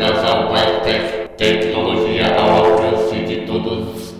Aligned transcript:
Webtech, 0.00 1.28
tecnologia 1.36 2.32
ao 2.36 2.66
alcance 2.66 3.16
de 3.24 3.46
todos. 3.46 4.14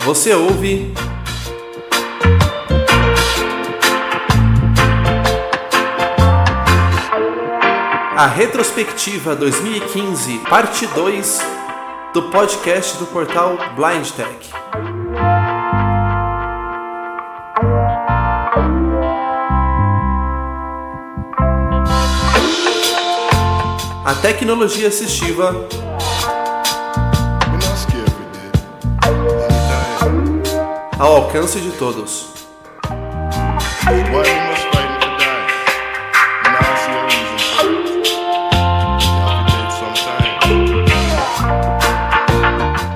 Você 0.00 0.34
ouve. 0.34 0.92
A 8.14 8.26
retrospectiva 8.26 9.34
2015, 9.34 10.38
parte 10.50 10.86
2 10.88 11.57
do 12.12 12.22
podcast 12.30 12.96
do 12.98 13.06
portal 13.06 13.56
Blind 13.76 14.10
Tech. 14.12 14.50
A 24.04 24.14
tecnologia 24.22 24.88
assistiva 24.88 25.68
ao 30.98 31.16
alcance 31.16 31.60
de 31.60 31.70
todos. 31.72 32.28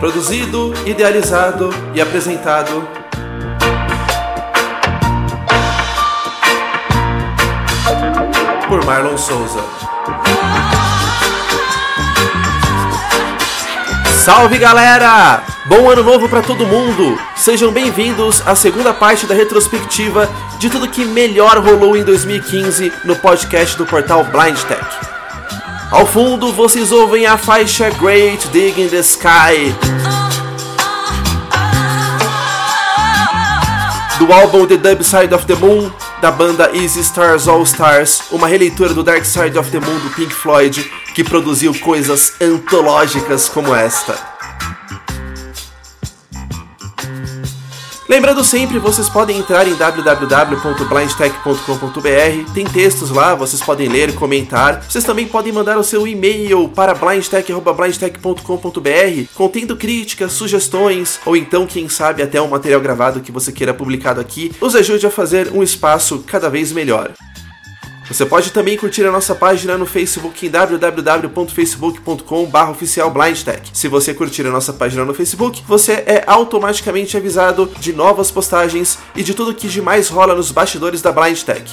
Produzido, 0.03 0.75
idealizado 0.85 1.71
e 1.95 2.01
apresentado 2.01 2.89
por 8.69 8.85
Marlon 8.85 9.17
Souza. 9.17 9.63
Salve 14.25 14.59
galera! 14.59 15.45
Bom 15.67 15.89
ano 15.89 16.03
novo 16.03 16.29
para 16.29 16.43
todo 16.43 16.67
mundo! 16.67 17.17
Sejam 17.37 17.71
bem-vindos 17.71 18.43
à 18.45 18.57
segunda 18.57 18.93
parte 18.93 19.25
da 19.25 19.37
retrospectiva 19.37 20.29
de 20.59 20.69
tudo 20.69 20.89
que 20.89 21.05
melhor 21.05 21.59
rolou 21.59 21.97
em 21.97 22.03
2015 22.03 22.93
no 23.05 23.15
podcast 23.15 23.79
do 23.79 23.87
portal 23.87 24.25
Blind 24.25 24.59
Tech. 24.65 25.02
Ao 25.93 26.07
fundo 26.07 26.51
vocês 26.53 26.91
ouvem 26.91 27.27
a 27.27 27.37
faixa 27.37 27.91
Great 27.91 28.49
Dig 28.49 28.81
in 28.81 28.89
the 28.89 29.03
Sky 29.03 29.75
do 34.19 34.33
álbum 34.33 34.67
The 34.67 34.77
Dub 34.77 35.03
Side 35.03 35.35
of 35.35 35.47
the 35.47 35.55
Moon 35.55 35.93
da 36.23 36.31
banda 36.31 36.71
Easy 36.75 37.01
Stars 37.01 37.47
All 37.47 37.63
Stars, 37.65 38.23
uma 38.31 38.47
releitura 38.47 38.95
do 38.95 39.03
Dark 39.03 39.25
Side 39.25 39.59
of 39.59 39.71
the 39.71 39.81
Moon 39.81 39.99
do 39.99 40.11
Pink 40.11 40.33
Floyd 40.33 40.91
que 41.15 41.23
produziu 41.23 41.75
coisas 41.81 42.35
antológicas 42.41 43.49
como 43.49 43.75
esta. 43.75 44.32
Lembrando 48.13 48.45
sempre, 48.45 48.79
vocês 48.79 49.09
podem 49.09 49.39
entrar 49.39 49.67
em 49.67 49.75
www.blindtech.com.br, 49.75 52.53
tem 52.53 52.67
textos 52.67 53.09
lá, 53.09 53.35
vocês 53.35 53.63
podem 53.63 53.89
ler, 53.89 54.15
comentar. 54.15 54.83
Vocês 54.83 55.03
também 55.03 55.27
podem 55.27 55.51
mandar 55.51 55.79
o 55.79 55.83
seu 55.83 56.07
e-mail 56.07 56.69
para 56.69 56.95
blindtech.blindtech.com.br, 56.95 59.35
contendo 59.35 59.79
críticas, 59.79 60.33
sugestões, 60.33 61.21
ou 61.25 61.35
então, 61.35 61.67
quem 61.67 61.89
sabe, 61.89 62.23
até 62.23 62.39
um 62.43 62.49
material 62.49 62.83
gravado 62.83 63.23
que 63.23 63.33
você 63.33 63.51
queira 63.51 63.73
publicado 63.73 64.21
aqui, 64.21 64.53
nos 64.61 64.77
ajude 64.77 65.07
a 65.07 65.11
fazer 65.11 65.51
um 65.51 65.63
espaço 65.63 66.23
cada 66.27 66.51
vez 66.51 66.71
melhor. 66.71 67.13
Você 68.13 68.27
pode 68.27 68.53
também 68.53 68.77
curtir 68.77 69.07
a 69.07 69.11
nossa 69.11 69.35
página 69.35 69.79
no 69.79 69.87
Facebook 69.87 70.47
em 70.47 70.51
www.facebook.com.br 70.51 72.71
oficialblindtech. 72.71 73.71
Se 73.73 73.89
você 73.89 74.13
curtir 74.13 74.47
a 74.47 74.51
nossa 74.51 74.75
página 74.75 75.03
no 75.03 75.15
Facebook, 75.15 75.63
você 75.67 76.05
é 76.07 76.23
automaticamente 76.27 77.17
avisado 77.17 77.73
de 77.81 77.95
novas 77.95 78.31
postagens 78.31 78.99
e 79.17 79.23
de 79.23 79.33
tudo 79.33 79.55
que 79.55 79.67
de 79.67 79.81
mais 79.81 80.11
rola 80.11 80.35
nos 80.35 80.53
bastidores 80.53 81.01
da 81.01 81.11
Blindtech. 81.11 81.73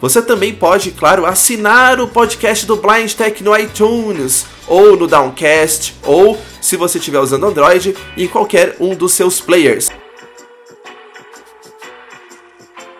Você 0.00 0.22
também 0.22 0.54
pode, 0.54 0.92
claro, 0.92 1.26
assinar 1.26 2.00
o 2.00 2.06
podcast 2.06 2.64
do 2.64 2.76
Blind 2.76 3.12
Tech 3.12 3.42
no 3.42 3.58
iTunes, 3.58 4.46
ou 4.68 4.96
no 4.96 5.08
Downcast, 5.08 5.96
ou, 6.04 6.40
se 6.60 6.76
você 6.76 6.98
estiver 6.98 7.18
usando 7.18 7.46
Android, 7.46 7.96
em 8.16 8.28
qualquer 8.28 8.76
um 8.78 8.94
dos 8.94 9.10
seus 9.12 9.40
players. 9.40 9.90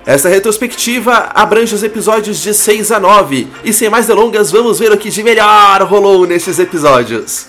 Essa 0.05 0.29
retrospectiva 0.29 1.31
abrange 1.33 1.75
os 1.75 1.83
episódios 1.85 2.41
de 2.43 2.53
6 2.53 2.91
a 2.91 2.99
9, 2.99 3.47
e 3.65 3.73
sem 3.73 3.89
mais 3.89 4.07
delongas, 4.07 4.51
vamos 4.51 4.81
ver 4.81 4.91
o 4.91 4.99
que 4.99 5.11
de 5.11 5.23
melhor 5.23 5.81
rolou 5.83 6.27
nesses 6.27 6.59
episódios. 6.59 7.47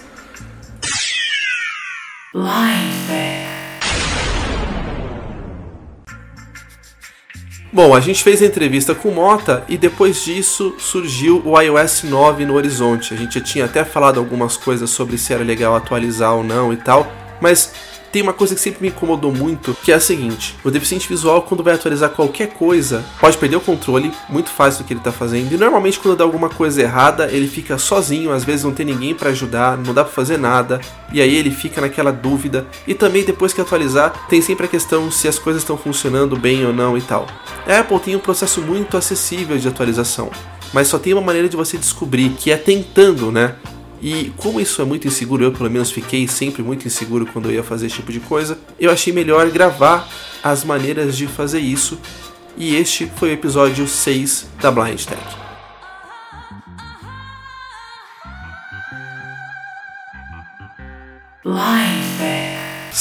Bom, 7.72 7.96
a 7.96 8.00
gente 8.00 8.24
fez 8.24 8.40
a 8.40 8.46
entrevista 8.46 8.94
com 8.94 9.10
o 9.10 9.16
Mota 9.16 9.64
e 9.68 9.76
depois 9.76 10.24
disso 10.24 10.76
surgiu 10.78 11.42
o 11.44 11.60
iOS 11.60 12.04
9 12.04 12.46
no 12.46 12.54
horizonte. 12.54 13.16
A 13.16 13.18
gente 13.18 13.40
já 13.40 13.42
tinha 13.42 13.66
até 13.66 13.84
falado 13.84 14.20
algumas 14.20 14.56
coisas 14.56 14.92
sobre 14.92 15.18
se 15.18 15.34
era 15.34 15.44
legal 15.44 15.76
atualizar 15.76 16.36
ou 16.36 16.44
não 16.44 16.72
e 16.72 16.78
tal, 16.78 17.12
mas 17.42 17.74
tem 18.14 18.22
uma 18.22 18.32
coisa 18.32 18.54
que 18.54 18.62
sempre 18.62 18.84
me 18.84 18.90
incomodou 18.90 19.34
muito, 19.34 19.76
que 19.84 19.92
é 19.92 19.96
a 19.96 20.00
seguinte: 20.00 20.56
o 20.64 20.70
deficiente 20.70 21.10
visual, 21.10 21.42
quando 21.42 21.64
vai 21.64 21.74
atualizar 21.74 22.12
qualquer 22.12 22.54
coisa, 22.54 23.04
pode 23.20 23.38
perder 23.38 23.56
o 23.56 23.62
controle, 23.62 24.12
muito 24.30 24.52
fácil 24.52 24.84
do 24.84 24.88
que 24.88 24.94
ele 24.94 25.00
está 25.00 25.12
fazendo, 25.12 25.52
e 25.52 25.58
normalmente 25.58 26.00
quando 26.00 26.16
dá 26.16 26.24
alguma 26.24 26.48
coisa 26.48 26.80
errada, 26.80 27.30
ele 27.32 27.48
fica 27.48 27.78
sozinho, 27.80 28.32
às 28.32 28.44
vezes 28.44 28.64
não 28.64 28.72
tem 28.72 28.86
ninguém 28.86 29.16
para 29.16 29.32
ajudar, 29.32 29.76
não 29.78 29.96
dá 29.96 30.04
para 30.04 30.14
fazer 30.14 30.38
nada, 30.38 30.80
e 31.12 31.20
aí 31.20 31.36
ele 31.36 31.50
fica 31.50 31.82
naquela 31.82 32.12
dúvida. 32.12 32.68
E 32.88 32.94
também 32.94 33.24
depois 33.24 33.52
que 33.52 33.60
atualizar, 33.60 34.28
tem 34.30 34.42
sempre 34.42 34.68
a 34.68 34.70
questão 34.70 35.10
se 35.10 35.28
as 35.28 35.40
coisas 35.40 35.64
estão 35.64 35.76
funcionando 35.76 36.38
bem 36.38 36.64
ou 36.66 36.72
não 36.72 36.96
e 36.96 37.02
tal. 37.02 37.26
A 37.68 37.80
Apple 37.80 38.00
tem 38.00 38.16
um 38.16 38.20
processo 38.20 38.62
muito 38.62 38.96
acessível 38.96 39.58
de 39.58 39.68
atualização, 39.68 40.30
mas 40.72 40.88
só 40.88 41.00
tem 41.00 41.14
uma 41.14 41.22
maneira 41.22 41.50
de 41.50 41.58
você 41.58 41.78
descobrir, 41.78 42.30
que 42.30 42.52
é 42.52 42.58
tentando, 42.58 43.32
né? 43.32 43.56
E 44.04 44.34
como 44.36 44.60
isso 44.60 44.82
é 44.82 44.86
muito 44.86 45.08
inseguro, 45.08 45.46
eu 45.46 45.54
pelo 45.54 45.72
menos 45.72 45.90
fiquei 45.90 46.28
sempre 46.28 46.62
muito 46.62 46.86
inseguro 46.86 47.26
quando 47.26 47.46
eu 47.46 47.54
ia 47.54 47.64
fazer 47.64 47.86
esse 47.86 47.96
tipo 47.96 48.12
de 48.12 48.20
coisa, 48.20 48.60
eu 48.78 48.92
achei 48.92 49.14
melhor 49.14 49.50
gravar 49.50 50.06
as 50.44 50.66
maneiras 50.66 51.16
de 51.16 51.26
fazer 51.26 51.60
isso. 51.60 51.98
E 52.58 52.76
este 52.76 53.10
foi 53.16 53.30
o 53.30 53.32
episódio 53.32 53.88
6 53.88 54.48
da 54.62 54.70
Blind 54.70 55.06
Tech. 55.06 55.24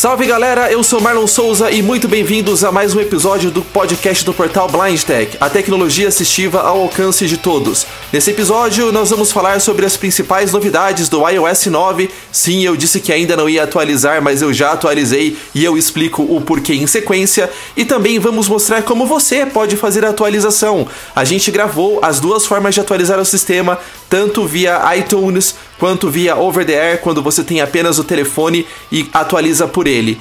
Salve 0.02 0.26
galera, 0.26 0.68
eu 0.68 0.82
sou 0.82 1.00
Marlon 1.00 1.28
Souza 1.28 1.70
e 1.70 1.80
muito 1.80 2.08
bem-vindos 2.08 2.64
a 2.64 2.72
mais 2.72 2.92
um 2.92 2.98
episódio 2.98 3.52
do 3.52 3.62
podcast 3.62 4.24
do 4.24 4.34
portal 4.34 4.66
Blind 4.68 5.00
Tech, 5.00 5.36
a 5.40 5.48
tecnologia 5.48 6.08
assistiva 6.08 6.60
ao 6.60 6.80
alcance 6.80 7.24
de 7.24 7.36
todos. 7.36 7.86
Nesse 8.12 8.32
episódio, 8.32 8.90
nós 8.90 9.10
vamos 9.10 9.30
falar 9.30 9.60
sobre 9.60 9.86
as 9.86 9.96
principais 9.96 10.50
novidades 10.50 11.08
do 11.08 11.24
iOS 11.28 11.66
9. 11.66 12.10
Sim, 12.32 12.64
eu 12.64 12.76
disse 12.76 12.98
que 12.98 13.12
ainda 13.12 13.36
não 13.36 13.48
ia 13.48 13.62
atualizar, 13.62 14.20
mas 14.20 14.42
eu 14.42 14.52
já 14.52 14.72
atualizei 14.72 15.36
e 15.54 15.64
eu 15.64 15.78
explico 15.78 16.24
o 16.24 16.40
porquê 16.40 16.74
em 16.74 16.88
sequência. 16.88 17.48
E 17.76 17.84
também 17.84 18.18
vamos 18.18 18.48
mostrar 18.48 18.82
como 18.82 19.06
você 19.06 19.46
pode 19.46 19.76
fazer 19.76 20.04
a 20.04 20.08
atualização. 20.08 20.84
A 21.14 21.22
gente 21.22 21.48
gravou 21.52 22.00
as 22.02 22.18
duas 22.18 22.44
formas 22.44 22.74
de 22.74 22.80
atualizar 22.80 23.20
o 23.20 23.24
sistema, 23.24 23.78
tanto 24.10 24.48
via 24.48 24.82
iTunes 24.96 25.54
quanto 25.82 26.08
via 26.08 26.36
over 26.36 26.64
the 26.64 26.80
air, 26.80 27.00
quando 27.00 27.20
você 27.20 27.42
tem 27.42 27.60
apenas 27.60 27.98
o 27.98 28.04
telefone 28.04 28.64
e 28.92 29.10
atualiza 29.12 29.66
por 29.66 29.88
ele. 29.88 30.20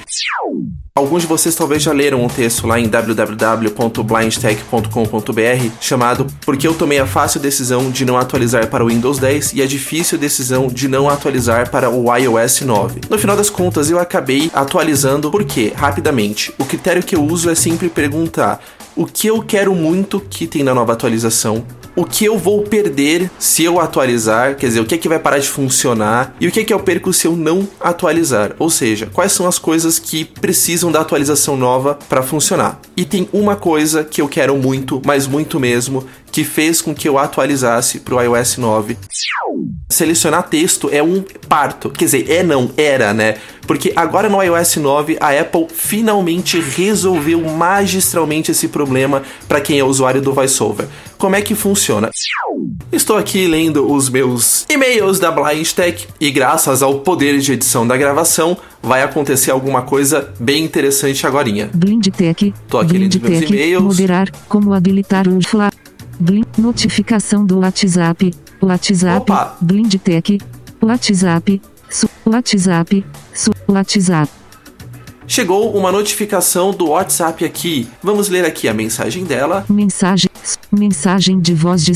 Alguns 0.92 1.22
de 1.22 1.28
vocês 1.28 1.54
talvez 1.54 1.84
já 1.84 1.92
leram 1.92 2.24
um 2.24 2.26
texto 2.26 2.66
lá 2.66 2.80
em 2.80 2.88
www.blindtech.com.br 2.88 5.70
chamado 5.80 6.26
Porque 6.44 6.66
eu 6.66 6.74
tomei 6.74 6.98
a 6.98 7.06
fácil 7.06 7.38
decisão 7.38 7.92
de 7.92 8.04
não 8.04 8.18
atualizar 8.18 8.66
para 8.66 8.84
o 8.84 8.88
Windows 8.88 9.20
10 9.20 9.52
e 9.52 9.62
a 9.62 9.66
difícil 9.66 10.18
decisão 10.18 10.66
de 10.66 10.88
não 10.88 11.08
atualizar 11.08 11.70
para 11.70 11.88
o 11.88 12.12
iOS 12.12 12.62
9. 12.62 13.02
No 13.08 13.16
final 13.16 13.36
das 13.36 13.48
contas, 13.48 13.88
eu 13.88 14.00
acabei 14.00 14.50
atualizando 14.52 15.30
porque, 15.30 15.72
rapidamente, 15.76 16.52
o 16.58 16.64
critério 16.64 17.04
que 17.04 17.14
eu 17.14 17.24
uso 17.24 17.48
é 17.48 17.54
sempre 17.54 17.88
perguntar 17.88 18.60
o 18.96 19.06
que 19.06 19.28
eu 19.28 19.40
quero 19.42 19.76
muito 19.76 20.18
que 20.18 20.48
tem 20.48 20.64
na 20.64 20.74
nova 20.74 20.92
atualização, 20.92 21.64
o 21.94 22.04
que 22.04 22.24
eu 22.24 22.38
vou 22.38 22.62
perder 22.62 23.30
se 23.38 23.64
eu 23.64 23.80
atualizar, 23.80 24.56
quer 24.56 24.66
dizer, 24.66 24.80
o 24.80 24.86
que 24.86 24.94
é 24.94 24.98
que 24.98 25.08
vai 25.08 25.18
parar 25.18 25.38
de 25.38 25.48
funcionar 25.48 26.34
e 26.40 26.48
o 26.48 26.52
que 26.52 26.60
é 26.60 26.64
que 26.64 26.72
eu 26.72 26.80
perco 26.80 27.12
se 27.12 27.26
eu 27.26 27.36
não 27.36 27.68
atualizar. 27.80 28.54
Ou 28.58 28.70
seja, 28.70 29.06
quais 29.12 29.32
são 29.32 29.46
as 29.46 29.58
coisas 29.58 29.98
que 29.98 30.24
precisam 30.24 30.90
da 30.90 31.00
atualização 31.00 31.56
nova 31.56 31.98
para 32.08 32.22
funcionar. 32.22 32.80
E 32.96 33.04
tem 33.04 33.28
uma 33.32 33.56
coisa 33.56 34.04
que 34.04 34.20
eu 34.20 34.28
quero 34.28 34.56
muito, 34.56 35.02
mas 35.04 35.26
muito 35.26 35.60
mesmo, 35.60 36.06
que 36.30 36.44
fez 36.44 36.80
com 36.80 36.94
que 36.94 37.08
eu 37.08 37.18
atualizasse 37.18 38.00
para 38.00 38.14
o 38.14 38.20
iOS 38.22 38.56
9. 38.56 38.96
Selecionar 39.90 40.48
texto 40.48 40.88
é 40.90 41.02
um 41.02 41.22
parto, 41.46 41.90
quer 41.90 42.06
dizer, 42.06 42.30
é 42.30 42.42
não, 42.42 42.70
era, 42.76 43.12
né? 43.12 43.36
Porque 43.66 43.92
agora 43.94 44.28
no 44.28 44.42
iOS 44.42 44.76
9 44.76 45.18
a 45.20 45.30
Apple 45.38 45.66
finalmente 45.72 46.60
resolveu 46.60 47.40
magistralmente 47.40 48.50
esse 48.50 48.68
problema 48.68 49.22
para 49.48 49.60
quem 49.60 49.78
é 49.78 49.84
usuário 49.84 50.20
do 50.20 50.32
VoiceOver. 50.32 50.86
Como 51.18 51.36
é 51.36 51.42
que 51.42 51.54
funciona? 51.54 52.10
Estou 52.90 53.16
aqui 53.16 53.46
lendo 53.46 53.90
os 53.90 54.08
meus 54.08 54.66
e-mails 54.68 55.18
da 55.18 55.30
Blind 55.30 55.70
Tech 55.70 56.06
e 56.20 56.30
graças 56.30 56.82
ao 56.82 57.00
poder 57.00 57.38
de 57.38 57.52
edição 57.52 57.86
da 57.86 57.96
gravação 57.96 58.56
vai 58.82 59.02
acontecer 59.02 59.50
alguma 59.50 59.82
coisa 59.82 60.32
bem 60.40 60.64
interessante 60.64 61.26
agora. 61.26 61.42
Blind 61.74 62.06
Tech. 62.08 62.54
Tô 62.68 62.78
aqui 62.78 62.92
Blind 62.92 63.14
lendo 63.14 63.30
meus 63.30 63.50
e-mails. 63.50 63.82
Moderar. 63.82 64.30
Como 64.48 64.72
habilitar 64.72 65.26
o 65.28 65.40
Fla. 65.42 65.70
Blind. 66.18 66.46
Notificação 66.58 67.44
do 67.44 67.60
WhatsApp. 67.60 68.32
WhatsApp. 68.60 69.22
Opa. 69.22 69.56
Blind 69.60 69.94
Tech. 69.96 70.38
WhatsApp. 70.80 71.60
Su, 71.92 72.08
WhatsApp. 72.24 73.04
Su, 73.34 73.50
WhatsApp. 73.68 74.30
Chegou 75.26 75.76
uma 75.76 75.92
notificação 75.92 76.70
do 76.72 76.88
WhatsApp 76.88 77.44
aqui. 77.44 77.88
Vamos 78.02 78.28
ler 78.28 78.44
aqui 78.44 78.66
a 78.66 78.74
mensagem 78.74 79.24
dela. 79.24 79.64
Mensagem. 79.68 80.30
Mensagem 80.70 81.38
de 81.40 81.54
voz 81.54 81.84
de 81.84 81.92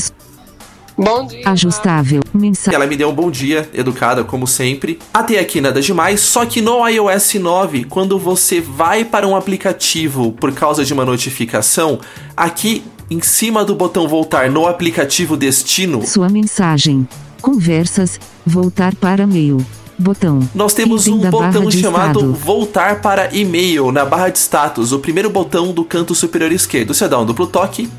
Bom 0.95 1.27
dia. 1.27 1.41
ajustável. 1.49 2.21
Mensagem. 2.33 2.75
Ela 2.75 2.87
me 2.87 2.95
deu 2.95 3.09
um 3.09 3.13
bom 3.13 3.29
dia, 3.29 3.69
educada 3.73 4.23
como 4.23 4.47
sempre. 4.47 4.97
Até 5.13 5.39
aqui 5.39 5.59
nada 5.61 5.81
demais, 5.81 6.21
só 6.21 6.45
que 6.45 6.61
no 6.61 6.87
iOS 6.87 7.35
9, 7.35 7.83
quando 7.85 8.17
você 8.17 8.61
vai 8.61 9.03
para 9.03 9.27
um 9.27 9.35
aplicativo 9.35 10.31
por 10.31 10.51
causa 10.53 10.83
de 10.85 10.93
uma 10.93 11.05
notificação, 11.05 11.99
aqui 12.35 12.83
em 13.09 13.21
cima 13.21 13.63
do 13.63 13.75
botão 13.75 14.07
voltar 14.07 14.49
no 14.49 14.67
aplicativo 14.67 15.37
destino, 15.37 16.05
Sua 16.05 16.29
mensagem. 16.29 17.07
Conversas. 17.41 18.19
Voltar 18.45 18.95
para 18.95 19.27
mail. 19.27 19.63
Botão. 19.97 20.47
nós 20.53 20.73
temos 20.73 21.07
Item 21.07 21.27
um 21.27 21.29
botão 21.29 21.71
chamado 21.71 22.19
estado. 22.19 22.33
voltar 22.33 23.01
para 23.01 23.35
e-mail 23.35 23.91
na 23.91 24.05
barra 24.05 24.29
de 24.29 24.37
status, 24.37 24.91
o 24.91 24.99
primeiro 24.99 25.29
botão 25.29 25.73
do 25.73 25.83
canto 25.83 26.13
superior 26.13 26.51
esquerdo. 26.51 26.93
Você 26.93 27.07
dá 27.07 27.19
um 27.19 27.25
duplo 27.25 27.47
toque, 27.47 27.89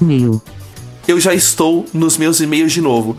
Mail. 0.00 0.42
eu 1.08 1.18
já 1.18 1.32
estou 1.32 1.86
nos 1.94 2.18
meus 2.18 2.40
e-mails 2.40 2.72
de 2.72 2.82
novo. 2.82 3.16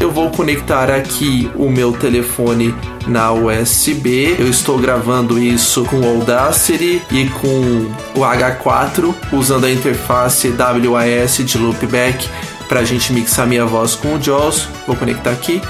Eu 0.00 0.12
vou 0.12 0.30
conectar 0.30 0.90
aqui 0.90 1.50
o 1.56 1.68
meu 1.68 1.92
telefone 1.92 2.74
na 3.06 3.32
USB. 3.32 4.36
Eu 4.38 4.48
estou 4.48 4.78
gravando 4.78 5.38
isso 5.38 5.84
com 5.84 6.00
o 6.00 6.06
Audacity 6.06 7.02
e 7.10 7.28
com 7.40 8.18
o 8.18 8.24
H4, 8.24 9.14
usando 9.32 9.64
a 9.64 9.70
interface 9.70 10.48
WAS 10.50 11.38
de 11.38 11.58
Loopback 11.58 12.28
para 12.68 12.80
a 12.80 12.84
gente 12.84 13.12
mixar 13.12 13.46
minha 13.46 13.64
voz 13.64 13.94
com 13.94 14.14
o 14.14 14.22
JAWS. 14.22 14.68
Vou 14.86 14.96
conectar 14.96 15.30
aqui. 15.30 15.60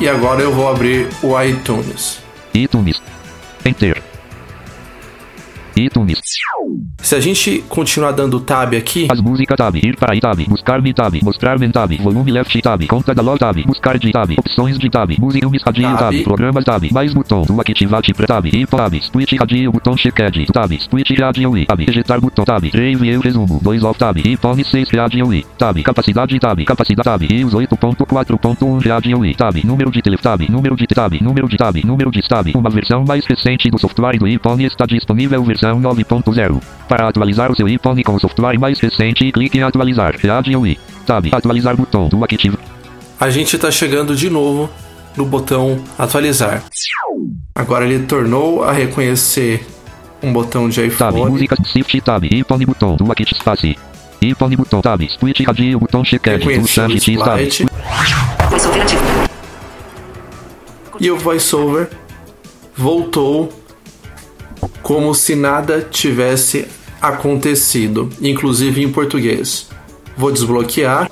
E 0.00 0.08
agora 0.08 0.42
eu 0.42 0.52
vou 0.52 0.68
abrir 0.68 1.08
o 1.22 1.40
iTunes. 1.40 2.20
iTunes. 2.54 3.00
Enter. 3.64 4.07
iTunes. 5.80 6.20
Se 7.00 7.14
a 7.14 7.20
gente 7.20 7.64
continuar 7.68 8.12
dando 8.12 8.40
tab 8.40 8.74
aqui, 8.74 9.08
As 9.10 9.20
músicas 9.20 9.56
tab. 9.56 9.76
Ir 9.76 9.96
para 9.96 10.12
aí 10.12 10.20
tab. 10.20 10.38
Buscar-me 10.48 10.92
tab. 10.92 11.14
Mostrar-me 11.22 11.70
tab. 11.70 11.92
Volume 12.02 12.30
left 12.30 12.60
tab. 12.60 12.86
Conta 12.86 13.14
da 13.14 13.22
loja 13.22 13.38
tab. 13.38 13.56
Buscar 13.64 13.98
de 13.98 14.12
tab. 14.12 14.30
Opções 14.38 14.78
de 14.78 14.90
tab. 14.90 15.10
Música 15.18 15.46
um 15.46 15.52
radinho 15.64 15.96
Tab. 15.96 16.22
Programas 16.24 16.64
tab. 16.64 16.84
Mais 16.92 17.14
botão. 17.14 17.42
Do 17.42 17.60
Activate 17.60 18.12
pre 18.12 18.26
tab. 18.26 18.46
E 18.46 18.66
tab. 18.66 18.94
Split 18.94 19.32
radinho 19.38 19.72
botão 19.72 19.96
checked. 19.96 20.46
Tab. 20.52 20.72
Split 20.72 21.18
radinho 21.18 21.56
i. 21.56 21.66
Tab. 21.66 21.80
Ejetar 21.80 22.20
botão 22.20 22.44
tab. 22.44 22.62
3 22.70 23.02
eu 23.02 23.20
resumo. 23.20 23.60
2 23.62 23.84
off 23.84 23.98
tab. 23.98 24.18
E 24.18 24.36
fone 24.36 24.64
6 24.64 24.90
radinho 24.90 25.32
i. 25.32 25.44
Tab. 25.56 25.80
Capacidade 25.82 26.38
tab. 26.38 26.64
Capacidade 26.64 27.04
tab. 27.04 27.22
E 27.22 27.44
os 27.44 27.54
8.4.1 27.54 28.86
radinho 28.86 29.24
i. 29.24 29.34
Tab. 29.34 29.56
Número 29.64 29.90
de 29.90 30.02
telefone 30.02 30.18
tab. 30.22 30.50
Número 30.50 30.76
de 30.76 30.86
tab. 30.86 31.12
Número 31.22 31.48
de 31.48 31.56
tab. 31.56 31.76
Número 31.84 32.10
de 32.10 32.22
tab. 32.22 32.46
Uma 32.54 32.70
versão 32.70 33.04
mais 33.06 33.24
recente 33.24 33.70
do 33.70 33.78
software 33.78 34.18
do 34.18 34.26
iPhone 34.26 34.64
está 34.64 34.84
disponível 34.84 35.42
versão 35.44 35.67
9.0. 35.76 36.60
Para 36.88 37.08
atualizar 37.08 37.50
o 37.50 37.56
seu 37.56 37.68
iPhone 37.68 38.02
com 38.02 38.14
o 38.14 38.20
software 38.20 38.58
mais 38.58 38.78
recente, 38.80 39.30
clique 39.32 39.58
em 39.58 39.62
atualizar. 39.62 40.14
Radio 40.24 40.66
i. 40.66 40.78
Tab. 41.06 41.26
Atualizar 41.32 41.76
botão 41.76 42.08
do 42.08 42.22
Active. 42.22 42.58
a 43.18 43.30
gente 43.30 43.56
está 43.56 43.70
chegando 43.70 44.14
de 44.14 44.28
novo 44.30 44.68
no 45.16 45.24
botão 45.24 45.82
atualizar. 45.98 46.62
Agora 47.54 47.84
ele 47.84 48.04
tornou 48.06 48.62
a 48.62 48.72
reconhecer 48.72 49.66
um 50.22 50.32
botão 50.32 50.68
de 50.68 50.88
Tab. 50.90 51.14
iPhone. 51.14 51.30
Músicas. 51.32 51.58
Shift 51.68 52.00
Tab. 52.02 52.24
iPhone 52.24 52.66
botão 52.66 52.96
do 52.96 53.10
Active 53.10 53.34
Space. 53.34 53.76
iPhone 54.20 54.56
botão 54.56 54.80
Tab. 54.80 55.02
Split 55.02 55.40
radio 55.46 55.80
botão 55.80 56.04
checked. 56.04 56.38
Do 56.38 56.68
Samit 56.68 57.16
Tab. 57.16 57.40
Splite. 57.40 57.66
E 61.00 61.10
o 61.10 61.16
VoiceOver 61.16 61.88
voltou 62.76 63.52
como 64.82 65.14
se 65.14 65.34
nada 65.34 65.80
tivesse 65.80 66.66
acontecido, 67.00 68.08
inclusive 68.20 68.82
em 68.82 68.90
português. 68.90 69.68
Vou 70.16 70.32
desbloquear. 70.32 71.10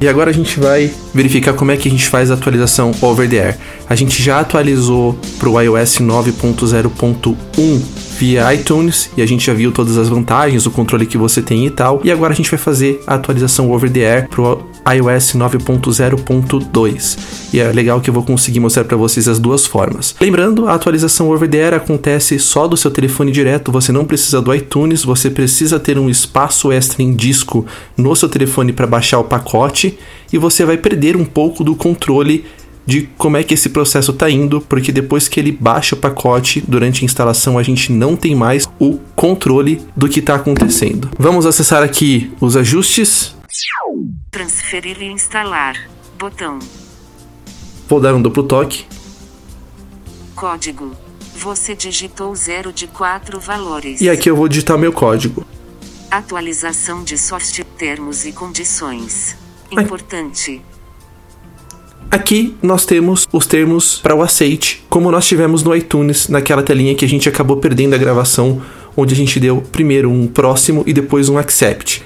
E 0.00 0.08
agora 0.08 0.30
a 0.30 0.34
gente 0.34 0.58
vai 0.58 0.92
verificar 1.14 1.52
como 1.52 1.70
é 1.70 1.76
que 1.76 1.88
a 1.88 1.90
gente 1.90 2.08
faz 2.08 2.30
a 2.30 2.34
atualização 2.34 2.92
over 3.00 3.28
the 3.28 3.38
air. 3.38 3.58
A 3.88 3.94
gente 3.94 4.20
já 4.20 4.40
atualizou 4.40 5.16
para 5.38 5.48
o 5.48 5.60
iOS 5.60 5.98
9.0.1 5.98 7.82
via 8.18 8.52
iTunes 8.52 9.10
e 9.16 9.22
a 9.22 9.26
gente 9.26 9.46
já 9.46 9.54
viu 9.54 9.70
todas 9.70 9.96
as 9.96 10.08
vantagens, 10.08 10.66
o 10.66 10.70
controle 10.70 11.06
que 11.06 11.16
você 11.16 11.40
tem 11.40 11.66
e 11.66 11.70
tal. 11.70 12.00
E 12.02 12.10
agora 12.10 12.32
a 12.32 12.36
gente 12.36 12.50
vai 12.50 12.58
fazer 12.58 13.00
a 13.06 13.14
atualização 13.14 13.70
over 13.70 13.90
the 13.90 14.00
air 14.00 14.28
para 14.28 14.42
o 14.42 14.71
iOS 14.86 15.34
9.0.2. 15.34 17.18
E 17.52 17.60
é 17.60 17.70
legal 17.72 18.00
que 18.00 18.10
eu 18.10 18.14
vou 18.14 18.22
conseguir 18.22 18.60
mostrar 18.60 18.84
para 18.84 18.96
vocês 18.96 19.28
as 19.28 19.38
duas 19.38 19.66
formas. 19.66 20.14
Lembrando, 20.20 20.66
a 20.66 20.74
atualização 20.74 21.30
over 21.30 21.48
the 21.48 21.62
air 21.62 21.74
acontece 21.74 22.38
só 22.38 22.66
do 22.66 22.76
seu 22.76 22.90
telefone 22.90 23.30
direto, 23.30 23.72
você 23.72 23.92
não 23.92 24.04
precisa 24.04 24.40
do 24.40 24.54
iTunes, 24.54 25.04
você 25.04 25.30
precisa 25.30 25.78
ter 25.78 25.98
um 25.98 26.08
espaço 26.08 26.72
extra 26.72 27.02
em 27.02 27.14
disco 27.14 27.66
no 27.96 28.14
seu 28.16 28.28
telefone 28.28 28.72
para 28.72 28.86
baixar 28.86 29.18
o 29.18 29.24
pacote 29.24 29.98
e 30.32 30.38
você 30.38 30.64
vai 30.64 30.76
perder 30.76 31.16
um 31.16 31.24
pouco 31.24 31.62
do 31.62 31.74
controle 31.74 32.44
de 32.84 33.08
como 33.16 33.36
é 33.36 33.42
que 33.42 33.54
esse 33.54 33.68
processo 33.68 34.10
está 34.10 34.28
indo, 34.28 34.60
porque 34.60 34.90
depois 34.90 35.28
que 35.28 35.38
ele 35.38 35.52
baixa 35.52 35.94
o 35.94 35.98
pacote 35.98 36.62
durante 36.66 37.02
a 37.02 37.04
instalação, 37.04 37.58
a 37.58 37.62
gente 37.62 37.92
não 37.92 38.16
tem 38.16 38.34
mais 38.34 38.68
o 38.78 38.98
controle 39.14 39.80
do 39.96 40.08
que 40.08 40.20
está 40.20 40.34
acontecendo. 40.34 41.08
Vamos 41.18 41.46
acessar 41.46 41.82
aqui 41.82 42.32
os 42.40 42.56
ajustes. 42.56 43.36
Transferir 44.32 45.02
e 45.02 45.12
instalar. 45.12 45.90
Botão. 46.18 46.58
Vou 47.86 48.00
dar 48.00 48.14
um 48.14 48.22
duplo 48.22 48.42
toque. 48.42 48.86
Código. 50.34 50.96
Você 51.36 51.74
digitou 51.74 52.34
0 52.34 52.72
de 52.72 52.86
4 52.86 53.38
valores. 53.38 54.00
E 54.00 54.08
aqui 54.08 54.30
eu 54.30 54.34
vou 54.34 54.48
digitar 54.48 54.78
meu 54.78 54.90
código. 54.90 55.44
Atualização 56.10 57.04
de 57.04 57.18
software 57.18 57.66
termos 57.76 58.24
e 58.24 58.32
condições. 58.32 59.36
Importante. 59.70 60.62
Aqui 62.10 62.56
nós 62.62 62.86
temos 62.86 63.28
os 63.30 63.46
termos 63.46 63.98
para 63.98 64.14
o 64.14 64.22
aceite, 64.22 64.82
como 64.88 65.10
nós 65.10 65.28
tivemos 65.28 65.62
no 65.62 65.76
iTunes, 65.76 66.28
naquela 66.28 66.62
telinha 66.62 66.94
que 66.94 67.04
a 67.04 67.08
gente 67.08 67.28
acabou 67.28 67.58
perdendo 67.58 67.94
a 67.94 67.98
gravação, 67.98 68.62
onde 68.96 69.14
a 69.14 69.16
gente 69.16 69.38
deu 69.40 69.62
primeiro 69.72 70.10
um 70.10 70.26
próximo 70.26 70.82
e 70.86 70.92
depois 70.92 71.28
um 71.28 71.38
accept. 71.38 72.02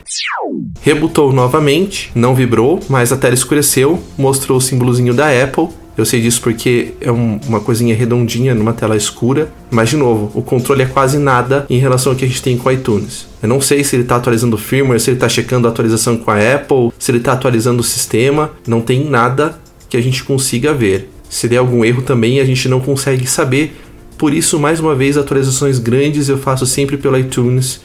Rebutou 0.81 1.33
novamente, 1.33 2.11
não 2.15 2.35
vibrou, 2.35 2.81
mas 2.89 3.13
a 3.13 3.17
tela 3.17 3.35
escureceu, 3.35 4.01
mostrou 4.17 4.59
o 4.59 4.61
símbolozinho 4.61 5.13
da 5.15 5.27
Apple. 5.43 5.69
Eu 5.99 6.05
sei 6.05 6.21
disso 6.21 6.43
porque 6.43 6.93
é 7.01 7.11
um- 7.11 7.41
uma 7.49 7.59
coisinha 7.59 7.95
redondinha 7.95 8.55
numa 8.55 8.75
tela 8.75 8.97
escura. 8.97 9.51
Mas, 9.71 9.89
de 9.89 9.97
novo, 9.97 10.31
o 10.39 10.43
controle 10.43 10.83
é 10.83 10.87
quase 10.87 11.19
nada 11.19 11.65
em 11.71 11.79
relação 11.79 12.13
ao 12.13 12.19
que 12.19 12.25
a 12.25 12.29
gente 12.29 12.43
tem 12.43 12.57
com 12.59 12.69
o 12.69 12.73
iTunes. 12.73 13.27
Eu 13.43 13.49
não 13.49 13.63
sei 13.63 13.83
se 13.83 13.97
ele 13.97 14.03
está 14.03 14.17
atualizando 14.17 14.57
o 14.57 14.59
firmware, 14.59 15.01
se 15.01 15.09
ele 15.09 15.17
está 15.17 15.29
checando 15.29 15.67
a 15.67 15.71
atualização 15.71 16.19
com 16.19 16.31
a 16.31 16.37
Apple, 16.55 16.93
se 16.99 17.11
ele 17.11 17.19
está 17.19 17.33
atualizando 17.33 17.81
o 17.81 17.85
sistema. 17.85 18.51
Não 18.67 18.83
tem 18.83 19.09
nada 19.09 19.59
que 19.89 19.97
a 19.97 20.01
gente 20.03 20.23
consiga 20.23 20.75
ver. 20.75 21.11
Se 21.31 21.49
der 21.49 21.57
algum 21.57 21.83
erro 21.85 22.03
também, 22.03 22.41
a 22.41 22.45
gente 22.45 22.69
não 22.69 22.79
consegue 22.79 23.27
saber. 23.27 23.75
Por 24.19 24.33
isso, 24.33 24.59
mais 24.59 24.81
uma 24.81 24.95
vez, 24.95 25.19
atualizações 25.19 25.79
grandes 25.79 26.29
eu 26.29 26.39
faço 26.39 26.65
sempre 26.65 26.97
pelo 26.97 27.19
iTunes. 27.19 27.83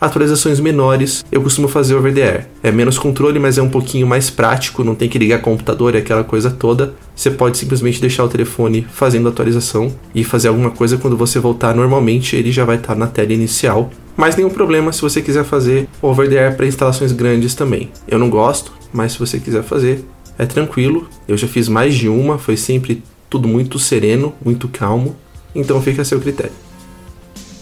Atualizações 0.00 0.60
menores 0.60 1.24
eu 1.30 1.42
costumo 1.42 1.66
fazer 1.66 1.96
over 1.96 2.14
the 2.14 2.22
air. 2.22 2.46
É 2.62 2.70
menos 2.70 2.98
controle, 2.98 3.38
mas 3.40 3.58
é 3.58 3.62
um 3.62 3.68
pouquinho 3.68 4.06
mais 4.06 4.30
prático, 4.30 4.84
não 4.84 4.94
tem 4.94 5.08
que 5.08 5.18
ligar 5.18 5.40
computador 5.40 5.94
e 5.94 5.98
aquela 5.98 6.22
coisa 6.22 6.50
toda. 6.50 6.94
Você 7.16 7.30
pode 7.32 7.58
simplesmente 7.58 8.00
deixar 8.00 8.24
o 8.24 8.28
telefone 8.28 8.86
fazendo 8.92 9.26
a 9.26 9.30
atualização 9.30 9.92
e 10.14 10.22
fazer 10.22 10.48
alguma 10.48 10.70
coisa 10.70 10.96
quando 10.96 11.16
você 11.16 11.40
voltar 11.40 11.74
normalmente, 11.74 12.36
ele 12.36 12.52
já 12.52 12.64
vai 12.64 12.76
estar 12.76 12.94
na 12.94 13.08
tela 13.08 13.32
inicial. 13.32 13.90
Mas 14.16 14.36
nenhum 14.36 14.50
problema 14.50 14.92
se 14.92 15.02
você 15.02 15.20
quiser 15.20 15.44
fazer 15.44 15.88
over 16.00 16.28
the 16.28 16.38
air 16.38 16.56
para 16.56 16.66
instalações 16.66 17.10
grandes 17.10 17.56
também. 17.56 17.90
Eu 18.06 18.20
não 18.20 18.30
gosto, 18.30 18.72
mas 18.92 19.12
se 19.12 19.18
você 19.18 19.40
quiser 19.40 19.64
fazer, 19.64 20.04
é 20.38 20.46
tranquilo. 20.46 21.08
Eu 21.26 21.36
já 21.36 21.48
fiz 21.48 21.68
mais 21.68 21.94
de 21.94 22.08
uma, 22.08 22.38
foi 22.38 22.56
sempre 22.56 23.02
tudo 23.28 23.48
muito 23.48 23.78
sereno, 23.80 24.32
muito 24.44 24.68
calmo. 24.68 25.16
Então 25.54 25.80
fica 25.82 26.02
a 26.02 26.04
seu 26.04 26.20
critério. 26.20 26.52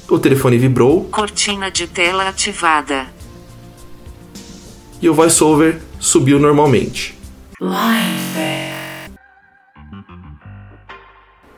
O 0.08 0.18
telefone 0.18 0.58
vibrou 0.58 1.04
Cortina 1.04 1.70
de 1.70 1.86
tela 1.86 2.28
ativada. 2.28 3.06
e 5.00 5.08
o 5.08 5.14
voiceover 5.14 5.80
subiu 5.98 6.38
normalmente. 6.38 7.16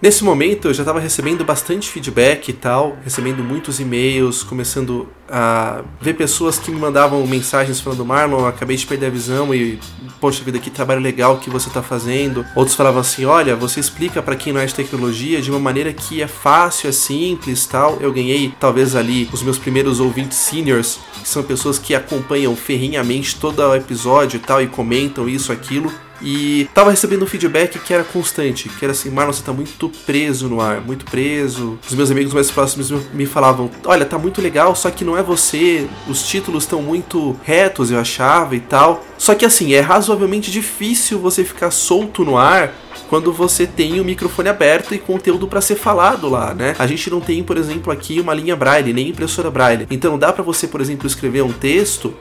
Nesse 0.03 0.25
momento 0.25 0.67
eu 0.67 0.75
já 0.75 0.83
estava 0.83 0.99
recebendo 0.99 1.45
bastante 1.45 1.89
feedback 1.89 2.49
e 2.49 2.53
tal, 2.53 2.99
recebendo 3.05 3.45
muitos 3.45 3.79
e-mails, 3.79 4.43
começando 4.43 5.09
a 5.31 5.85
ver 6.01 6.15
pessoas 6.15 6.59
que 6.59 6.73
me 6.73 6.77
mandavam 6.81 7.25
mensagens 7.25 7.81
falando: 7.81 8.05
Marlon, 8.05 8.45
acabei 8.45 8.77
de 8.77 8.85
perder 8.85 9.07
a 9.07 9.11
visão 9.11 9.55
e, 9.55 9.79
poxa 10.21 10.43
vida, 10.43 10.59
que 10.59 10.71
trabalho 10.71 11.01
legal 11.01 11.39
que 11.39 11.49
você 11.49 11.69
está 11.69 11.85
fazendo. 11.85 12.45
Outros 12.57 12.75
falavam 12.75 13.01
assim: 13.01 13.25
olha, 13.27 13.55
você 13.55 13.79
explica 13.79 14.21
para 14.21 14.35
quem 14.35 14.53
não 14.53 14.61
é 14.61 14.67
de 14.67 14.75
tecnologia 14.75 15.41
de 15.41 15.53
uma 15.53 15.61
maneira 15.61 15.93
que 15.93 16.21
é 16.21 16.27
fácil, 16.27 16.89
é 16.89 16.93
simples 16.93 17.65
tal. 17.65 17.99
Eu 18.01 18.13
ganhei 18.13 18.53
talvez 18.59 18.97
ali 18.97 19.31
os 19.33 19.41
meus 19.41 19.57
primeiros 19.57 20.01
ouvintes 20.01 20.37
seniors, 20.37 20.99
que 21.21 21.29
são 21.29 21.45
pessoas 21.45 21.79
que 21.79 21.95
acompanham 21.95 22.57
ferrinhamente 22.57 23.37
todo 23.37 23.61
o 23.61 23.77
episódio 23.77 24.39
e 24.39 24.41
tal 24.41 24.61
e 24.61 24.67
comentam 24.67 25.29
isso, 25.29 25.53
aquilo. 25.53 25.93
E 26.23 26.69
tava 26.73 26.91
recebendo 26.91 27.25
um 27.25 27.27
feedback 27.27 27.79
que 27.81 27.93
era 27.93 28.05
constante, 28.05 28.69
que 28.69 28.85
era 28.85 28.93
assim, 28.93 29.11
Marlon, 29.11 29.33
você 29.33 29.43
tá 29.43 29.53
muito 29.53 29.89
preso 30.07 30.49
no 30.49 30.61
ar, 30.61 30.81
muito 30.81 31.05
preso. 31.05 31.79
Os 31.87 31.95
meus 31.95 32.11
amigos 32.11 32.33
mais 32.33 32.51
próximos 32.51 32.91
me 33.13 33.27
falavam, 33.27 33.69
olha, 33.85 34.07
tá 34.07 34.17
muito 34.17 34.41
legal, 34.41 34.75
só 34.77 34.91
que 34.91 35.05
não 35.05 35.19
é 35.19 35.23
você, 35.23 35.89
os 36.09 36.23
títulos 36.27 36.63
estão 36.63 36.81
muito 36.81 37.37
retos, 37.43 37.91
eu 37.91 37.99
achava 37.99 38.55
e 38.55 38.61
tal. 38.61 39.05
Só 39.19 39.35
que 39.35 39.45
assim, 39.45 39.75
é 39.75 39.81
razoavelmente 39.81 40.51
difícil 40.51 41.19
você 41.19 41.45
ficar 41.45 41.73
solto 41.73 42.25
no 42.25 42.37
ar 42.37 42.73
quando 43.09 43.33
você 43.33 43.67
tem 43.67 44.01
o 44.01 44.05
microfone 44.05 44.49
aberto 44.49 44.95
e 44.95 44.99
conteúdo 44.99 45.49
para 45.49 45.61
ser 45.61 45.75
falado 45.75 46.29
lá, 46.29 46.55
né? 46.55 46.75
A 46.79 46.87
gente 46.87 47.11
não 47.11 47.21
tem, 47.21 47.43
por 47.43 47.59
exemplo, 47.59 47.93
aqui 47.93 48.21
uma 48.21 48.33
linha 48.33 48.55
braille, 48.55 48.93
nem 48.93 49.09
impressora 49.09 49.51
braille. 49.51 49.87
Então 49.91 50.19
dá 50.19 50.33
para 50.33 50.43
você, 50.43 50.69
por 50.69 50.81
exemplo, 50.81 51.07
escrever 51.07 51.43
um 51.43 51.53
texto 51.53 52.15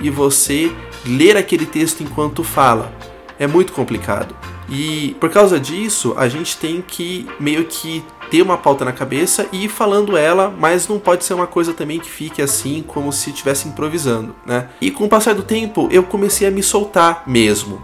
e 0.00 0.10
você 0.10 0.70
ler 1.06 1.36
aquele 1.36 1.64
texto 1.64 2.02
enquanto 2.02 2.44
fala 2.44 2.92
é 3.38 3.46
muito 3.46 3.72
complicado. 3.72 4.34
E 4.68 5.16
por 5.20 5.30
causa 5.30 5.60
disso, 5.60 6.14
a 6.16 6.28
gente 6.28 6.56
tem 6.56 6.82
que 6.82 7.26
meio 7.38 7.64
que 7.66 8.04
ter 8.30 8.42
uma 8.42 8.58
pauta 8.58 8.84
na 8.84 8.92
cabeça 8.92 9.46
e 9.52 9.64
ir 9.64 9.68
falando 9.68 10.16
ela, 10.16 10.50
mas 10.50 10.88
não 10.88 10.98
pode 10.98 11.24
ser 11.24 11.34
uma 11.34 11.46
coisa 11.46 11.72
também 11.72 12.00
que 12.00 12.10
fique 12.10 12.42
assim 12.42 12.82
como 12.86 13.12
se 13.12 13.30
estivesse 13.30 13.68
improvisando, 13.68 14.34
né? 14.44 14.68
E 14.80 14.90
com 14.90 15.04
o 15.04 15.08
passar 15.08 15.34
do 15.34 15.42
tempo, 15.42 15.88
eu 15.92 16.02
comecei 16.02 16.46
a 16.48 16.50
me 16.50 16.62
soltar 16.62 17.22
mesmo. 17.26 17.80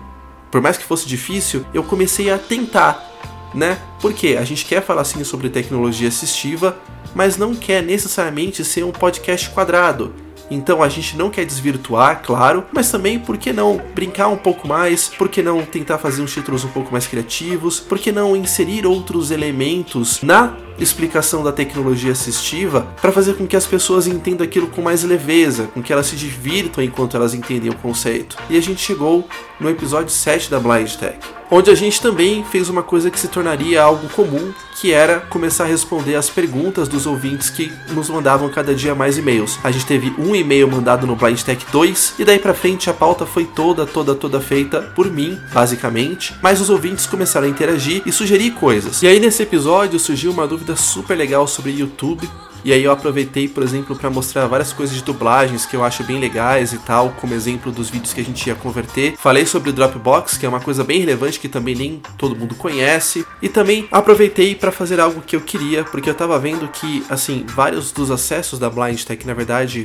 Por 0.51 0.61
mais 0.61 0.77
que 0.77 0.85
fosse 0.85 1.07
difícil, 1.07 1.65
eu 1.73 1.83
comecei 1.83 2.31
a 2.31 2.39
tentar, 2.39 3.11
né? 3.55 3.79
Porque 4.01 4.37
a 4.39 4.45
gente 4.45 4.65
quer 4.65 4.83
falar 4.83 5.03
assim 5.03 5.23
sobre 5.25 5.49
tecnologia 5.49 6.09
assistiva, 6.09 6.77
mas 7.15 7.37
não 7.37 7.55
quer 7.55 7.83
necessariamente 7.83 8.65
ser 8.65 8.85
um 8.85 8.91
podcast 8.91 9.49
quadrado. 9.51 10.13
Então 10.53 10.83
a 10.83 10.89
gente 10.89 11.17
não 11.17 11.31
quer 11.31 11.45
desvirtuar, 11.45 12.23
claro, 12.23 12.65
mas 12.73 12.91
também 12.91 13.19
por 13.19 13.39
que 13.39 13.53
não 13.53 13.81
brincar 13.95 14.29
um 14.29 14.37
pouco 14.37 14.69
mais? 14.69 15.09
Por 15.09 15.29
que 15.29 15.43
não 15.43 15.63
tentar 15.63 15.99
fazer 15.99 16.23
uns 16.23 16.33
títulos 16.33 16.65
um 16.65 16.69
pouco 16.69 16.93
mais 16.93 17.07
criativos? 17.07 17.81
Por 17.81 17.99
que 17.99 18.13
não 18.13 18.37
inserir 18.37 18.87
outros 18.87 19.31
elementos 19.31 20.23
na 20.23 20.55
explicação 20.79 21.43
da 21.43 21.53
tecnologia 21.53 22.13
assistiva 22.13 22.87
para 23.01 23.13
fazer 23.13 23.35
com 23.35 23.47
que 23.47 23.57
as 23.57 23.67
pessoas 23.67 24.07
entendam 24.07 24.45
aquilo 24.45 24.69
com 24.69 24.83
mais 24.83 25.03
leveza, 25.03 25.69
com 25.75 25.83
que 25.83 25.93
elas 25.93 26.07
se 26.07 26.17
divirtam 26.17 26.83
enquanto 26.83 27.17
elas 27.17 27.35
entendem 27.35 27.71
o 27.71 27.77
conceito. 27.77 28.37
E 28.49 28.57
a 28.57 28.61
gente 28.61 28.81
chegou 28.81 29.29
no 29.61 29.71
episódio 29.71 30.11
7 30.11 30.51
da 30.51 30.59
Blind 30.59 30.93
Tech, 30.95 31.19
onde 31.51 31.71
a 31.71 31.75
gente 31.75 32.01
também 32.01 32.45
fez 32.45 32.69
uma 32.69 32.83
coisa 32.83 33.11
que 33.11 33.21
se 33.21 33.29
tornaria 33.29 33.83
algo 33.83 34.09
comum, 34.09 34.53
que 34.81 34.93
era 34.93 35.21
começar 35.21 35.65
a 35.65 35.69
responder 35.69 36.17
as 36.17 36.29
perguntas 36.29 36.89
dos 36.89 37.07
ouvintes 37.07 37.51
que 37.51 37.71
nos 37.91 38.09
mandavam 38.09 38.49
cada 38.49 38.75
dia 38.75 38.95
mais 38.95 39.19
e-mails. 39.19 39.59
A 39.63 39.71
gente 39.71 39.87
teve 39.87 40.13
um 40.19 40.35
e-mail 40.35 40.67
mandado 40.67 41.07
no 41.07 41.15
Blind 41.15 41.41
Tech 41.43 41.65
2 41.71 42.15
e 42.19 42.25
daí 42.25 42.39
para 42.39 42.55
frente 42.55 42.91
a 42.91 42.95
pauta 42.95 43.25
foi 43.27 43.45
toda, 43.45 43.87
toda, 43.87 44.15
toda 44.15 44.41
feita 44.41 44.81
por 44.81 45.11
mim, 45.11 45.39
basicamente, 45.53 46.35
mas 46.43 46.61
os 46.61 46.71
ouvintes 46.71 47.07
começaram 47.07 47.47
a 47.47 47.51
interagir 47.51 48.03
e 48.05 48.11
sugerir 48.11 48.53
coisas. 48.53 49.03
E 49.03 49.07
aí 49.07 49.21
nesse 49.21 49.43
episódio 49.43 50.01
surgiu 50.01 50.33
uma 50.33 50.47
dúvida 50.47 50.62
super 50.77 51.17
legal 51.17 51.47
sobre 51.47 51.71
YouTube 51.71 52.29
e 52.65 52.73
aí 52.73 52.85
eu 52.85 52.93
aproveitei, 52.93 53.49
por 53.49 53.63
exemplo, 53.63 53.97
para 53.97 54.09
mostrar 54.09 54.47
várias 54.47 54.73
coisas 54.73 54.95
de 54.95 55.03
dublagens 55.03 55.67
que 55.67 55.75
eu 55.75 55.83
acho 55.83 56.05
bem 56.05 56.21
legais 56.21 56.73
e 56.73 56.79
tal, 56.79 57.11
como 57.21 57.35
exemplo 57.35 57.73
dos 57.73 57.91
vídeos 57.91 58.13
que 58.13 58.21
a 58.21 58.25
gente 58.25 58.47
ia 58.47 58.55
converter. 58.55 59.17
Falei 59.17 59.45
sobre 59.45 59.71
o 59.71 59.73
Dropbox, 59.73 60.39
que 60.39 60.47
é 60.47 60.49
uma 60.49 60.61
coisa 60.61 60.85
bem 60.85 61.01
relevante 61.01 61.41
que 61.41 61.49
também 61.49 61.75
nem 61.75 62.01
todo 62.17 62.37
mundo 62.37 62.55
conhece, 62.55 63.27
e 63.41 63.49
também 63.49 63.89
aproveitei 63.91 64.55
para 64.55 64.71
fazer 64.71 65.01
algo 65.01 65.23
que 65.23 65.35
eu 65.35 65.41
queria, 65.41 65.83
porque 65.83 66.09
eu 66.09 66.15
tava 66.15 66.39
vendo 66.39 66.69
que, 66.69 67.05
assim, 67.11 67.45
vários 67.49 67.91
dos 67.91 68.13
acessos 68.13 68.61
da 68.61 68.71
Blind 68.71 69.03
Tech, 69.03 69.27
na 69.27 69.35
verdade, 69.35 69.85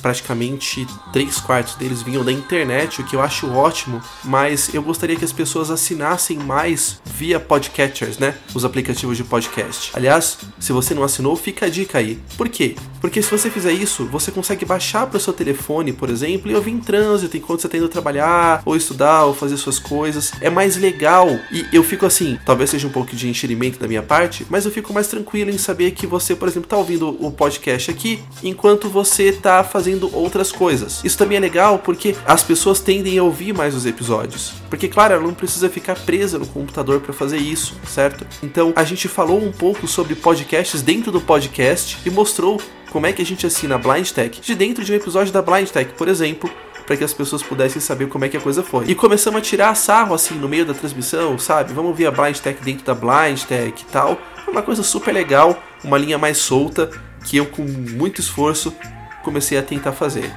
praticamente 0.00 0.86
três 1.12 1.38
quartos 1.38 1.74
deles 1.76 2.02
vinham 2.02 2.24
da 2.24 2.32
internet, 2.32 3.00
o 3.00 3.04
que 3.04 3.16
eu 3.16 3.22
acho 3.22 3.50
ótimo, 3.50 4.02
mas 4.22 4.72
eu 4.74 4.82
gostaria 4.82 5.16
que 5.16 5.24
as 5.24 5.32
pessoas 5.32 5.70
assinassem 5.70 6.38
mais 6.38 7.00
via 7.04 7.38
podcatchers, 7.38 8.18
né? 8.18 8.34
Os 8.54 8.64
aplicativos 8.64 9.16
de 9.16 9.24
podcast. 9.24 9.90
Aliás, 9.94 10.38
se 10.58 10.72
você 10.72 10.94
não 10.94 11.02
assinou, 11.02 11.36
fica 11.36 11.66
a 11.66 11.68
dica 11.68 11.98
aí. 11.98 12.18
Por 12.36 12.48
quê? 12.48 12.74
Porque 13.00 13.22
se 13.22 13.30
você 13.30 13.50
fizer 13.50 13.72
isso, 13.72 14.06
você 14.06 14.30
consegue 14.30 14.64
baixar 14.64 15.06
para 15.06 15.18
o 15.18 15.20
seu 15.20 15.32
telefone, 15.32 15.92
por 15.92 16.08
exemplo, 16.10 16.50
e 16.50 16.54
ouvir 16.54 16.72
em 16.72 16.80
trânsito 16.80 17.36
enquanto 17.36 17.60
você 17.60 17.66
está 17.66 17.78
indo 17.78 17.88
trabalhar, 17.88 18.62
ou 18.64 18.74
estudar, 18.74 19.24
ou 19.24 19.34
fazer 19.34 19.56
suas 19.56 19.78
coisas. 19.78 20.32
É 20.40 20.48
mais 20.48 20.76
legal. 20.76 21.28
E 21.52 21.66
eu 21.72 21.84
fico 21.84 22.06
assim, 22.06 22.38
talvez 22.44 22.70
seja 22.70 22.86
um 22.86 22.90
pouco 22.90 23.14
de 23.14 23.28
enxerimento 23.28 23.78
da 23.78 23.86
minha 23.86 24.02
parte, 24.02 24.46
mas 24.48 24.64
eu 24.64 24.70
fico 24.70 24.92
mais 24.92 25.06
tranquilo 25.06 25.50
em 25.50 25.58
saber 25.58 25.90
que 25.90 26.06
você, 26.06 26.34
por 26.34 26.48
exemplo, 26.48 26.66
está 26.66 26.76
ouvindo 26.76 27.08
o 27.24 27.30
podcast 27.30 27.90
aqui 27.90 28.20
enquanto 28.42 28.88
você 28.88 29.24
está 29.24 29.62
fazendo 29.62 29.83
fazendo 29.84 30.08
outras 30.16 30.50
coisas. 30.50 31.04
Isso 31.04 31.18
também 31.18 31.36
é 31.36 31.40
legal 31.40 31.78
porque 31.78 32.16
as 32.24 32.42
pessoas 32.42 32.80
tendem 32.80 33.18
a 33.18 33.22
ouvir 33.22 33.52
mais 33.52 33.74
os 33.74 33.84
episódios. 33.84 34.54
Porque, 34.70 34.88
claro, 34.88 35.12
ela 35.12 35.22
não 35.22 35.34
precisa 35.34 35.68
ficar 35.68 35.94
presa 35.94 36.38
no 36.38 36.46
computador 36.46 37.00
para 37.00 37.12
fazer 37.12 37.36
isso, 37.36 37.76
certo? 37.86 38.26
Então, 38.42 38.72
a 38.74 38.82
gente 38.82 39.08
falou 39.08 39.44
um 39.44 39.52
pouco 39.52 39.86
sobre 39.86 40.14
podcasts 40.14 40.80
dentro 40.80 41.12
do 41.12 41.20
podcast 41.20 41.98
e 42.06 42.10
mostrou 42.10 42.58
como 42.90 43.06
é 43.06 43.12
que 43.12 43.20
a 43.20 43.26
gente 43.26 43.46
assina 43.46 43.74
a 43.74 43.78
Blind 43.78 44.08
Tech 44.08 44.40
de 44.40 44.54
dentro 44.54 44.82
de 44.82 44.90
um 44.90 44.94
episódio 44.94 45.30
da 45.30 45.42
Blind 45.42 45.68
Tech, 45.68 45.92
por 45.98 46.08
exemplo, 46.08 46.50
para 46.86 46.96
que 46.96 47.04
as 47.04 47.12
pessoas 47.12 47.42
pudessem 47.42 47.82
saber 47.82 48.08
como 48.08 48.24
é 48.24 48.28
que 48.30 48.38
a 48.38 48.40
coisa 48.40 48.62
foi. 48.62 48.86
E 48.86 48.94
começamos 48.94 49.38
a 49.38 49.42
tirar 49.42 49.74
sarro 49.74 50.14
assim 50.14 50.36
no 50.36 50.48
meio 50.48 50.64
da 50.64 50.72
transmissão, 50.72 51.38
sabe? 51.38 51.74
Vamos 51.74 51.94
ver 51.94 52.06
a 52.06 52.10
Blind 52.10 52.38
Tech 52.38 52.58
dentro 52.62 52.86
da 52.86 52.94
Blind 52.94 53.42
Tech 53.42 53.82
e 53.82 53.92
tal. 53.92 54.18
Uma 54.48 54.62
coisa 54.62 54.82
super 54.82 55.12
legal, 55.12 55.62
uma 55.82 55.98
linha 55.98 56.16
mais 56.16 56.38
solta 56.38 56.90
que 57.24 57.36
eu 57.36 57.46
com 57.46 57.62
muito 57.62 58.20
esforço 58.20 58.74
comecei 59.24 59.58
a 59.58 59.62
tentar 59.62 59.92
fazer. 59.92 60.30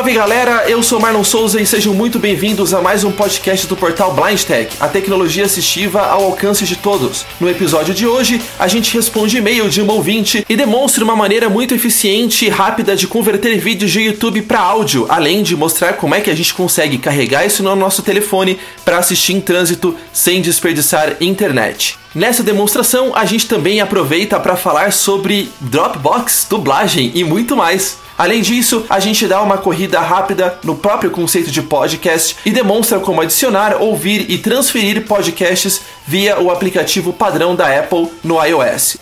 Salve 0.00 0.14
galera, 0.14 0.64
eu 0.66 0.82
sou 0.82 0.98
Marlon 0.98 1.22
Souza 1.22 1.60
e 1.60 1.66
sejam 1.66 1.92
muito 1.92 2.18
bem-vindos 2.18 2.72
a 2.72 2.80
mais 2.80 3.04
um 3.04 3.12
podcast 3.12 3.66
do 3.66 3.76
portal 3.76 4.14
Blind 4.14 4.44
Tech, 4.44 4.74
a 4.80 4.88
tecnologia 4.88 5.44
assistiva 5.44 6.00
ao 6.00 6.24
alcance 6.24 6.64
de 6.64 6.74
todos. 6.74 7.26
No 7.38 7.50
episódio 7.50 7.92
de 7.92 8.06
hoje, 8.06 8.40
a 8.58 8.66
gente 8.66 8.94
responde 8.94 9.36
e-mail 9.36 9.68
de 9.68 9.82
um 9.82 9.90
ouvinte 9.90 10.42
e 10.48 10.56
demonstra 10.56 11.04
uma 11.04 11.14
maneira 11.14 11.50
muito 11.50 11.74
eficiente 11.74 12.46
e 12.46 12.48
rápida 12.48 12.96
de 12.96 13.06
converter 13.06 13.58
vídeos 13.58 13.90
de 13.90 14.00
YouTube 14.00 14.40
para 14.40 14.60
áudio, 14.60 15.04
além 15.06 15.42
de 15.42 15.54
mostrar 15.54 15.92
como 15.92 16.14
é 16.14 16.22
que 16.22 16.30
a 16.30 16.34
gente 16.34 16.54
consegue 16.54 16.96
carregar 16.96 17.44
isso 17.44 17.62
no 17.62 17.76
nosso 17.76 18.02
telefone 18.02 18.58
para 18.82 18.96
assistir 18.96 19.34
em 19.34 19.40
trânsito 19.42 19.94
sem 20.14 20.40
desperdiçar 20.40 21.18
internet. 21.20 21.98
Nessa 22.12 22.42
demonstração, 22.42 23.12
a 23.14 23.24
gente 23.24 23.46
também 23.46 23.80
aproveita 23.80 24.40
para 24.40 24.56
falar 24.56 24.92
sobre 24.92 25.48
Dropbox, 25.60 26.46
dublagem 26.50 27.12
e 27.14 27.22
muito 27.22 27.56
mais. 27.56 27.98
Além 28.18 28.42
disso, 28.42 28.84
a 28.90 28.98
gente 28.98 29.28
dá 29.28 29.40
uma 29.40 29.58
corrida 29.58 30.00
rápida 30.00 30.58
no 30.64 30.76
próprio 30.76 31.12
conceito 31.12 31.52
de 31.52 31.62
podcast 31.62 32.36
e 32.44 32.50
demonstra 32.50 32.98
como 32.98 33.20
adicionar, 33.20 33.80
ouvir 33.80 34.28
e 34.28 34.38
transferir 34.38 35.06
podcasts 35.06 35.82
via 36.04 36.40
o 36.40 36.50
aplicativo 36.50 37.12
padrão 37.12 37.54
da 37.54 37.78
Apple 37.78 38.08
no 38.24 38.44
iOS. 38.44 38.98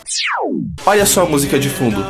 Olha 0.85 1.07
só 1.07 1.23
a 1.23 1.27
música 1.27 1.59
de 1.59 1.71
fundo. 1.71 2.05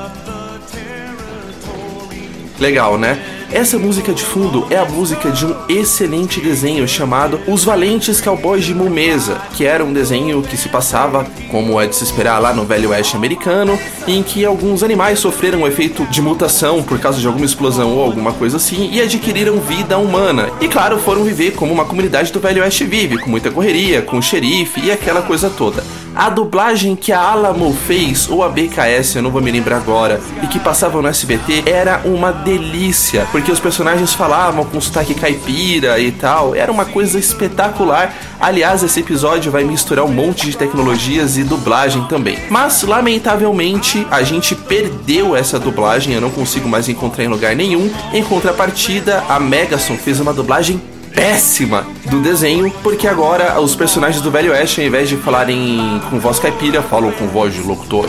Legal, 2.58 2.98
né? 2.98 3.37
Essa 3.50 3.78
música 3.78 4.12
de 4.12 4.22
fundo 4.22 4.66
é 4.68 4.76
a 4.76 4.84
música 4.84 5.30
de 5.30 5.46
um 5.46 5.56
excelente 5.70 6.38
desenho 6.38 6.86
chamado 6.86 7.40
Os 7.48 7.64
Valentes 7.64 8.20
Cowboys 8.20 8.62
de 8.62 8.74
Mumesa, 8.74 9.40
que 9.54 9.64
era 9.64 9.82
um 9.82 9.92
desenho 9.92 10.42
que 10.42 10.54
se 10.54 10.68
passava, 10.68 11.26
como 11.50 11.80
é 11.80 11.86
de 11.86 11.96
se 11.96 12.04
esperar 12.04 12.38
lá 12.40 12.52
no 12.52 12.66
Velho 12.66 12.90
Oeste 12.90 13.16
americano, 13.16 13.78
em 14.06 14.22
que 14.22 14.44
alguns 14.44 14.82
animais 14.82 15.18
sofreram 15.18 15.62
um 15.62 15.66
efeito 15.66 16.04
de 16.06 16.20
mutação 16.20 16.82
por 16.82 17.00
causa 17.00 17.18
de 17.18 17.26
alguma 17.26 17.46
explosão 17.46 17.94
ou 17.94 18.04
alguma 18.04 18.34
coisa 18.34 18.58
assim 18.58 18.90
e 18.92 19.00
adquiriram 19.00 19.58
vida 19.60 19.96
humana. 19.96 20.50
E 20.60 20.68
claro, 20.68 20.98
foram 20.98 21.24
viver 21.24 21.52
como 21.52 21.72
uma 21.72 21.86
comunidade 21.86 22.30
do 22.30 22.40
Velho 22.40 22.62
Oeste 22.62 22.84
vive, 22.84 23.16
com 23.16 23.30
muita 23.30 23.50
correria, 23.50 24.02
com 24.02 24.20
xerife 24.20 24.78
e 24.78 24.92
aquela 24.92 25.22
coisa 25.22 25.48
toda. 25.48 25.82
A 26.14 26.30
dublagem 26.30 26.96
que 26.96 27.12
a 27.12 27.20
Alamo 27.20 27.72
fez, 27.86 28.28
ou 28.28 28.42
a 28.42 28.48
BKS, 28.48 29.16
eu 29.16 29.22
não 29.22 29.30
vou 29.30 29.40
me 29.40 29.50
lembrar 29.50 29.76
agora, 29.76 30.20
e 30.42 30.46
que 30.46 30.58
passava 30.58 31.00
no 31.00 31.08
SBT, 31.08 31.64
era 31.66 32.02
uma 32.04 32.32
delícia, 32.32 33.26
porque 33.30 33.52
os 33.52 33.60
personagens 33.60 34.12
falavam 34.14 34.64
com 34.64 34.80
sotaque 34.80 35.14
caipira 35.14 35.98
e 36.00 36.10
tal, 36.10 36.54
era 36.54 36.72
uma 36.72 36.84
coisa 36.84 37.18
espetacular. 37.18 38.14
Aliás, 38.40 38.82
esse 38.82 39.00
episódio 39.00 39.52
vai 39.52 39.64
misturar 39.64 40.04
um 40.04 40.12
monte 40.12 40.46
de 40.46 40.56
tecnologias 40.56 41.36
e 41.36 41.44
dublagem 41.44 42.04
também. 42.06 42.38
Mas, 42.50 42.82
lamentavelmente, 42.82 44.06
a 44.10 44.22
gente 44.22 44.54
perdeu 44.54 45.36
essa 45.36 45.58
dublagem, 45.58 46.14
eu 46.14 46.20
não 46.20 46.30
consigo 46.30 46.68
mais 46.68 46.88
encontrar 46.88 47.24
em 47.24 47.28
lugar 47.28 47.54
nenhum. 47.54 47.90
Em 48.12 48.22
contrapartida, 48.22 49.22
a 49.28 49.38
Megason 49.38 49.96
fez 49.96 50.20
uma 50.20 50.32
dublagem 50.32 50.80
péssima 51.18 51.84
do 52.08 52.20
desenho, 52.20 52.70
porque 52.80 53.08
agora 53.08 53.60
os 53.60 53.74
personagens 53.74 54.22
do 54.22 54.30
Velho 54.30 54.52
Oeste, 54.52 54.80
ao 54.80 54.86
invés 54.86 55.08
de 55.08 55.16
falarem 55.16 56.00
com 56.08 56.20
voz 56.20 56.38
caipira, 56.38 56.80
falam 56.80 57.10
com 57.10 57.26
voz 57.26 57.52
de 57.52 57.60
locutor. 57.60 58.08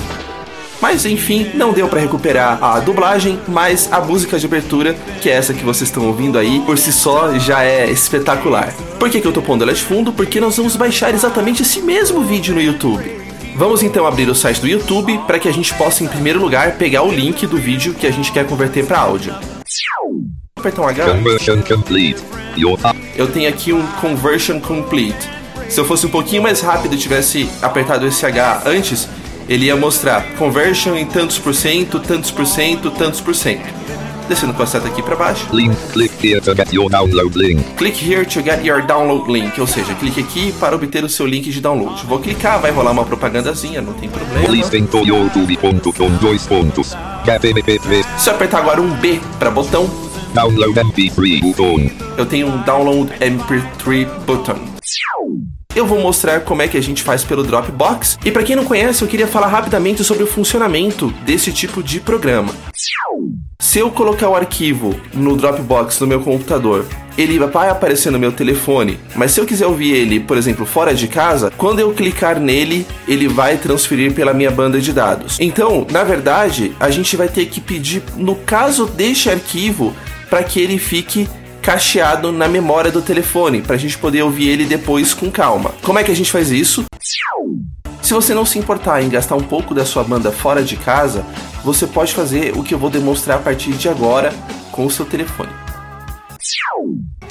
Mas 0.80 1.08
enfim, 1.08 1.50
não 1.56 1.74
deu 1.74 1.88
pra 1.88 2.00
recuperar 2.00 2.64
a 2.64 2.80
dublagem, 2.80 3.40
mas 3.48 3.92
a 3.92 4.00
música 4.00 4.38
de 4.38 4.46
abertura, 4.46 4.94
que 5.24 5.28
é 5.28 5.34
essa 5.34 5.56
que 5.56 5.66
vocês 5.66 5.90
estão 5.90 6.06
ouvindo 6.06 6.38
aí, 6.38 6.60
por 6.68 6.78
si 6.78 6.94
só 6.94 7.34
já 7.40 7.64
é 7.64 7.90
espetacular. 7.90 8.76
Por 9.00 9.10
que, 9.10 9.20
que 9.20 9.28
eu 9.28 9.34
tô 9.34 9.42
pondo 9.42 9.64
ela 9.64 9.74
de 9.74 9.82
fundo? 9.82 10.14
Porque 10.14 10.40
nós 10.40 10.56
vamos 10.56 10.76
baixar 10.76 11.12
exatamente 11.12 11.64
esse 11.64 11.82
mesmo 11.82 12.22
vídeo 12.22 12.54
no 12.54 12.62
YouTube. 12.62 13.20
Vamos 13.56 13.82
então 13.82 14.06
abrir 14.06 14.30
o 14.30 14.36
site 14.36 14.62
do 14.62 14.68
YouTube 14.68 15.20
para 15.26 15.40
que 15.40 15.48
a 15.48 15.52
gente 15.52 15.74
possa, 15.74 16.04
em 16.04 16.08
primeiro 16.08 16.40
lugar, 16.40 16.74
pegar 16.74 17.02
o 17.02 17.12
link 17.12 17.48
do 17.48 17.58
vídeo 17.58 17.96
que 17.96 18.06
a 18.06 18.12
gente 18.12 18.32
quer 18.32 18.46
converter 18.46 18.86
para 18.86 19.00
áudio. 19.00 19.34
Apertar 20.60 20.82
um 20.82 20.88
H. 20.90 21.06
Conversion 21.06 21.62
complete. 21.62 22.22
Eu 23.16 23.28
tenho 23.28 23.48
aqui 23.48 23.72
um 23.72 23.82
conversion 24.02 24.60
complete. 24.60 25.30
Se 25.70 25.80
eu 25.80 25.86
fosse 25.86 26.06
um 26.06 26.10
pouquinho 26.10 26.44
mais 26.44 26.60
rápido 26.60 26.96
e 26.96 26.98
tivesse 26.98 27.50
apertado 27.62 28.06
esse 28.06 28.26
H 28.26 28.64
antes, 28.66 29.08
ele 29.48 29.68
ia 29.68 29.78
mostrar 29.78 30.22
conversion 30.38 30.96
em 30.96 31.06
tantos 31.06 31.40
por 31.40 31.56
cento, 31.56 31.98
tantos 32.02 32.30
por 32.30 32.46
cento, 32.46 32.92
tantos 32.92 33.22
por 33.22 33.34
cento. 33.34 33.74
Descendo 34.28 34.54
com 34.54 34.62
a 34.62 34.66
seta 34.66 34.90
aqui 34.90 35.02
para 35.02 35.16
baixo. 35.16 35.48
link. 35.54 35.74
Click 35.94 36.14
here 36.28 36.42
to 36.42 36.54
get 36.54 36.74
your 36.74 36.90
download 36.90 37.38
link. 37.38 37.64
Click 37.78 37.98
here 37.98 38.26
to 38.26 38.42
get 38.42 38.64
your 38.66 38.86
download 38.86 39.32
link, 39.32 39.60
ou 39.62 39.66
seja, 39.66 39.96
clique 39.96 40.20
aqui 40.20 40.52
para 40.60 40.76
obter 40.76 41.06
o 41.06 41.10
seu 41.10 41.26
link 41.26 41.50
de 41.50 41.62
download. 41.62 42.06
Vou 42.06 42.20
clicar, 42.20 42.60
vai 42.60 42.70
rolar 42.70 42.92
uma 42.92 43.06
propagandazinha, 43.06 43.82
não 43.82 43.94
tem 43.94 44.10
problema. 44.10 44.48
Listen 44.50 44.86
to 44.86 45.00
youtube.com 45.00 46.12
dois 46.18 46.46
pontos. 46.46 46.96
Get 47.26 47.42
MP3. 47.44 48.06
Se 48.18 48.30
eu 48.30 48.36
apertar 48.36 48.60
agora 48.60 48.82
um 48.82 48.92
B 48.96 49.20
para 49.40 49.50
botão, 49.50 50.09
Download 50.34 50.80
MP3 50.80 51.42
button. 51.42 51.90
eu 52.16 52.26
tenho 52.26 52.48
um 52.48 52.62
download 52.62 53.12
MP3 53.20 54.08
button. 54.26 54.60
Eu 55.76 55.86
vou 55.88 56.00
mostrar 56.00 56.42
como 56.42 56.62
é 56.62 56.68
que 56.68 56.78
a 56.78 56.82
gente 56.82 57.02
faz 57.02 57.24
pelo 57.24 57.44
Dropbox. 57.44 58.20
E 58.24 58.32
para 58.32 58.44
quem 58.44 58.56
não 58.56 58.66
conhece, 58.66 59.02
eu 59.02 59.08
queria 59.08 59.28
falar 59.28 59.48
rapidamente 59.48 60.04
sobre 60.04 60.24
o 60.24 60.28
funcionamento 60.28 61.10
desse 61.26 61.52
tipo 61.52 61.82
de 61.82 62.00
programa. 62.00 62.54
Se 63.60 63.80
eu 63.80 63.90
colocar 63.92 64.30
o 64.30 64.36
arquivo 64.36 64.96
no 65.14 65.36
Dropbox 65.36 66.00
no 66.00 66.08
meu 66.08 66.22
computador, 66.22 66.86
ele 67.18 67.38
vai 67.40 67.70
aparecer 67.70 68.12
no 68.12 68.18
meu 68.18 68.32
telefone, 68.32 69.00
mas 69.16 69.32
se 69.32 69.40
eu 69.40 69.46
quiser 69.46 69.68
ouvir 69.68 69.92
ele, 69.92 70.20
por 70.20 70.38
exemplo, 70.38 70.66
fora 70.66 70.94
de 70.94 71.08
casa, 71.08 71.52
quando 71.58 71.80
eu 71.80 71.94
clicar 71.94 72.40
nele, 72.40 72.88
ele 73.08 73.28
vai 73.28 73.58
transferir 73.58 74.14
pela 74.14 74.34
minha 74.34 74.50
banda 74.50 74.80
de 74.80 74.94
dados. 74.94 75.38
Então, 75.40 75.86
na 75.92 76.04
verdade, 76.04 76.74
a 76.80 76.90
gente 76.90 77.18
vai 77.18 77.28
ter 77.28 77.46
que 77.48 77.60
pedir, 77.60 78.02
no 78.16 78.36
caso 78.36 78.86
deste 78.86 79.30
arquivo, 79.30 79.94
para 80.30 80.44
que 80.44 80.60
ele 80.60 80.78
fique 80.78 81.28
cacheado 81.62 82.32
na 82.32 82.48
memória 82.48 82.92
do 82.92 83.02
telefone, 83.02 83.62
para 83.62 83.76
a 83.76 83.80
gente 83.80 83.98
poder 83.98 84.22
ouvir 84.24 84.50
ele 84.50 84.66
depois 84.66 85.14
com 85.14 85.30
calma. 85.30 85.74
Como 85.82 86.00
é 86.00 86.04
que 86.04 86.12
a 86.12 86.16
gente 86.16 86.32
faz 86.32 86.52
isso? 86.52 86.86
Se 88.02 88.14
você 88.14 88.34
não 88.34 88.46
se 88.46 88.58
importar 88.58 89.04
em 89.04 89.10
gastar 89.10 89.36
um 89.36 89.44
pouco 89.44 89.74
da 89.74 89.86
sua 89.86 90.04
banda 90.04 90.32
fora 90.32 90.64
de 90.64 90.76
casa, 90.78 91.26
você 91.64 91.86
pode 91.86 92.14
fazer 92.14 92.58
o 92.58 92.64
que 92.64 92.74
eu 92.74 92.80
vou 92.80 92.90
demonstrar 92.90 93.38
a 93.38 93.42
partir 93.42 93.74
de 93.74 93.90
agora 93.90 94.34
com 94.72 94.86
o 94.86 94.90
seu 94.90 95.06
telefone. 95.06 95.52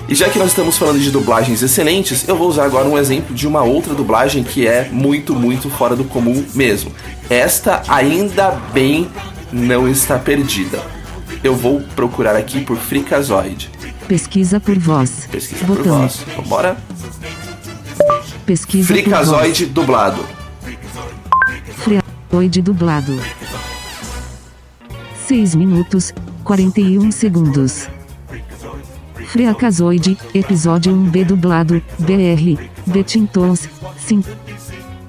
E 0.09 0.15
já 0.15 0.29
que 0.29 0.39
nós 0.39 0.49
estamos 0.49 0.79
falando 0.79 0.99
de 0.99 1.11
dublagens 1.11 1.63
excelentes, 1.63 2.27
eu 2.27 2.37
vou 2.37 2.49
usar 2.49 2.65
agora 2.65 2.89
um 2.89 2.97
exemplo 2.97 3.35
de 3.35 3.47
uma 3.47 3.63
outra 3.63 3.95
dublagem 3.95 4.43
que 4.43 4.67
é 4.67 4.89
muito, 4.91 5.35
muito 5.35 5.69
fora 5.69 5.95
do 5.95 6.05
comum 6.05 6.45
mesmo. 6.55 6.93
Esta 7.29 7.83
ainda 7.89 8.53
bem 8.73 9.11
não 9.53 9.87
está 9.89 10.19
perdida. 10.19 10.98
Eu 11.43 11.55
vou 11.55 11.81
procurar 11.95 12.37
aqui 12.37 12.65
por 12.65 12.77
Fricazoid. 12.77 13.71
Pesquisa 14.07 14.59
por 14.59 14.79
voz. 14.79 15.29
Pesquisa 15.31 15.65
por 15.65 15.77
Botão. 15.77 15.99
voz. 16.01 16.25
Vambora? 16.37 16.77
Pesquisa 18.45 18.89
por. 18.89 18.95
Fricazoid 18.95 19.67
dublado. 19.67 20.25
Freazoide 21.77 22.63
dublado. 22.63 23.21
6 25.27 25.55
minutos, 25.55 26.13
41 26.43 27.13
segundos. 27.13 27.89
Freacazoide, 29.27 30.17
episódio 30.35 30.93
1B 30.93 31.25
dublado, 31.27 31.83
BR, 31.99 32.59
Betintons, 32.87 33.69
5. 33.99 34.27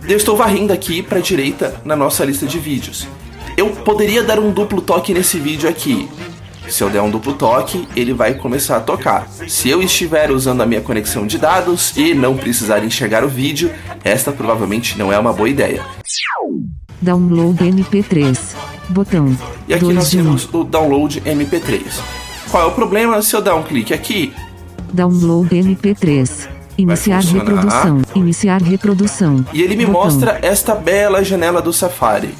Eu 0.08 0.18
estou 0.18 0.36
varrendo 0.36 0.74
aqui 0.74 1.02
para 1.02 1.20
a 1.20 1.22
direita 1.22 1.80
na 1.86 1.96
nossa 1.96 2.26
lista 2.26 2.46
de 2.46 2.60
vídeos. 2.60 3.08
Eu 3.60 3.72
poderia 3.72 4.24
dar 4.24 4.40
um 4.40 4.52
duplo 4.52 4.82
toque 4.82 5.14
nesse 5.14 5.38
vídeo 5.38 5.68
aqui. 5.70 6.08
Se 6.70 6.82
eu 6.82 6.90
der 6.90 7.02
um 7.02 7.10
duplo 7.10 7.34
toque, 7.34 7.86
ele 7.94 8.14
vai 8.14 8.34
começar 8.34 8.78
a 8.78 8.80
tocar. 8.80 9.28
Se 9.50 9.70
eu 9.70 9.82
estiver 9.84 10.32
usando 10.32 10.62
a 10.62 10.66
minha 10.66 10.80
conexão 10.80 11.28
de 11.28 11.38
dados 11.38 11.92
e 11.98 12.14
não 12.14 12.38
precisar 12.38 12.82
enxergar 12.86 13.22
o 13.22 13.28
vídeo, 13.28 13.70
esta 14.02 14.32
provavelmente 14.32 14.98
não 14.98 15.12
é 15.12 15.20
uma 15.20 15.34
boa 15.34 15.50
ideia. 15.50 15.84
Download 17.02 17.62
MP3. 17.62 18.56
Botão. 18.88 19.38
E 19.68 19.74
aqui 19.74 19.84
2 19.84 19.96
nós 19.98 20.10
de 20.10 20.20
1. 20.20 20.24
temos 20.24 20.50
o 20.54 20.64
download 20.64 21.20
MP3. 21.26 21.82
Qual 22.50 22.64
é 22.64 22.66
o 22.66 22.72
problema? 22.72 23.22
Se 23.22 23.36
eu 23.36 23.42
dar 23.42 23.56
um 23.56 23.64
clique 23.64 23.94
aqui, 23.94 24.32
Download 24.94 25.54
MP3. 25.54 26.48
Iniciar 26.78 27.22
reprodução. 27.24 28.02
Iniciar 28.16 28.62
reprodução. 28.62 29.46
e 29.52 29.62
ele 29.62 29.76
me 29.76 29.86
Botão. 29.86 30.02
mostra 30.02 30.40
esta 30.42 30.74
bela 30.74 31.22
janela 31.26 31.62
do 31.62 31.74
Safari. 31.74 32.34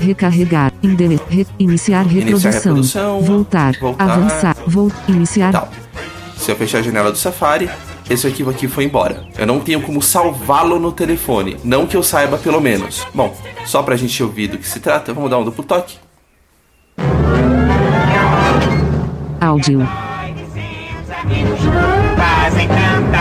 Recarregar. 0.00 0.72
Endele, 0.82 1.20
re, 1.28 1.46
iniciar 1.58 2.02
reprodução. 2.02 2.50
reprodução, 2.50 3.20
Voltar. 3.20 3.74
voltar. 3.78 4.10
Avançar. 4.10 4.56
Vol, 4.66 4.90
iniciar. 5.06 5.52
Tal. 5.52 5.68
Se 6.36 6.50
eu 6.50 6.56
fechar 6.56 6.78
a 6.78 6.82
janela 6.82 7.12
do 7.12 7.18
Safari, 7.18 7.68
esse 8.08 8.26
arquivo 8.26 8.50
aqui 8.50 8.66
foi 8.66 8.84
embora. 8.84 9.24
Eu 9.38 9.46
não 9.46 9.60
tenho 9.60 9.80
como 9.82 10.02
salvá-lo 10.02 10.80
no 10.80 10.90
telefone. 10.90 11.56
Não 11.62 11.86
que 11.86 11.96
eu 11.96 12.02
saiba, 12.02 12.38
pelo 12.38 12.60
menos. 12.60 13.06
Bom, 13.14 13.36
só 13.64 13.82
pra 13.82 13.94
gente 13.94 14.20
ouvir 14.22 14.48
do 14.48 14.58
que 14.58 14.66
se 14.66 14.80
trata, 14.80 15.12
vamos 15.12 15.30
dar 15.30 15.38
um 15.38 15.44
duplo 15.44 15.62
toque. 15.62 15.96
Áudio. 19.40 19.86
fazem 22.16 22.68
tanta 22.68 23.19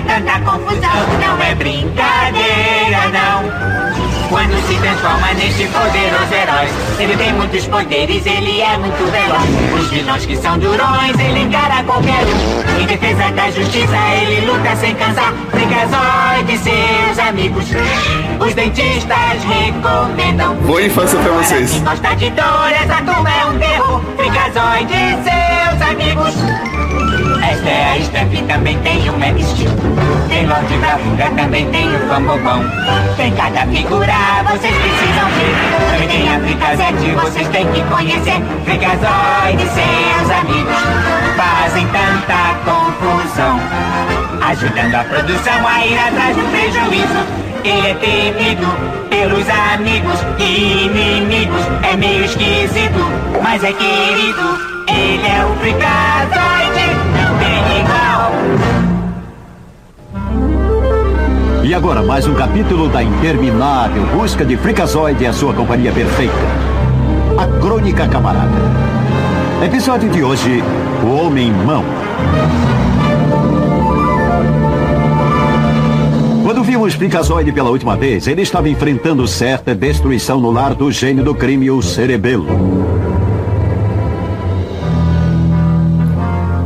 fazem 0.00 0.04
tanta 0.04 0.40
confusão. 0.40 0.90
Não 1.20 1.42
é 1.42 1.54
brincadeira, 1.54 3.08
não. 3.12 3.80
Quando 4.28 4.68
se 4.68 4.78
transforma 4.78 5.32
neste 5.34 5.66
poderoso 5.66 6.32
herói, 6.32 6.68
ele 7.00 7.16
tem 7.16 7.32
muitos 7.32 7.66
poderes, 7.66 8.24
ele 8.24 8.60
é 8.60 8.78
muito 8.78 9.10
veloz. 9.10 9.82
Os 9.82 9.90
vilões 9.90 10.24
que 10.24 10.36
são 10.36 10.56
durões, 10.56 11.18
ele 11.18 11.40
encara 11.40 11.82
qualquer 11.82 12.24
um. 12.24 12.80
Em 12.80 12.86
defesa 12.86 13.32
da 13.32 13.50
justiça, 13.50 13.96
ele 14.22 14.46
luta 14.46 14.76
sem 14.76 14.94
cansar. 14.94 15.34
Freakazoid 15.50 16.52
e 16.52 16.58
seus 16.58 17.18
amigos, 17.18 17.64
os 18.38 18.54
dentistas 18.54 19.44
recomendam. 19.48 20.54
Boa 20.58 20.82
infância 20.82 21.18
pra 21.18 21.32
vocês. 21.32 21.72
Quem 21.72 21.82
gosta 21.82 22.14
de 22.14 22.30
dor, 22.30 22.72
essa 22.72 23.02
turma 23.02 23.30
é 23.30 23.46
um 23.46 23.58
terror. 23.58 24.00
Freakazoid 24.16 24.92
e 24.92 25.10
seus 25.24 25.90
amigos. 25.90 26.79
Esta 27.50 27.68
é 27.68 27.98
a 27.98 28.04
Steph, 28.04 28.46
também 28.46 28.78
tem 28.78 29.10
o 29.10 29.18
Max 29.18 29.44
Steel. 29.44 29.72
Tem 30.28 30.46
Lorde 30.46 30.76
Bravura, 30.78 31.30
também 31.36 31.68
tem 31.72 31.88
o 31.96 32.06
Bambobão. 32.06 32.62
Tem 33.16 33.32
cada 33.32 33.66
figura, 33.66 34.14
vocês 34.48 34.72
precisam 34.72 35.28
ver. 35.34 35.54
Também 35.90 36.08
tem 36.08 36.28
a 36.28 36.38
Fricazete, 36.38 37.10
vocês 37.20 37.48
têm 37.48 37.66
que 37.72 37.82
conhecer. 37.82 38.40
Freakazoid 38.64 39.64
e 39.64 39.68
seus 39.68 40.30
amigos 40.30 40.82
fazem 41.36 41.86
tanta 41.88 42.54
confusão. 42.64 43.58
Ajudando 44.46 44.94
a 44.94 45.04
produção 45.04 45.66
a 45.66 45.86
ir 45.86 45.98
atrás 45.98 46.36
do 46.36 46.42
prejuízo. 46.52 47.40
Ele 47.64 47.88
é 47.88 47.94
temido 47.94 48.66
pelos 49.10 49.48
amigos 49.74 50.20
e 50.38 50.84
inimigos. 50.86 51.62
É 51.82 51.96
meio 51.96 52.24
esquisito, 52.24 53.00
mas 53.42 53.64
é 53.64 53.72
querido. 53.72 54.70
Ele 54.86 55.26
é 55.26 55.44
o 55.44 55.54
Freakazoid, 55.56 56.99
E 61.70 61.74
agora 61.74 62.02
mais 62.02 62.26
um 62.26 62.34
capítulo 62.34 62.88
da 62.88 63.00
interminável 63.00 64.04
busca 64.06 64.44
de 64.44 64.56
Freakazoid 64.56 65.22
e 65.22 65.26
a 65.28 65.32
sua 65.32 65.54
companhia 65.54 65.92
perfeita. 65.92 66.34
A 67.38 67.46
Crônica 67.60 68.08
Camarada. 68.08 68.58
Episódio 69.64 70.10
de 70.10 70.20
hoje, 70.20 70.64
o 71.04 71.14
Homem-Mão. 71.14 71.84
Quando 76.42 76.64
vimos 76.64 76.94
Freakazoid 76.94 77.52
pela 77.52 77.70
última 77.70 77.96
vez, 77.96 78.26
ele 78.26 78.42
estava 78.42 78.68
enfrentando 78.68 79.24
certa 79.28 79.72
destruição 79.72 80.40
no 80.40 80.50
lar 80.50 80.74
do 80.74 80.90
gênio 80.90 81.22
do 81.22 81.36
crime, 81.36 81.70
o 81.70 81.80
Cerebelo. 81.80 82.89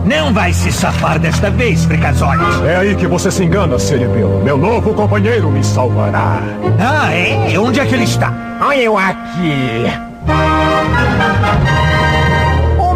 Não 0.04 0.34
vai 0.34 0.52
se 0.52 0.70
safar 0.70 1.18
desta 1.18 1.50
vez, 1.50 1.84
Freakazoid. 1.84 2.66
É 2.66 2.76
aí 2.76 2.94
que 2.94 3.06
você 3.06 3.30
se 3.30 3.42
engana, 3.42 3.78
Cerebelo. 3.78 4.42
Meu 4.44 4.58
novo 4.58 4.92
companheiro 4.92 5.50
me 5.50 5.64
salvará. 5.64 6.42
Ah, 6.78 7.10
é? 7.12 7.58
Onde 7.58 7.80
é 7.80 7.86
que 7.86 7.94
ele 7.94 8.04
está? 8.04 8.32
Olha 8.60 8.82
eu 8.82 8.98
aqui. 8.98 9.84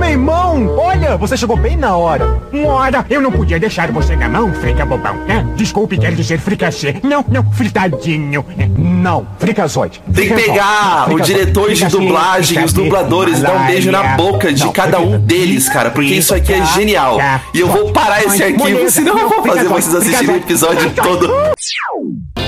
Irmão, 0.08 0.74
olha, 0.78 1.16
você 1.16 1.36
chegou 1.36 1.56
bem 1.56 1.76
na 1.76 1.96
hora. 1.96 2.38
Ora, 2.66 3.04
eu 3.10 3.20
não 3.20 3.30
podia 3.30 3.58
deixar 3.58 3.90
você 3.92 4.16
na 4.16 4.28
mão, 4.28 4.52
frica 4.54 4.84
bobão. 4.86 5.14
né? 5.26 5.46
Desculpe, 5.54 5.98
quero 5.98 6.16
dizer 6.16 6.38
fricassê. 6.38 6.96
Não, 7.02 7.24
não, 7.28 7.50
fritadinho. 7.52 8.44
Não, 8.76 9.26
fricazoide. 9.38 10.00
Tem 10.06 10.28
que 10.28 10.34
Fricazoide. 10.34 10.50
pegar 10.52 11.02
o 11.02 11.04
Fricazoide. 11.10 11.32
diretor 11.32 11.68
de 11.68 11.74
Fricassê, 11.76 11.96
dublagem, 11.98 12.40
os 12.64 12.72
fricassê, 12.72 12.74
dubladores, 12.74 13.38
e 13.38 13.42
dar 13.42 13.52
um 13.56 13.66
beijo 13.66 13.90
na 13.90 14.02
boca 14.16 14.52
de 14.52 14.64
Não, 14.64 14.72
cada 14.72 14.98
um 15.00 15.18
deles, 15.20 15.68
cara, 15.68 15.90
porque 15.90 16.14
isso 16.14 16.34
aqui 16.34 16.52
é 16.52 16.64
genial. 16.64 17.18
E 17.54 17.60
eu 17.60 17.68
vou 17.68 17.92
parar 17.92 18.22
esse 18.24 18.42
arquivo, 18.42 18.90
senão 18.90 19.18
eu 19.18 19.28
vou 19.28 19.42
fazer 19.42 19.60
Fricazoide, 19.68 19.84
vocês 19.84 19.94
assistirem 19.94 20.36
o 20.36 20.40
fricazoide. 20.42 20.86
episódio 20.86 20.90
todo. 21.02 21.32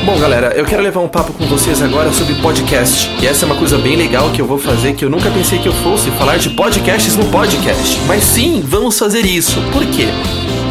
Bom, 0.05 0.19
galera, 0.19 0.55
eu 0.57 0.65
quero 0.65 0.83
levar 0.83 1.01
um 1.01 1.09
papo 1.09 1.35
com 1.35 1.45
vocês 1.45 1.83
agora 1.83 2.11
sobre 2.11 2.35
podcast. 2.37 3.11
E 3.23 3.27
essa 3.27 3.45
é 3.45 3.47
uma 3.47 3.57
coisa 3.57 3.77
bem 3.77 3.97
legal 3.97 4.31
que 4.31 4.41
eu 4.41 4.47
vou 4.47 4.57
fazer 4.57 4.95
que 4.95 5.05
eu 5.05 5.11
nunca 5.11 5.31
pensei 5.31 5.59
que 5.59 5.69
eu 5.69 5.75
fosse 5.75 6.11
falar 6.13 6.39
de 6.39 6.49
podcasts 6.51 7.17
no 7.17 7.31
podcast. 7.31 8.01
Mas 8.07 8.25
sim, 8.25 8.63
vamos 8.65 8.99
fazer 8.99 9.27
isso. 9.27 9.61
Por 9.71 9.85
quê? 9.87 10.07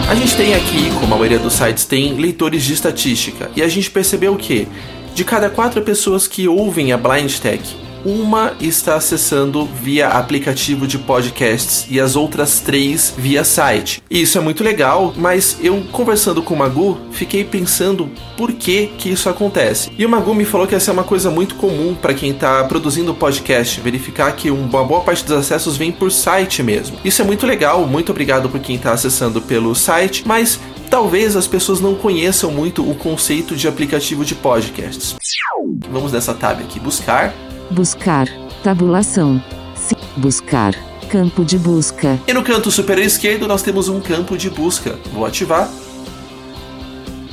A 0.10 0.16
gente 0.16 0.36
tem 0.36 0.56
aqui, 0.56 0.90
como 1.00 1.14
a 1.14 1.18
maioria 1.18 1.38
dos 1.38 1.54
sites 1.54 1.86
tem, 1.86 2.16
leitores 2.16 2.64
de 2.64 2.74
estatística. 2.74 3.52
E 3.56 3.62
a 3.62 3.68
gente 3.68 3.92
percebeu 3.92 4.36
que 4.36 4.68
de 5.14 5.24
cada 5.24 5.48
quatro 5.48 5.84
pessoas 5.84 6.28
que 6.28 6.48
ouvem 6.48 6.92
a 6.92 6.98
Blind 6.98 7.32
Tech, 7.38 7.62
uma 8.06 8.54
está 8.60 8.96
acessando 8.96 9.66
via 9.66 10.10
aplicativo 10.10 10.88
de 10.88 10.98
podcasts 10.98 11.86
e 11.90 12.00
as 12.00 12.16
outras 12.16 12.60
três 12.60 13.14
via 13.18 13.44
site. 13.44 14.02
E 14.10 14.22
isso 14.22 14.38
é 14.38 14.42
muito 14.42 14.64
legal, 14.64 15.14
mas 15.16 15.58
eu 15.62 15.84
conversando 15.92 16.42
com 16.42 16.54
o 16.54 16.58
Magu, 16.58 16.98
fiquei 17.12 17.44
pensando 17.44 18.10
por 18.38 18.52
que 18.54 18.88
que 18.98 19.10
isso 19.10 19.30
acontece. 19.30 19.92
E 19.98 20.06
o 20.06 20.10
Magu 20.10 20.34
me 20.34 20.46
falou 20.46 20.68
que 20.68 20.76
essa 20.76 20.92
é 20.92 20.94
uma 20.94 21.04
coisa 21.04 21.30
muito 21.30 21.56
comum 21.56 21.96
para 21.96 22.14
quem 22.14 22.32
está 22.32 22.64
produzindo 22.64 23.14
podcast, 23.14 23.80
verificar 23.82 24.32
que 24.36 24.50
uma 24.50 24.84
boa 24.84 25.02
parte 25.02 25.24
dos 25.24 25.38
acessos 25.38 25.78
vem 25.78 25.92
por 25.92 26.12
site 26.12 26.64
mesmo. 26.64 26.98
Isso 27.04 27.22
é 27.22 27.26
muito 27.26 27.46
legal, 27.46 27.86
muito 27.86 28.12
obrigado 28.12 28.50
por 28.50 28.60
quem 28.60 28.76
está 28.76 28.94
acessando 28.94 29.42
pelo 29.42 29.76
site, 29.76 30.24
mas 30.26 30.60
talvez 30.90 31.36
as 31.36 31.48
pessoas 31.48 31.80
não 31.80 31.96
conheçam 31.96 32.52
muito 32.52 32.90
o 32.90 32.96
conceito 32.96 33.56
de 33.56 33.68
aplicativo 33.68 34.26
de 34.26 34.36
podcasts. 34.36 35.16
Vamos 35.92 36.12
nessa 36.12 36.34
tab 36.34 36.60
aqui, 36.60 36.80
buscar. 36.80 37.34
Buscar. 37.72 38.28
Tabulação. 38.64 39.42
Se 39.76 39.96
buscar. 40.18 40.74
Campo 41.10 41.44
de 41.44 41.58
busca. 41.58 42.20
E 42.28 42.34
no 42.34 42.44
canto 42.44 42.70
superior 42.70 43.06
esquerdo 43.06 43.48
nós 43.48 43.62
temos 43.62 43.88
um 43.90 44.00
campo 44.00 44.38
de 44.38 44.50
busca. 44.50 44.98
Vou 45.14 45.26
ativar. 45.26 45.70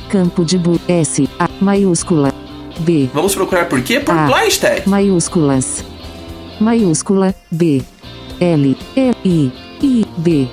Campo 0.08 0.44
de 0.44 0.58
bu 0.58 0.80
S. 0.88 1.28
A. 1.38 1.48
Maiúscula. 1.60 2.32
B. 2.80 3.10
Vamos 3.12 3.34
procurar 3.34 3.68
por 3.68 3.82
quê? 3.82 4.00
Por 4.00 4.14
A. 4.14 4.26
Blind 4.26 4.56
Tech. 4.56 4.88
Maiúsculas. 4.88 5.84
Maiúscula. 6.60 7.34
B. 7.50 7.82
L. 8.40 8.76
E. 8.96 9.12
I. 9.24 9.52
I. 9.82 10.06
B. 10.18 10.48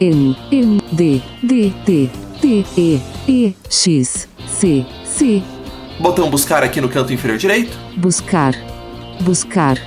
N. 0.00 0.36
N. 0.50 0.80
D. 0.92 1.22
D. 1.42 1.72
T. 1.84 2.10
T. 2.40 2.66
E. 2.76 3.00
E. 3.28 3.54
X. 3.68 4.28
C. 4.46 4.86
C. 5.04 5.42
Botão 5.98 6.28
buscar 6.30 6.62
aqui 6.62 6.80
no 6.80 6.88
canto 6.88 7.12
inferior 7.12 7.38
direito. 7.38 7.76
Buscar. 7.96 8.54
Buscar. 9.20 9.78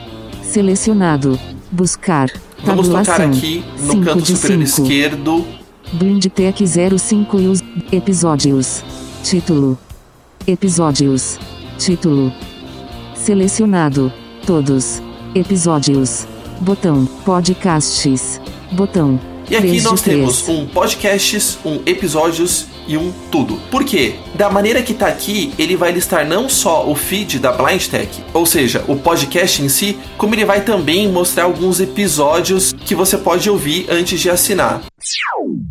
Selecionado. 0.41 1.39
Buscar. 1.71 2.29
Vamos 2.63 2.87
Tabulação. 2.87 3.15
tocar 3.15 3.21
aqui 3.27 3.63
no 3.81 3.91
Cinco 3.93 4.05
canto 4.05 4.25
superior 4.25 4.67
cinco. 4.67 4.81
esquerdo. 4.87 5.45
Blindtech 5.93 6.63
05 6.99 7.39
e 7.39 7.47
os 7.47 7.63
episódios. 7.91 8.83
Título. 9.23 9.77
Episódios. 10.47 11.39
Título. 11.77 12.31
Selecionado. 13.15 14.11
Todos. 14.45 15.01
Episódios. 15.35 16.27
Botão. 16.61 17.05
Podcasts. 17.25 18.41
Botão. 18.71 19.19
E 19.49 19.55
aqui 19.55 19.81
nós 19.81 20.01
temos 20.01 20.47
um 20.47 20.67
podcasts, 20.67 21.57
um 21.65 21.79
episódios 21.85 22.67
e 22.89 22.97
um 22.97 23.13
tudo. 23.31 23.57
Por 23.69 23.85
quê? 23.85 24.15
Da 24.33 24.49
maneira 24.49 24.81
que 24.81 24.95
tá 24.95 25.07
aqui, 25.07 25.53
ele 25.57 25.77
vai 25.77 25.91
listar 25.91 26.27
não 26.27 26.49
só 26.49 26.89
o 26.89 26.95
feed 26.95 27.37
da 27.39 27.51
Blind 27.51 27.85
Tech, 27.85 28.23
ou 28.33 28.45
seja, 28.45 28.83
o 28.87 28.97
podcast 28.97 29.61
em 29.61 29.69
si, 29.69 29.97
como 30.17 30.33
ele 30.33 30.43
vai 30.43 30.61
também 30.61 31.07
mostrar 31.07 31.43
alguns 31.43 31.79
episódios 31.79 32.73
que 32.73 32.95
você 32.95 33.17
pode 33.17 33.49
ouvir 33.49 33.85
antes 33.89 34.19
de 34.19 34.29
assinar. 34.29 34.81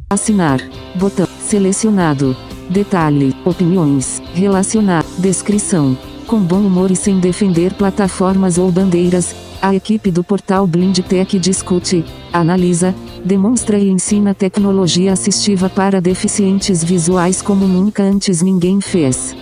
Assinar. 0.08 0.60
Botão. 0.94 1.26
Selecionado. 1.40 2.36
Detalhe. 2.70 3.34
Opiniões. 3.44 4.22
Relacionar. 4.32 5.04
Descrição. 5.18 5.98
Com 6.26 6.40
bom 6.40 6.60
humor 6.60 6.90
e 6.90 6.96
sem 6.96 7.18
defender 7.18 7.74
plataformas 7.74 8.58
ou 8.58 8.70
bandeiras, 8.70 9.34
a 9.60 9.74
equipe 9.74 10.10
do 10.10 10.22
portal 10.22 10.66
Blindtech 10.66 11.38
discute, 11.38 12.04
analisa, 12.32 12.94
demonstra 13.24 13.78
e 13.78 13.88
ensina 13.88 14.34
tecnologia 14.34 15.12
assistiva 15.12 15.68
para 15.68 16.00
deficientes 16.00 16.82
visuais 16.82 17.42
como 17.42 17.66
nunca 17.66 18.02
antes 18.02 18.42
ninguém 18.42 18.80
fez. 18.80 19.36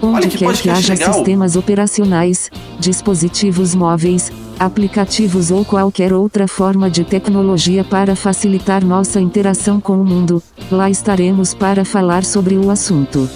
Onde 0.00 0.28
que 0.28 0.38
quer 0.38 0.56
que 0.56 0.70
haja 0.70 0.92
legal. 0.94 1.12
sistemas 1.12 1.56
operacionais, 1.56 2.50
dispositivos 2.78 3.74
móveis, 3.74 4.30
aplicativos 4.58 5.50
ou 5.50 5.64
qualquer 5.64 6.12
outra 6.12 6.46
forma 6.46 6.90
de 6.90 7.04
tecnologia 7.04 7.82
para 7.82 8.14
facilitar 8.14 8.84
nossa 8.84 9.20
interação 9.20 9.80
com 9.80 10.00
o 10.00 10.04
mundo, 10.04 10.42
lá 10.70 10.88
estaremos 10.88 11.54
para 11.54 11.84
falar 11.84 12.24
sobre 12.24 12.56
o 12.56 12.70
assunto. 12.70 13.28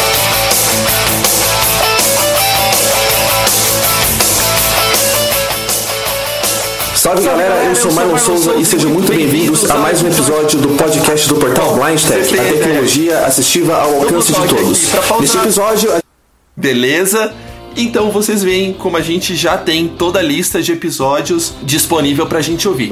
Salve 7.06 7.22
galera, 7.22 7.64
eu 7.66 7.76
sou 7.76 7.94
Marlon 7.94 8.18
Souza 8.18 8.56
e 8.56 8.66
sejam 8.66 8.90
muito 8.90 9.10
bem-vindos 9.10 9.70
a 9.70 9.78
mais 9.78 10.02
um 10.02 10.08
episódio 10.08 10.60
do 10.60 10.70
podcast 10.70 11.30
do 11.30 11.36
portal 11.36 11.76
Blind 11.76 12.02
Tech, 12.02 12.40
a 12.40 12.44
tecnologia 12.44 13.20
assistiva 13.28 13.76
ao 13.76 14.02
alcance 14.02 14.34
de 14.34 14.48
todos. 14.48 14.92
Neste 15.22 15.38
episódio. 15.38 15.92
Beleza? 16.58 17.32
Então 17.78 18.10
vocês 18.10 18.42
veem 18.42 18.74
como 18.74 18.98
a 18.98 19.02
gente 19.02 19.36
já 19.36 19.56
tem 19.56 19.88
toda 19.88 20.18
a 20.18 20.24
lista 20.24 20.64
de 20.64 20.72
episódios 20.72 21.54
disponível 21.62 22.26
pra 22.26 22.42
gente 22.42 22.68
ouvir. 22.68 22.92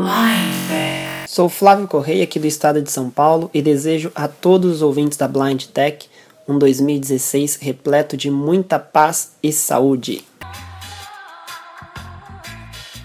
Sou 1.27 1.49
Flávio 1.49 1.87
Correia, 1.87 2.23
aqui 2.23 2.37
do 2.37 2.45
estado 2.45 2.83
de 2.83 2.91
São 2.91 3.09
Paulo, 3.09 3.49
e 3.51 3.63
desejo 3.63 4.11
a 4.13 4.27
todos 4.27 4.75
os 4.75 4.81
ouvintes 4.83 5.17
da 5.17 5.27
Blind 5.27 5.63
Tech 5.73 6.07
um 6.47 6.59
2016 6.59 7.57
repleto 7.61 8.15
de 8.15 8.29
muita 8.29 8.77
paz 8.77 9.31
e 9.41 9.51
saúde. 9.51 10.23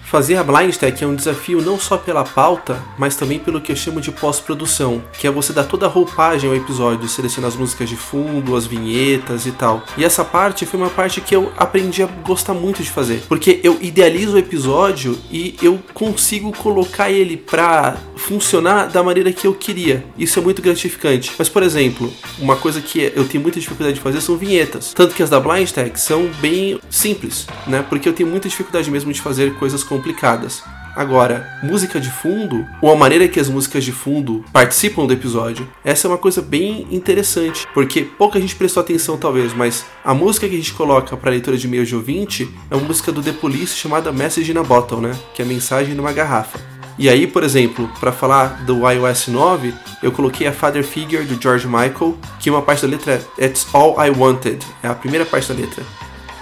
Fazer 0.09 0.37
a 0.37 0.43
Blind 0.43 0.75
Tech 0.75 1.03
é 1.03 1.05
um 1.05 1.13
desafio 1.13 1.61
não 1.61 1.77
só 1.77 1.95
pela 1.95 2.23
pauta, 2.23 2.83
mas 2.97 3.15
também 3.15 3.37
pelo 3.37 3.61
que 3.61 3.71
eu 3.71 3.75
chamo 3.75 4.01
de 4.01 4.11
pós-produção, 4.11 5.03
que 5.13 5.27
é 5.27 5.29
você 5.29 5.53
dar 5.53 5.65
toda 5.65 5.85
a 5.85 5.89
roupagem 5.89 6.49
ao 6.49 6.55
episódio, 6.55 7.07
selecionar 7.07 7.49
as 7.49 7.55
músicas 7.55 7.87
de 7.87 7.95
fundo, 7.95 8.55
as 8.55 8.65
vinhetas 8.65 9.45
e 9.45 9.51
tal. 9.51 9.83
E 9.95 10.03
essa 10.03 10.25
parte 10.25 10.65
foi 10.65 10.79
uma 10.79 10.89
parte 10.89 11.21
que 11.21 11.35
eu 11.35 11.53
aprendi 11.55 12.01
a 12.01 12.07
gostar 12.07 12.55
muito 12.55 12.81
de 12.81 12.89
fazer, 12.89 13.21
porque 13.29 13.59
eu 13.63 13.77
idealizo 13.81 14.33
o 14.33 14.39
episódio 14.39 15.15
e 15.31 15.55
eu 15.61 15.77
consigo 15.93 16.51
colocar 16.53 17.11
ele 17.11 17.37
pra 17.37 17.95
funcionar 18.15 18.87
da 18.87 19.03
maneira 19.03 19.31
que 19.31 19.45
eu 19.45 19.53
queria. 19.53 20.03
Isso 20.17 20.39
é 20.39 20.41
muito 20.41 20.59
gratificante. 20.59 21.31
Mas, 21.37 21.49
por 21.49 21.61
exemplo, 21.61 22.11
uma 22.39 22.55
coisa 22.55 22.81
que 22.81 23.11
eu 23.15 23.27
tenho 23.27 23.43
muita 23.43 23.59
dificuldade 23.59 23.97
de 23.97 24.01
fazer 24.01 24.21
são 24.21 24.35
vinhetas. 24.35 24.91
Tanto 24.91 25.13
que 25.13 25.21
as 25.21 25.29
da 25.29 25.39
Blind 25.39 25.69
Tech 25.69 25.99
são 25.99 26.31
bem 26.41 26.79
simples, 26.89 27.45
né? 27.67 27.85
Porque 27.87 28.09
eu 28.09 28.13
tenho 28.13 28.27
muita 28.27 28.49
dificuldade 28.49 28.89
mesmo 28.89 29.13
de 29.13 29.21
fazer 29.21 29.53
coisas 29.55 29.83
complicadas. 29.99 30.63
Agora, 30.95 31.59
música 31.61 31.99
de 31.99 32.09
fundo, 32.09 32.65
ou 32.81 32.91
a 32.91 32.95
maneira 32.95 33.27
que 33.27 33.39
as 33.39 33.47
músicas 33.47 33.83
de 33.83 33.91
fundo 33.91 34.43
participam 34.51 35.05
do 35.05 35.13
episódio, 35.13 35.69
essa 35.83 36.07
é 36.07 36.09
uma 36.09 36.17
coisa 36.17 36.41
bem 36.41 36.87
interessante, 36.89 37.67
porque 37.73 38.01
pouca 38.01 38.41
gente 38.41 38.55
prestou 38.55 38.81
atenção 38.81 39.17
talvez, 39.17 39.53
mas 39.53 39.85
a 40.03 40.13
música 40.13 40.47
que 40.47 40.55
a 40.55 40.57
gente 40.57 40.73
coloca 40.73 41.15
para 41.15 41.31
leitura 41.31 41.57
de 41.57 41.67
e-mail 41.67 41.85
de 41.85 41.95
ouvinte 41.95 42.49
é 42.71 42.75
uma 42.75 42.87
música 42.87 43.11
do 43.11 43.21
The 43.21 43.33
Police 43.33 43.75
chamada 43.75 44.11
Message 44.11 44.51
in 44.51 44.57
a 44.57 44.63
Bottle, 44.63 44.99
né? 44.99 45.15
Que 45.33 45.41
é 45.41 45.45
mensagem 45.45 45.93
numa 45.93 46.11
garrafa. 46.11 46.59
E 46.97 47.07
aí, 47.07 47.27
por 47.27 47.43
exemplo, 47.43 47.89
para 47.99 48.11
falar 48.11 48.65
do 48.65 48.89
iOS 48.89 49.27
9, 49.27 49.73
eu 50.03 50.11
coloquei 50.11 50.47
a 50.47 50.51
Father 50.51 50.83
Figure 50.83 51.23
do 51.23 51.41
George 51.41 51.65
Michael, 51.65 52.17
que 52.39 52.49
uma 52.49 52.61
parte 52.61 52.81
da 52.81 52.89
letra 52.89 53.21
é 53.37 53.45
It's 53.45 53.67
All 53.71 53.95
I 54.05 54.09
Wanted, 54.09 54.65
é 54.83 54.87
a 54.89 54.95
primeira 54.95 55.25
parte 55.25 55.47
da 55.47 55.53
letra. 55.53 55.83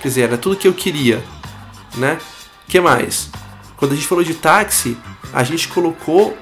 Quer 0.02 0.08
dizer, 0.08 0.22
era 0.22 0.38
tudo 0.38 0.56
que 0.56 0.68
eu 0.68 0.74
queria, 0.74 1.22
né? 1.96 2.18
que 2.68 2.82
mais? 2.82 3.30
Quando 3.78 3.92
a 3.92 3.96
gente 3.96 4.08
falou 4.08 4.24
de 4.24 4.34
táxi, 4.34 4.98
a 5.32 5.44
gente 5.44 5.68
colocou 5.68 6.36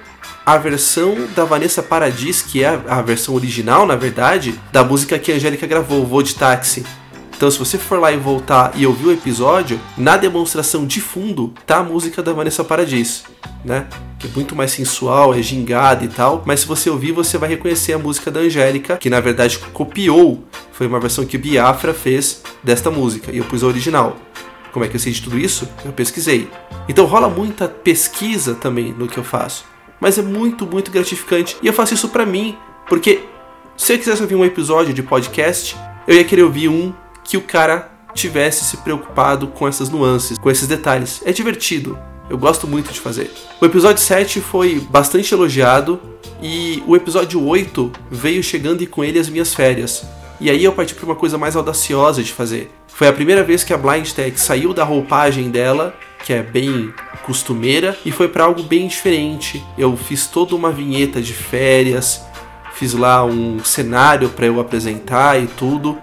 a 0.45 0.58
versão 0.58 1.28
da 1.36 1.43
Vanessa 1.43 1.84
Paradis, 1.84 2.41
que 2.41 2.63
é 2.63 2.82
a, 2.88 3.02
versão 3.02 3.36
original, 3.36 3.86
na 3.86 3.95
verdade, 3.95 4.60
da 4.71 4.84
música 4.84 5.19
que 5.19 5.32
a 5.32 5.36
Angélica 5.36 5.67
gravou, 5.67 6.06
Voo 6.06 6.24
de 6.24 6.34
Táxi. 6.34 6.86
Então, 7.36 7.52
se 7.52 7.60
você 7.60 7.78
for 7.78 8.00
lá 8.00 8.13
e 8.13 8.17
voltar 8.17 8.71
e 8.76 8.88
ouvir 8.88 9.08
o 9.08 9.12
episódio, 9.12 9.78
na 9.98 10.15
demonstração 10.15 10.86
de 10.86 11.02
fundo 11.02 11.54
tá 11.65 11.80
a 11.80 11.84
música 11.84 12.24
da 12.24 12.32
Vanessa 12.32 12.63
Paradis, 12.63 13.26
né? 13.65 13.88
Que 14.17 14.28
é 14.28 14.30
muito 14.34 14.56
mais 14.56 14.71
sensual, 14.71 15.34
é 15.34 15.41
gingada 15.41 16.06
e 16.06 16.08
tal. 16.08 16.43
Mas 16.45 16.62
se 16.62 16.65
você 16.65 16.89
ouvir, 16.89 17.12
você 17.12 17.38
vai 17.38 17.50
reconhecer 17.50 17.91
a 17.91 18.00
música 18.00 18.32
da 18.32 18.39
Angélica, 18.39 18.95
que 18.95 19.10
na 19.10 19.19
verdade 19.19 19.60
copiou. 19.74 20.45
Foi 20.71 20.88
uma 20.88 21.00
versão 21.00 21.26
que 21.26 21.36
o 21.36 21.39
Biafra 21.39 21.93
fez 21.93 22.41
desta 22.63 22.89
música 22.89 23.34
e 23.34 23.39
eu 23.39 23.43
pus 23.43 23.63
a 23.63 23.67
original. 23.67 24.15
Como 24.75 24.83
é 24.83 24.89
que 24.89 24.97
eu 24.97 24.99
sei 24.99 25.13
de 25.13 25.21
tudo 25.21 25.39
isso? 25.39 25.69
Eu 25.85 25.93
pesquisei. 25.93 26.49
Então 26.89 27.05
rola 27.05 27.29
muita 27.29 27.65
pesquisa 27.65 28.55
também 28.55 28.91
no 28.91 29.07
que 29.07 29.17
eu 29.17 29.23
faço. 29.23 29.63
Mas 30.01 30.17
é 30.17 30.21
muito, 30.21 30.67
muito 30.67 30.91
gratificante. 30.91 31.55
E 31.63 31.67
eu 31.67 31.71
faço 31.71 31.93
isso 31.93 32.09
pra 32.09 32.25
mim, 32.25 32.57
porque 32.89 33.21
se 33.77 33.93
eu 33.93 33.97
quisesse 33.97 34.21
ouvir 34.21 34.35
um 34.35 34.43
episódio 34.43 34.93
de 34.93 35.01
podcast, 35.01 35.77
eu 36.05 36.17
ia 36.17 36.25
querer 36.25 36.43
ouvir 36.43 36.67
um 36.67 36.93
que 37.23 37.38
o 37.38 37.41
cara 37.41 37.89
tivesse 38.13 38.65
se 38.65 38.75
preocupado 38.75 39.47
com 39.47 39.65
essas 39.65 39.89
nuances, 39.89 40.38
com 40.38 40.51
esses 40.51 40.67
detalhes. 40.67 41.21
É 41.23 41.31
divertido. 41.31 41.97
Eu 42.29 42.38
gosto 42.38 42.67
muito 42.67 42.91
de 42.91 42.99
fazer. 42.99 43.31
O 43.61 43.65
episódio 43.65 44.03
7 44.03 44.41
foi 44.41 44.85
bastante 44.89 45.33
elogiado 45.33 46.01
e 46.41 46.83
o 46.85 46.97
episódio 46.97 47.41
8 47.41 47.93
veio 48.11 48.43
chegando 48.43 48.83
e 48.83 48.88
com 48.88 49.05
ele 49.05 49.19
as 49.19 49.29
minhas 49.29 49.53
férias. 49.53 50.03
E 50.41 50.49
aí 50.49 50.61
eu 50.65 50.73
parti 50.73 50.93
para 50.93 51.05
uma 51.05 51.15
coisa 51.15 51.38
mais 51.38 51.55
audaciosa 51.55 52.21
de 52.21 52.33
fazer. 52.33 52.69
Foi 52.95 53.10
a 53.10 53.13
primeira 53.13 53.43
vez 53.43 53.62
que 53.62 53.73
a 53.73 53.77
Blind 53.77 54.10
Tech 54.12 54.39
saiu 54.39 54.73
da 54.73 54.86
roupagem 54.86 55.49
dela, 55.49 55.93
que 56.23 56.31
é 56.31 56.41
bem 56.41 56.93
costumeira, 57.23 57.93
e 58.05 58.12
foi 58.12 58.29
para 58.29 58.45
algo 58.45 58.63
bem 58.63 58.88
diferente. 58.88 59.62
Eu 59.77 59.97
fiz 59.97 60.27
toda 60.27 60.55
uma 60.55 60.71
vinheta 60.71 61.21
de 61.21 61.34
férias, 61.34 62.25
fiz 62.73 62.93
lá 62.93 63.25
um 63.25 63.62
cenário 63.62 64.29
para 64.29 64.45
eu 64.45 64.62
apresentar 64.62 65.43
e 65.43 65.45
tudo. 65.45 66.01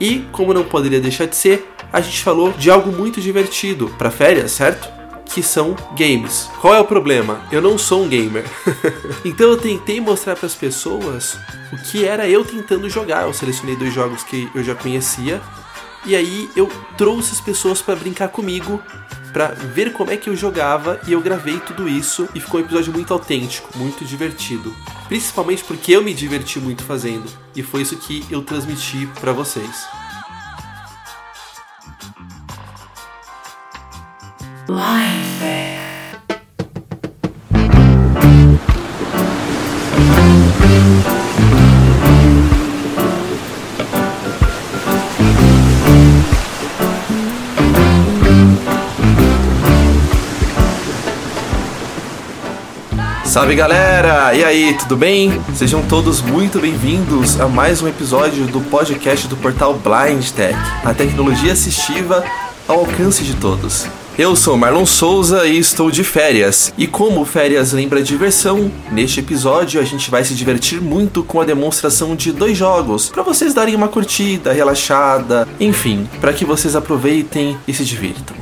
E 0.00 0.24
como 0.32 0.52
não 0.52 0.64
poderia 0.64 1.00
deixar 1.00 1.26
de 1.26 1.36
ser, 1.36 1.72
a 1.92 2.00
gente 2.00 2.24
falou 2.24 2.50
de 2.50 2.68
algo 2.72 2.90
muito 2.90 3.20
divertido 3.20 3.94
para 3.96 4.10
férias, 4.10 4.50
certo? 4.50 4.90
Que 5.24 5.44
são 5.44 5.76
games. 5.96 6.50
Qual 6.60 6.74
é 6.74 6.80
o 6.80 6.84
problema? 6.84 7.42
Eu 7.52 7.62
não 7.62 7.78
sou 7.78 8.02
um 8.02 8.08
gamer. 8.08 8.44
então 9.24 9.48
eu 9.48 9.56
tentei 9.56 10.00
mostrar 10.00 10.34
para 10.34 10.46
as 10.46 10.56
pessoas 10.56 11.38
o 11.72 11.76
que 11.76 12.04
era 12.04 12.28
eu 12.28 12.44
tentando 12.44 12.90
jogar. 12.90 13.28
Eu 13.28 13.32
selecionei 13.32 13.76
dois 13.76 13.94
jogos 13.94 14.24
que 14.24 14.50
eu 14.56 14.64
já 14.64 14.74
conhecia 14.74 15.40
e 16.04 16.16
aí 16.16 16.50
eu 16.56 16.68
trouxe 16.96 17.32
as 17.32 17.40
pessoas 17.40 17.80
para 17.80 17.96
brincar 17.96 18.28
comigo, 18.28 18.82
para 19.32 19.48
ver 19.48 19.92
como 19.92 20.10
é 20.10 20.16
que 20.16 20.28
eu 20.28 20.36
jogava 20.36 21.00
e 21.06 21.12
eu 21.12 21.20
gravei 21.20 21.58
tudo 21.60 21.88
isso 21.88 22.28
e 22.34 22.40
ficou 22.40 22.60
um 22.60 22.64
episódio 22.64 22.92
muito 22.92 23.12
autêntico, 23.12 23.70
muito 23.76 24.04
divertido. 24.04 24.74
Principalmente 25.08 25.64
porque 25.64 25.92
eu 25.92 26.02
me 26.02 26.12
diverti 26.12 26.58
muito 26.58 26.82
fazendo 26.82 27.30
e 27.54 27.62
foi 27.62 27.82
isso 27.82 27.96
que 27.96 28.26
eu 28.30 28.42
transmiti 28.42 29.08
para 29.20 29.32
vocês. 29.32 29.86
Salve 53.32 53.54
galera! 53.54 54.34
E 54.34 54.44
aí, 54.44 54.76
tudo 54.76 54.94
bem? 54.94 55.40
Sejam 55.54 55.80
todos 55.80 56.20
muito 56.20 56.60
bem-vindos 56.60 57.40
a 57.40 57.48
mais 57.48 57.80
um 57.80 57.88
episódio 57.88 58.46
do 58.46 58.60
podcast 58.60 59.26
do 59.26 59.38
portal 59.38 59.72
Blind 59.72 60.28
Tech, 60.32 60.54
a 60.84 60.92
tecnologia 60.92 61.54
assistiva 61.54 62.22
ao 62.68 62.80
alcance 62.80 63.24
de 63.24 63.34
todos. 63.36 63.86
Eu 64.18 64.36
sou 64.36 64.54
Marlon 64.58 64.84
Souza 64.84 65.46
e 65.46 65.58
estou 65.58 65.90
de 65.90 66.04
férias. 66.04 66.74
E 66.76 66.86
como 66.86 67.24
férias 67.24 67.72
lembra 67.72 68.02
diversão, 68.02 68.70
neste 68.90 69.20
episódio 69.20 69.80
a 69.80 69.84
gente 69.84 70.10
vai 70.10 70.22
se 70.24 70.34
divertir 70.34 70.82
muito 70.82 71.24
com 71.24 71.40
a 71.40 71.44
demonstração 71.46 72.14
de 72.14 72.32
dois 72.32 72.58
jogos, 72.58 73.08
para 73.08 73.22
vocês 73.22 73.54
darem 73.54 73.74
uma 73.74 73.88
curtida, 73.88 74.52
relaxada, 74.52 75.48
enfim, 75.58 76.06
para 76.20 76.34
que 76.34 76.44
vocês 76.44 76.76
aproveitem 76.76 77.56
e 77.66 77.72
se 77.72 77.82
divirtam. 77.82 78.36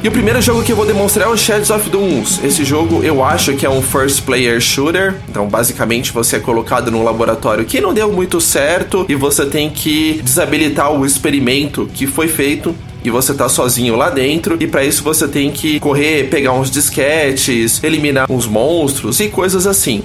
E 0.00 0.06
o 0.06 0.12
primeiro 0.12 0.40
jogo 0.40 0.62
que 0.62 0.70
eu 0.70 0.76
vou 0.76 0.86
demonstrar 0.86 1.26
é 1.26 1.30
o 1.30 1.36
Shadows 1.36 1.70
of 1.70 1.90
Dooms. 1.90 2.42
Esse 2.44 2.64
jogo 2.64 3.02
eu 3.02 3.24
acho 3.24 3.56
que 3.56 3.66
é 3.66 3.70
um 3.70 3.82
first 3.82 4.22
player 4.22 4.60
shooter. 4.60 5.16
Então, 5.28 5.48
basicamente, 5.48 6.12
você 6.12 6.36
é 6.36 6.40
colocado 6.40 6.88
num 6.88 7.02
laboratório 7.02 7.64
que 7.64 7.80
não 7.80 7.92
deu 7.92 8.12
muito 8.12 8.40
certo 8.40 9.04
e 9.08 9.16
você 9.16 9.44
tem 9.44 9.68
que 9.68 10.20
desabilitar 10.22 10.92
o 10.92 11.04
experimento 11.04 11.90
que 11.92 12.06
foi 12.06 12.28
feito 12.28 12.76
e 13.04 13.10
você 13.10 13.34
tá 13.34 13.48
sozinho 13.48 13.96
lá 13.96 14.08
dentro 14.08 14.56
e 14.60 14.68
para 14.68 14.84
isso 14.84 15.02
você 15.02 15.26
tem 15.26 15.50
que 15.50 15.80
correr, 15.80 16.28
pegar 16.30 16.52
uns 16.52 16.70
disquetes, 16.70 17.82
eliminar 17.82 18.30
uns 18.30 18.46
monstros 18.46 19.18
e 19.18 19.28
coisas 19.28 19.66
assim. 19.66 20.04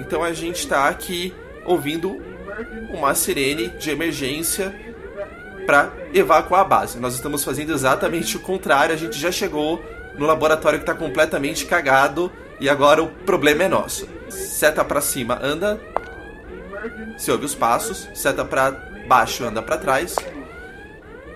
Então 0.00 0.24
a 0.24 0.32
gente 0.32 0.66
tá 0.66 0.88
aqui 0.88 1.32
ouvindo 1.64 2.16
uma 2.92 3.14
sirene 3.14 3.70
de 3.78 3.90
emergência 3.90 4.74
para 5.66 5.92
evacuar 6.12 6.62
a 6.62 6.64
base. 6.64 6.98
Nós 6.98 7.14
estamos 7.14 7.44
fazendo 7.44 7.72
exatamente 7.72 8.36
o 8.36 8.40
contrário, 8.40 8.94
a 8.94 8.98
gente 8.98 9.18
já 9.18 9.32
chegou 9.32 9.82
no 10.16 10.26
laboratório 10.26 10.78
que 10.78 10.82
está 10.82 10.94
completamente 10.94 11.66
cagado 11.66 12.30
e 12.60 12.68
agora 12.68 13.02
o 13.02 13.08
problema 13.08 13.64
é 13.64 13.68
nosso. 13.68 14.08
Seta 14.28 14.84
para 14.84 15.00
cima, 15.00 15.38
anda. 15.42 15.80
Você 17.16 17.30
ouve 17.32 17.44
os 17.44 17.54
passos. 17.54 18.08
Seta 18.14 18.44
para 18.44 18.70
baixo, 19.06 19.44
anda 19.44 19.62
para 19.62 19.76
trás. 19.76 20.16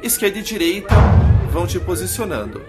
Esquerda 0.02 0.38
e 0.38 0.42
direita 0.42 0.94
vão 1.50 1.66
te 1.66 1.78
posicionando. 1.80 2.62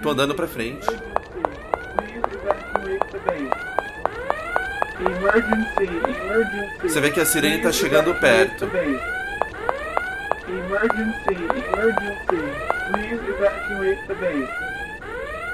Tô 0.00 0.10
andando 0.10 0.34
para 0.34 0.46
frente. 0.46 0.86
Você 6.82 7.00
vê 7.00 7.10
que 7.10 7.20
a 7.20 7.24
sirene 7.24 7.56
está 7.56 7.72
chegando 7.72 8.14
perto. 8.14 8.68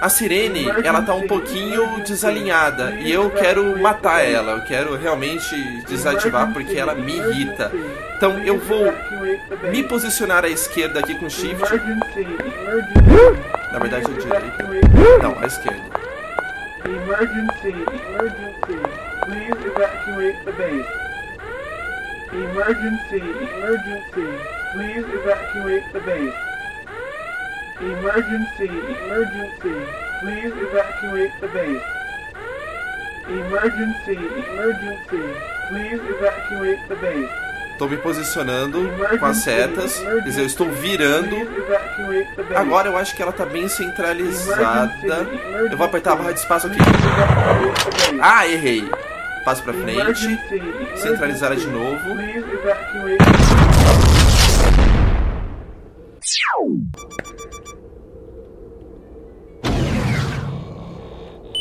A 0.00 0.08
sirene, 0.08 0.66
ela 0.84 1.02
tá 1.02 1.12
um 1.12 1.26
pouquinho 1.26 2.00
desalinhada 2.04 2.92
e 3.00 3.10
eu 3.10 3.30
quero 3.30 3.76
matar 3.80 4.24
ela, 4.24 4.52
eu 4.52 4.64
quero 4.64 4.96
realmente 4.96 5.56
desativar 5.88 6.52
porque 6.52 6.76
ela 6.78 6.94
me 6.94 7.16
irrita. 7.16 7.72
Então 8.16 8.38
eu 8.44 8.58
vou 8.58 8.92
me 9.70 9.82
posicionar 9.82 10.44
à 10.44 10.48
esquerda 10.48 11.00
aqui 11.00 11.16
com 11.16 11.28
shift. 11.28 11.62
Na 13.72 13.78
verdade, 13.78 14.06
à 14.06 14.20
direita. 14.20 14.68
Não, 15.20 15.36
à 15.40 15.46
esquerda. 15.46 16.07
Emergency, 16.84 17.72
emergency. 18.08 18.78
Please 19.22 19.54
evacuate 19.66 20.44
the 20.44 20.52
base. 20.52 20.86
Emergency, 22.32 23.18
emergency. 23.52 24.38
Please 24.72 25.04
evacuate 25.08 25.92
the 25.92 26.00
base. 26.00 26.34
Emergency, 27.80 28.96
emergency. 29.02 29.86
Please 30.20 30.52
evacuate 30.56 31.40
the 31.40 31.48
base. 31.48 31.82
Emergency, 33.26 34.16
emergency. 34.52 35.34
Please 35.68 36.00
evacuate 36.04 36.88
the 36.88 36.96
base. 36.96 37.47
Tô 37.78 37.86
me 37.86 37.96
posicionando 37.96 38.90
com 39.20 39.26
as 39.26 39.36
setas, 39.36 40.00
quer 40.00 40.22
dizer, 40.22 40.40
eu 40.40 40.46
estou 40.46 40.68
virando. 40.68 41.36
Agora 42.56 42.88
eu 42.88 42.96
acho 42.98 43.14
que 43.14 43.22
ela 43.22 43.32
tá 43.32 43.46
bem 43.46 43.68
centralizada. 43.68 45.28
Eu 45.70 45.76
vou 45.76 45.86
apertar 45.86 46.12
a 46.12 46.16
barra 46.16 46.32
de 46.32 46.40
espaço 46.40 46.66
aqui. 46.66 46.78
Ah, 48.20 48.48
errei. 48.48 48.90
Passo 49.44 49.62
pra 49.62 49.72
frente. 49.72 50.38
Centralizar 50.96 51.54
de 51.54 51.68
novo. 51.68 52.00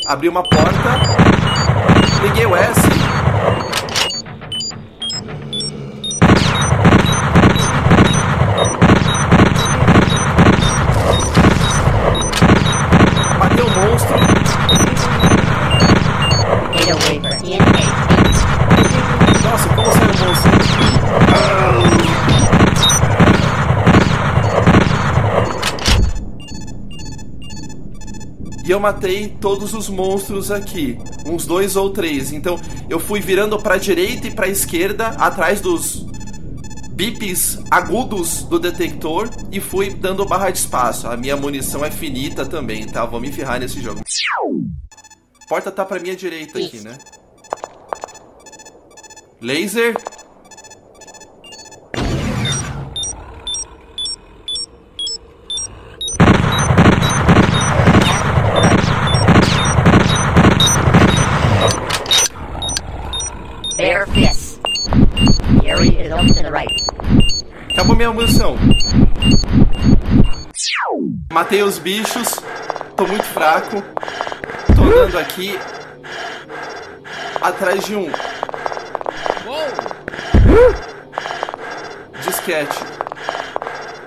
Abri 0.08 0.30
uma 0.30 0.42
porta. 0.42 0.90
Liguei 2.24 2.46
o 2.48 2.56
S. 2.56 2.82
E 28.68 28.72
eu 28.72 28.82
matei 28.82 29.30
todos 29.30 29.74
os 29.74 29.88
monstros 29.88 30.52
aqui, 30.52 30.98
uns 31.26 31.46
dois 31.46 31.78
ou 31.78 31.90
três. 31.90 32.34
Então 32.34 32.60
eu 32.90 33.00
fui 33.00 33.22
virando 33.22 33.58
pra 33.58 33.78
direita 33.78 34.28
e 34.28 34.32
pra 34.32 34.50
esquerda, 34.50 35.08
atrás 35.08 35.62
dos 35.62 36.06
bips 36.92 37.60
agudos 37.72 38.44
do 38.44 38.60
detector 38.60 39.30
e 39.54 39.62
fui 39.62 39.92
dando 39.92 40.26
barra 40.26 40.50
de 40.50 40.58
espaço. 40.58 41.08
A 41.08 41.16
minha 41.16 41.38
munição 41.38 41.86
é 41.86 41.90
finita 41.90 42.46
também, 42.46 42.86
tá? 42.86 43.06
Vou 43.06 43.22
me 43.22 43.32
ferrar 43.32 43.58
nesse 43.58 43.80
jogo. 43.80 44.02
Porta 45.48 45.72
tá 45.72 45.86
pra 45.86 45.98
minha 45.98 46.16
direita 46.16 46.60
aqui, 46.60 46.82
né? 46.82 46.98
Laser. 49.40 49.96
Minha 67.98 68.14
munição. 68.14 68.56
Matei 71.34 71.64
os 71.64 71.80
bichos. 71.80 72.36
Tô 72.96 73.08
muito 73.08 73.26
fraco. 73.26 73.84
Tô 74.76 74.84
andando 74.84 75.18
aqui. 75.18 75.60
Atrás 77.42 77.84
de 77.84 77.96
um. 77.96 78.12
Disquete. 82.24 82.80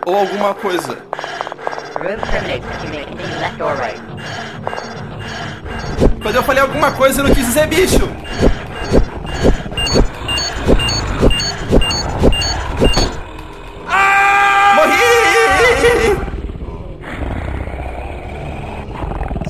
Ou 0.06 0.16
alguma 0.16 0.54
coisa. 0.54 0.96
Quando 6.22 6.36
eu 6.36 6.42
falei 6.44 6.62
alguma 6.62 6.92
coisa, 6.92 7.20
eu 7.20 7.24
não 7.24 7.34
quis 7.34 7.44
dizer 7.44 7.66
bicho. 7.66 8.29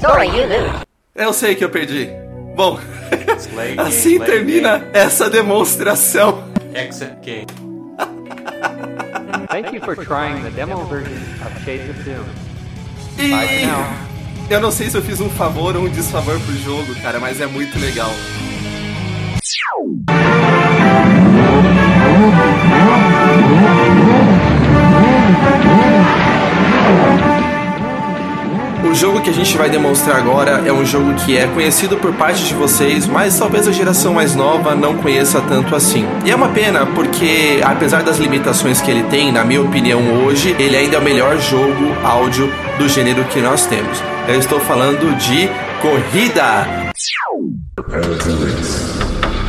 Sorry, 0.01 0.29
you 0.29 0.47
lose. 0.47 0.87
Eu 1.15 1.33
sei 1.35 1.55
que 1.55 1.63
eu 1.63 1.69
perdi. 1.69 2.09
Bom, 2.57 2.79
assim 3.77 4.19
termina 4.19 4.89
essa 4.95 5.29
demonstração. 5.29 6.45
Exit 6.75 7.17
game. 7.23 7.47
Thank 9.51 9.75
you 9.75 9.81
for 9.83 9.95
trying 9.97 10.43
the 10.43 10.51
demo 10.51 10.85
version 10.87 11.13
of 11.45 11.65
Shades 11.65 11.91
of 11.91 12.03
Doom. 12.05 12.25
E 13.19 14.53
eu 14.53 14.61
não 14.61 14.71
sei 14.71 14.89
se 14.89 14.97
eu 14.97 15.03
fiz 15.03 15.21
um 15.21 15.29
favor 15.29 15.77
ou 15.77 15.83
um 15.83 15.89
desfavor 15.91 16.41
pro 16.41 16.57
jogo, 16.57 16.95
cara, 17.03 17.21
mas 17.21 17.41
é 17.41 17.47
muito 17.47 17.79
legal. 17.79 18.11
Jogo 29.01 29.23
que 29.23 29.31
a 29.31 29.33
gente 29.33 29.57
vai 29.57 29.71
demonstrar 29.71 30.17
agora 30.17 30.63
é 30.67 30.71
um 30.71 30.85
jogo 30.85 31.15
que 31.15 31.35
é 31.35 31.47
conhecido 31.47 31.97
por 31.97 32.13
parte 32.13 32.45
de 32.45 32.53
vocês, 32.53 33.07
mas 33.07 33.39
talvez 33.39 33.67
a 33.67 33.73
geração 33.73 34.13
mais 34.13 34.35
nova 34.35 34.75
não 34.75 34.99
conheça 34.99 35.41
tanto 35.41 35.75
assim. 35.75 36.05
E 36.23 36.31
é 36.31 36.37
uma 36.37 36.51
pena 36.51 36.85
porque, 36.85 37.63
apesar 37.65 38.03
das 38.03 38.19
limitações 38.19 38.79
que 38.83 38.91
ele 38.91 39.03
tem, 39.05 39.33
na 39.33 39.43
minha 39.43 39.63
opinião 39.63 40.03
hoje, 40.23 40.55
ele 40.59 40.77
ainda 40.77 40.97
é 40.97 40.99
o 40.99 41.03
melhor 41.03 41.39
jogo 41.41 41.95
áudio 42.05 42.53
do 42.77 42.87
gênero 42.91 43.25
que 43.25 43.41
nós 43.41 43.65
temos. 43.65 44.03
Eu 44.29 44.39
estou 44.39 44.61
falando 44.61 45.17
de 45.17 45.49
corrida. 45.81 46.93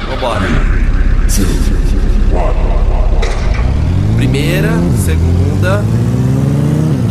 Vambora. 0.08 0.48
Primeira, 4.16 4.70
segunda, 5.04 5.84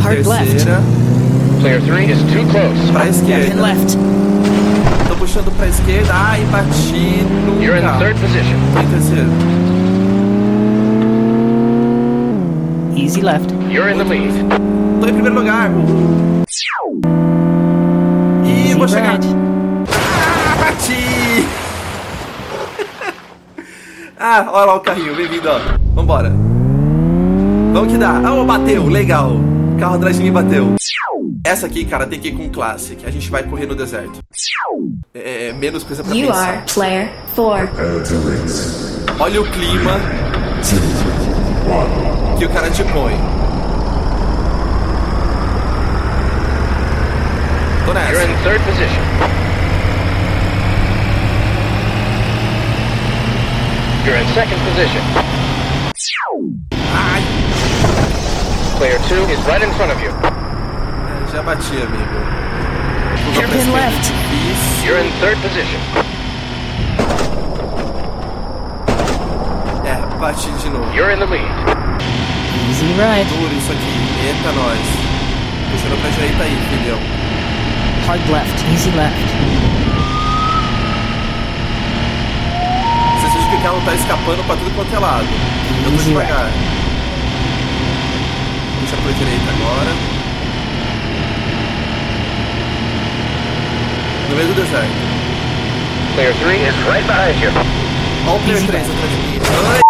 terceira. 0.03 0.81
Pra 1.61 3.07
esquerda. 3.07 3.61
left. 3.61 3.95
Tô 5.07 5.15
puxando 5.15 5.55
pra 5.55 5.67
esquerda. 5.67 6.11
Ai, 6.11 6.43
bati 6.45 7.21
no. 7.45 7.63
You're 7.63 7.77
in 7.77 7.83
carro. 7.83 7.99
third 7.99 8.19
position. 8.19 8.57
Tô 8.73 8.79
em 8.79 8.87
terceiro. 8.87 9.29
Easy 12.95 13.21
left. 13.21 13.53
You're 13.69 13.91
in 13.91 13.99
the 13.99 14.03
lead. 14.03 14.33
Tô 14.99 15.07
em 15.07 15.13
primeiro 15.13 15.35
lugar. 15.35 15.69
Ih, 18.43 18.73
vou 18.73 18.87
chegar. 18.87 19.19
Ah, 19.19 20.55
bati! 20.59 21.45
ah, 24.19 24.47
olha 24.51 24.65
lá 24.65 24.75
o 24.77 24.79
carrinho. 24.79 25.15
Bem-vindo, 25.15 25.47
ó. 25.47 25.59
Vambora. 25.93 26.33
Vamos 27.71 27.91
que 27.91 27.99
dá. 27.99 28.19
Ah, 28.25 28.43
bateu. 28.43 28.87
Legal. 28.87 29.33
O 29.33 29.79
carro 29.79 29.95
atrás 29.97 30.17
de 30.17 30.23
mim 30.23 30.31
bateu. 30.31 30.75
Essa 31.43 31.65
aqui, 31.65 31.85
cara, 31.85 32.05
tem 32.05 32.19
que 32.19 32.27
ir 32.29 32.31
com 32.33 32.49
Classic. 32.49 33.03
A 33.05 33.09
gente 33.11 33.29
vai 33.31 33.43
correr 33.43 33.65
no 33.65 33.75
deserto. 33.75 34.19
É, 35.13 35.51
menos 35.53 35.83
coisa 35.83 36.03
pra 36.03 36.13
You 36.13 36.27
pensar. 36.27 36.49
are 36.49 36.61
player 36.73 37.09
four. 37.35 37.57
Olha 39.19 39.41
o 39.41 39.51
clima 39.51 39.99
que 42.37 42.45
o 42.45 42.49
cara 42.49 42.69
te 42.69 42.83
põe. 42.85 43.13
Tô 47.85 47.93
nessa. 47.93 48.11
You're 48.13 48.31
in 48.31 48.37
third 48.43 48.63
position. 48.63 49.01
You're 54.05 54.17
in 54.21 54.27
second 54.33 54.59
position. 54.63 55.01
Player 58.77 58.97
2 59.09 59.29
is 59.31 59.39
right 59.45 59.61
in 59.61 59.71
front 59.73 59.91
of 59.91 60.01
you. 60.01 60.30
Já 61.31 61.41
bati, 61.43 61.71
amigo. 61.77 62.19
Hairpin 63.37 63.71
left. 63.71 64.11
Isso. 64.51 64.85
You're 64.85 64.99
in 64.99 65.09
third 65.21 65.37
position. 65.41 65.79
É, 69.85 69.95
bati 70.19 70.51
de 70.51 70.69
novo. 70.69 70.93
You're 70.93 71.13
in 71.13 71.19
the 71.19 71.25
lead. 71.25 71.47
Easy 72.69 72.85
ride. 72.99 73.29
Duro 73.29 73.55
isso 73.55 73.71
aqui. 73.71 74.27
Eita, 74.27 74.51
nós. 74.51 74.79
Puxando 75.71 76.01
pra 76.01 76.09
direita 76.09 76.43
aí, 76.43 76.57
filhão. 76.69 76.99
Hard 78.07 78.29
left. 78.29 78.65
Easy 78.73 78.91
left. 78.91 79.15
Você 83.15 83.31
sente 83.31 83.49
que 83.49 83.55
o 83.55 83.61
carro 83.61 83.81
tá 83.85 83.95
escapando 83.95 84.43
pra 84.45 84.57
tudo 84.57 84.75
quanto 84.75 84.93
é 84.93 84.99
lado. 84.99 85.27
Eu 85.85 85.91
tô 85.91 86.03
devagar. 86.03 86.51
Puxa 88.81 88.97
pra 88.97 89.11
direita 89.13 89.49
agora. 89.49 90.20
No 94.31 94.37
meio 94.37 94.47
do 94.47 94.53
deserto. 94.55 94.87
Player 96.15 96.33
3 96.39 96.61
is 96.63 96.75
right 96.87 97.05
behind 97.05 97.35
you. 97.43 97.51
Olha 98.25 98.37
o 98.37 98.39
player 98.39 98.65
3 98.65 98.81
atrás 98.81 99.11
de 99.11 99.17
mim. 99.17 99.41
Ai, 99.67 99.81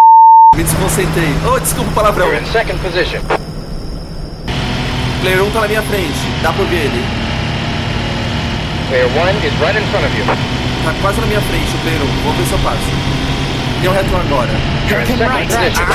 me 0.56 0.64
desconcentrei. 0.64 1.32
Oh, 1.46 1.60
desculpa 1.60 1.90
o 1.90 1.94
palavrão. 1.94 2.26
You're 2.26 2.42
in 2.42 2.46
second 2.50 2.80
position. 2.80 3.20
Player 5.20 5.44
1 5.44 5.50
tá 5.52 5.60
na 5.60 5.68
minha 5.68 5.82
frente. 5.82 6.18
Dá 6.42 6.52
pra 6.52 6.64
ver 6.64 6.74
ele. 6.74 7.04
Player 8.88 9.06
1 9.06 9.46
is 9.46 9.54
right 9.60 9.78
in 9.78 9.86
front 9.92 10.06
of 10.06 10.18
you. 10.18 10.24
Tá 10.26 10.92
quase 11.00 11.20
na 11.20 11.26
minha 11.28 11.40
frente 11.40 11.76
o 11.76 11.78
player 11.78 12.02
1. 12.02 12.06
Vamos 12.24 12.38
ver 12.38 12.46
se 12.46 12.52
eu 12.52 12.58
passo. 12.58 12.90
Deu 13.80 13.92
reto 13.92 14.16
agora. 14.16 14.50
You're 14.90 15.02
in 15.02 15.06
second 15.18 15.46
position. 15.46 15.86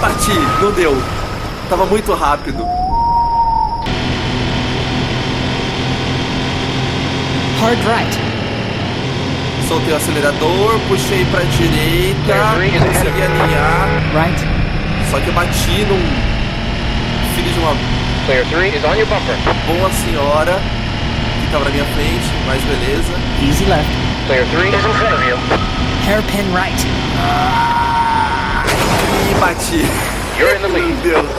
Bati, 0.00 0.38
não 0.62 0.70
deu. 0.70 1.02
Tava 1.68 1.84
muito 1.86 2.14
rápido. 2.14 2.75
Hard 7.60 7.78
right. 7.86 8.18
Soltei 9.66 9.92
o 9.92 9.96
acelerador, 9.96 10.78
puxei 10.88 11.24
pra 11.26 11.42
direita, 11.42 12.34
consegui 12.86 13.22
alinhar. 13.22 13.88
Right. 14.14 14.40
Só 15.10 15.18
que 15.20 15.28
eu 15.28 15.34
bati 15.34 15.84
num 15.88 16.00
filho 17.34 17.52
de 17.52 17.58
uma 17.58 17.74
Player 18.26 18.44
3 18.46 18.74
is 18.74 18.84
on 18.84 18.96
your 18.96 19.06
bumper. 19.06 19.36
boa 19.66 19.88
senhora 19.92 20.58
que 21.40 21.52
tava 21.52 21.64
na 21.64 21.70
minha 21.70 21.84
frente, 21.84 22.26
mas 22.44 22.60
beleza. 22.64 23.12
Easy 23.40 23.64
left. 23.66 23.88
Player 24.26 24.44
3 24.46 24.68
is 24.68 24.74
in 24.74 24.92
front 24.94 25.14
of 25.14 25.24
you. 25.24 25.36
Hairpin 26.04 26.52
right. 26.52 26.84
E 29.30 29.34
bati. 29.40 29.86
You're 30.38 30.56
in 30.56 30.62
the 30.62 30.68
lead. 30.68 30.96
Meu 31.04 31.22
Deus. 31.22 31.30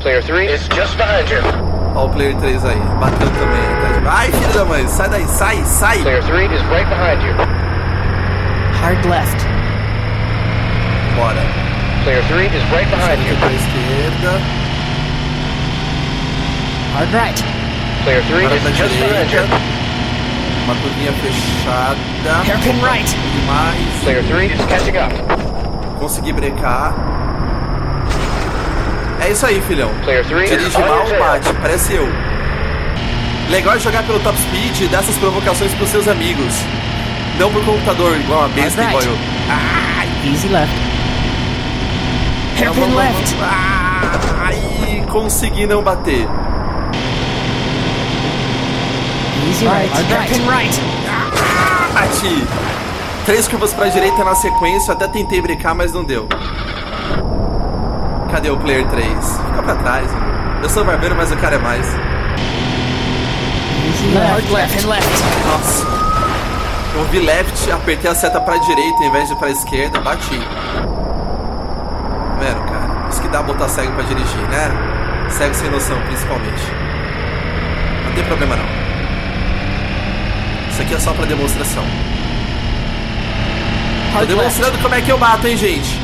Player 0.00 0.22
3 0.22 0.46
is 0.46 0.68
just 0.68 0.96
behind 0.96 1.28
you. 1.28 1.73
Ó 1.94 2.06
o 2.06 2.08
player 2.08 2.34
3 2.36 2.64
aí, 2.64 2.80
bateu 2.98 3.30
também. 3.30 4.00
mim. 4.00 4.08
Ai, 4.08 4.30
filho 4.32 4.52
da 4.52 4.64
mãe, 4.64 4.86
sai 4.88 5.08
daí, 5.08 5.26
sai, 5.28 5.62
sai. 5.64 5.98
Player 5.98 6.22
3 6.22 6.52
is 6.52 6.62
right 6.64 6.88
behind 6.88 7.22
you. 7.22 7.34
Hard 8.80 9.04
left. 9.06 9.46
Bora. 11.16 11.40
Player 12.02 12.22
3 12.28 12.46
is 12.46 12.62
right 12.72 12.90
behind 12.90 13.22
you. 13.24 13.36
Pra 13.38 13.52
esquerda. 13.52 14.40
Hard 16.94 17.12
right. 17.14 17.44
Player 18.02 18.22
3 18.22 18.44
Agora 18.44 18.56
is 18.56 18.76
just 18.76 18.94
behind 18.98 19.30
you. 19.30 19.38
direita. 19.38 19.84
Uma 20.64 20.74
curvinha 20.74 21.12
fechada. 21.12 22.42
Hairpin 22.44 22.82
right. 22.82 23.06
Demais. 23.06 24.02
Player 24.02 24.22
3 24.24 24.46
is 24.52 24.66
catching 24.66 24.96
up. 24.98 25.12
Consegui 26.00 26.32
brecar. 26.32 26.92
É 29.24 29.30
isso 29.30 29.46
aí, 29.46 29.58
filhão. 29.62 29.90
Player 30.04 30.22
3 30.26 30.50
is 30.50 30.58
Dirige 30.58 30.78
mal, 30.78 31.06
bate, 31.18 31.50
parece 31.54 31.94
eu. 31.94 32.06
Legal 33.48 33.74
é 33.74 33.78
jogar 33.78 34.02
pelo 34.02 34.20
top 34.20 34.36
speed 34.38 34.82
e 34.82 34.86
dar 34.88 34.98
essas 34.98 35.16
provocações 35.16 35.72
pros 35.72 35.88
seus 35.88 36.06
amigos. 36.06 36.52
Não 37.38 37.50
pro 37.50 37.62
computador, 37.62 38.14
igual 38.20 38.40
uma 38.40 38.48
besta, 38.50 38.82
Right. 38.82 38.94
igual 38.96 39.02
eu. 39.02 39.18
Ai, 39.48 40.08
Easy 40.30 40.48
left. 40.48 40.74
Hairpin 42.58 42.94
left. 42.94 43.34
Ai, 44.40 45.06
consegui 45.10 45.66
não 45.66 45.82
bater. 45.82 46.28
Easy 49.48 49.66
right. 49.66 49.90
Hairpin 50.12 50.46
right. 50.50 50.80
Bati. 51.94 52.46
Três 53.24 53.48
curvas 53.48 53.72
pra 53.72 53.88
direita 53.88 54.22
na 54.22 54.34
sequência, 54.34 54.92
até 54.92 55.08
tentei 55.08 55.40
brecar, 55.40 55.74
mas 55.74 55.94
não 55.94 56.04
deu. 56.04 56.28
Cadê 58.34 58.50
o 58.50 58.56
player 58.56 58.84
3? 58.88 59.06
Fica 59.06 59.62
pra 59.62 59.76
trás, 59.76 60.12
mano. 60.12 60.26
Eu 60.60 60.68
sou 60.68 60.84
barbeiro, 60.84 61.14
mas 61.14 61.30
o 61.30 61.36
cara 61.36 61.54
é 61.54 61.58
mais. 61.58 61.86
Left. 64.12 64.52
Left. 64.52 64.86
Left. 64.88 65.22
Nossa. 65.46 65.86
Eu 66.96 67.04
vi 67.12 67.20
left, 67.20 67.70
apertei 67.70 68.10
a 68.10 68.14
seta 68.14 68.40
pra 68.40 68.56
direita 68.56 69.04
em 69.04 69.12
vez 69.12 69.28
de 69.28 69.36
pra 69.36 69.50
esquerda, 69.50 70.00
bati. 70.00 70.36
Vendo, 72.40 72.64
cara? 72.64 73.08
Isso 73.08 73.22
que 73.22 73.28
dá 73.28 73.40
botar 73.40 73.68
cego 73.68 73.92
pra 73.92 74.02
dirigir, 74.02 74.48
né? 74.48 74.68
Cego 75.30 75.54
sem 75.54 75.70
noção, 75.70 76.00
principalmente. 76.00 76.72
Não 78.04 78.14
tem 78.16 78.24
problema 78.24 78.56
não. 78.56 78.66
Isso 80.70 80.82
aqui 80.82 80.92
é 80.92 80.98
só 80.98 81.12
pra 81.12 81.24
demonstração. 81.24 81.84
Tô 84.18 84.26
demonstrando 84.26 84.76
como 84.78 84.92
é 84.96 85.00
que 85.00 85.12
eu 85.12 85.18
bato, 85.18 85.46
hein, 85.46 85.56
gente? 85.56 86.03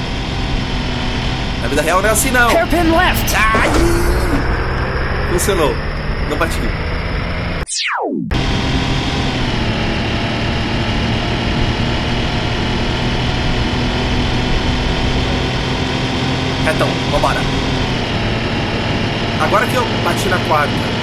Na 1.62 1.68
vida 1.68 1.82
real 1.82 2.00
não 2.00 2.08
é 2.08 2.12
assim, 2.12 2.30
não. 2.30 2.48
Hairpin 2.48 2.90
left. 2.96 3.36
Ai! 3.36 3.70
Funcionou. 5.30 5.74
Não 6.28 6.36
bati. 6.38 6.58
Retão, 16.64 16.88
vambora. 17.11 17.40
Agora 19.42 19.66
que 19.66 19.74
eu 19.74 19.84
bati 20.04 20.28
na 20.28 20.38
quarta. 20.48 20.99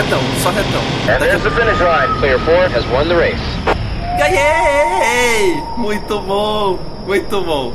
Retão, 0.00 0.22
só 0.42 0.48
retão. 0.48 0.80
And 1.14 1.20
there's 1.20 1.42
the 1.42 1.50
finish 1.50 1.78
line. 1.80 2.08
Player 2.20 2.38
4 2.38 2.70
has 2.70 2.86
won 2.86 3.06
the 3.06 3.16
race. 3.16 3.38
Ganhei! 4.16 5.62
Muito 5.76 6.18
bom, 6.20 6.78
muito 7.06 7.42
bom. 7.42 7.74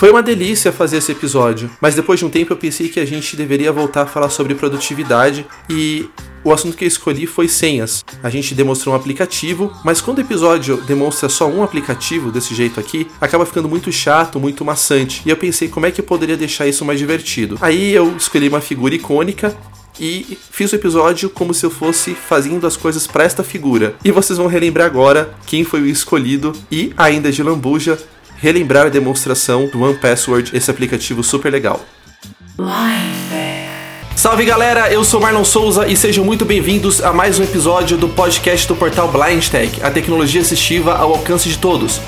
Foi 0.00 0.10
uma 0.10 0.22
delícia 0.22 0.72
fazer 0.72 0.96
esse 0.96 1.12
episódio, 1.12 1.70
mas 1.78 1.94
depois 1.94 2.18
de 2.18 2.24
um 2.24 2.30
tempo 2.30 2.54
eu 2.54 2.56
pensei 2.56 2.88
que 2.88 2.98
a 2.98 3.04
gente 3.04 3.36
deveria 3.36 3.70
voltar 3.70 4.04
a 4.04 4.06
falar 4.06 4.30
sobre 4.30 4.54
produtividade 4.54 5.44
e 5.68 6.08
o 6.42 6.50
assunto 6.54 6.74
que 6.74 6.84
eu 6.84 6.88
escolhi 6.88 7.26
foi 7.26 7.46
senhas. 7.46 8.02
A 8.22 8.30
gente 8.30 8.54
demonstrou 8.54 8.94
um 8.94 8.96
aplicativo, 8.96 9.70
mas 9.84 10.00
quando 10.00 10.16
o 10.16 10.20
episódio 10.22 10.78
demonstra 10.86 11.28
só 11.28 11.46
um 11.46 11.62
aplicativo 11.62 12.32
desse 12.32 12.54
jeito 12.54 12.80
aqui, 12.80 13.06
acaba 13.20 13.44
ficando 13.44 13.68
muito 13.68 13.92
chato, 13.92 14.40
muito 14.40 14.64
maçante. 14.64 15.20
E 15.26 15.28
eu 15.28 15.36
pensei 15.36 15.68
como 15.68 15.84
é 15.84 15.90
que 15.90 16.00
eu 16.00 16.04
poderia 16.06 16.34
deixar 16.34 16.66
isso 16.66 16.82
mais 16.82 16.98
divertido. 16.98 17.58
Aí 17.60 17.92
eu 17.92 18.16
escolhi 18.16 18.48
uma 18.48 18.62
figura 18.62 18.94
icônica 18.94 19.54
e 20.00 20.38
fiz 20.50 20.72
o 20.72 20.76
episódio 20.76 21.28
como 21.28 21.52
se 21.52 21.66
eu 21.66 21.70
fosse 21.70 22.14
fazendo 22.14 22.66
as 22.66 22.74
coisas 22.74 23.06
para 23.06 23.24
esta 23.24 23.44
figura. 23.44 23.94
E 24.02 24.10
vocês 24.10 24.38
vão 24.38 24.46
relembrar 24.46 24.86
agora 24.86 25.34
quem 25.46 25.62
foi 25.62 25.82
o 25.82 25.86
escolhido 25.86 26.54
e, 26.72 26.90
ainda 26.96 27.30
de 27.30 27.42
lambuja, 27.42 27.98
relembrar 28.40 28.86
a 28.86 28.88
demonstração 28.88 29.66
do 29.66 29.82
One 29.82 29.96
Password, 29.96 30.56
esse 30.56 30.70
aplicativo 30.70 31.22
super 31.22 31.52
legal. 31.52 31.84
Salve 34.16 34.44
galera, 34.44 34.92
eu 34.92 35.04
sou 35.04 35.20
Marlon 35.20 35.44
Souza 35.44 35.86
e 35.86 35.96
sejam 35.96 36.24
muito 36.24 36.44
bem-vindos 36.44 37.02
a 37.02 37.12
mais 37.12 37.38
um 37.38 37.42
episódio 37.42 37.96
do 37.96 38.08
podcast 38.08 38.66
do 38.66 38.74
portal 38.74 39.08
Blind 39.08 39.46
Tech, 39.48 39.82
a 39.82 39.90
tecnologia 39.90 40.40
assistiva 40.40 40.94
ao 40.94 41.12
alcance 41.14 41.48
de 41.48 41.58
todos. 41.58 42.00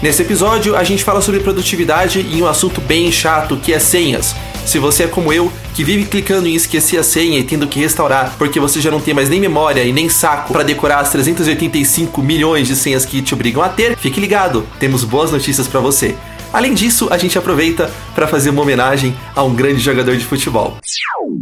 Nesse 0.00 0.22
episódio, 0.22 0.76
a 0.76 0.84
gente 0.84 1.02
fala 1.02 1.20
sobre 1.20 1.40
produtividade 1.40 2.20
e 2.20 2.40
um 2.40 2.46
assunto 2.46 2.80
bem 2.80 3.10
chato 3.10 3.56
que 3.56 3.72
é 3.72 3.78
senhas. 3.78 4.34
Se 4.68 4.78
você 4.78 5.04
é 5.04 5.08
como 5.08 5.32
eu, 5.32 5.50
que 5.74 5.82
vive 5.82 6.04
clicando 6.04 6.46
em 6.46 6.54
esquecer 6.54 6.98
a 6.98 7.02
senha 7.02 7.38
e 7.38 7.42
tendo 7.42 7.66
que 7.66 7.80
restaurar 7.80 8.34
porque 8.36 8.60
você 8.60 8.82
já 8.82 8.90
não 8.90 9.00
tem 9.00 9.14
mais 9.14 9.30
nem 9.30 9.40
memória 9.40 9.82
e 9.82 9.94
nem 9.94 10.10
saco 10.10 10.52
para 10.52 10.62
decorar 10.62 10.98
as 10.98 11.10
385 11.10 12.20
milhões 12.20 12.68
de 12.68 12.76
senhas 12.76 13.06
que 13.06 13.22
te 13.22 13.32
obrigam 13.32 13.62
a 13.62 13.70
ter, 13.70 13.96
fique 13.96 14.20
ligado, 14.20 14.68
temos 14.78 15.04
boas 15.04 15.32
notícias 15.32 15.66
para 15.66 15.80
você. 15.80 16.14
Além 16.52 16.74
disso, 16.74 17.08
a 17.10 17.16
gente 17.16 17.38
aproveita 17.38 17.90
para 18.14 18.28
fazer 18.28 18.50
uma 18.50 18.60
homenagem 18.60 19.16
a 19.34 19.42
um 19.42 19.54
grande 19.54 19.80
jogador 19.80 20.14
de 20.18 20.24
futebol. 20.26 20.76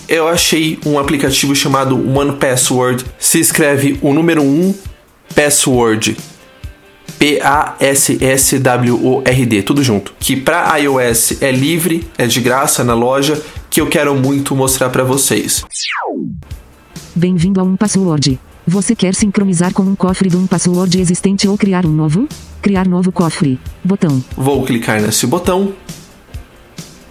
Eu 0.09 0.29
achei 0.29 0.79
um 0.87 0.97
aplicativo 0.97 1.53
chamado 1.53 1.97
One 2.17 2.37
Password. 2.37 3.05
Se 3.19 3.41
escreve 3.41 3.99
o 4.03 4.15
número 4.15 4.41
1 4.41 4.73
Password. 5.35 6.17
P-A-S-S-W-O-R-D, 7.19 9.63
tudo 9.63 9.83
junto. 9.83 10.15
Que 10.19 10.37
para 10.37 10.77
iOS 10.79 11.43
é 11.43 11.51
livre, 11.51 12.07
é 12.19 12.27
de 12.27 12.41
graça 12.41 12.85
na 12.85 12.95
loja, 12.95 13.43
que 13.71 13.81
eu 13.81 13.89
quero 13.89 14.15
muito 14.15 14.55
mostrar 14.55 14.91
para 14.91 15.05
vocês. 15.05 15.65
Bem-vindo 17.15 17.61
a 17.61 17.65
um 17.65 17.77
password. 17.77 18.39
Você 18.67 18.97
quer 18.97 19.15
sincronizar 19.15 19.73
com 19.73 19.83
um 19.83 19.95
cofre 19.95 20.29
de 20.29 20.37
um 20.37 20.47
password 20.47 21.01
existente 21.01 21.47
ou 21.47 21.57
criar 21.57 21.87
um 21.87 21.93
novo? 21.93 22.29
Criar 22.61 22.87
novo 22.87 23.13
cofre. 23.13 23.61
Botão. 23.83 24.23
Vou 24.37 24.65
clicar 24.65 25.01
nesse 25.01 25.27
botão. 25.27 25.73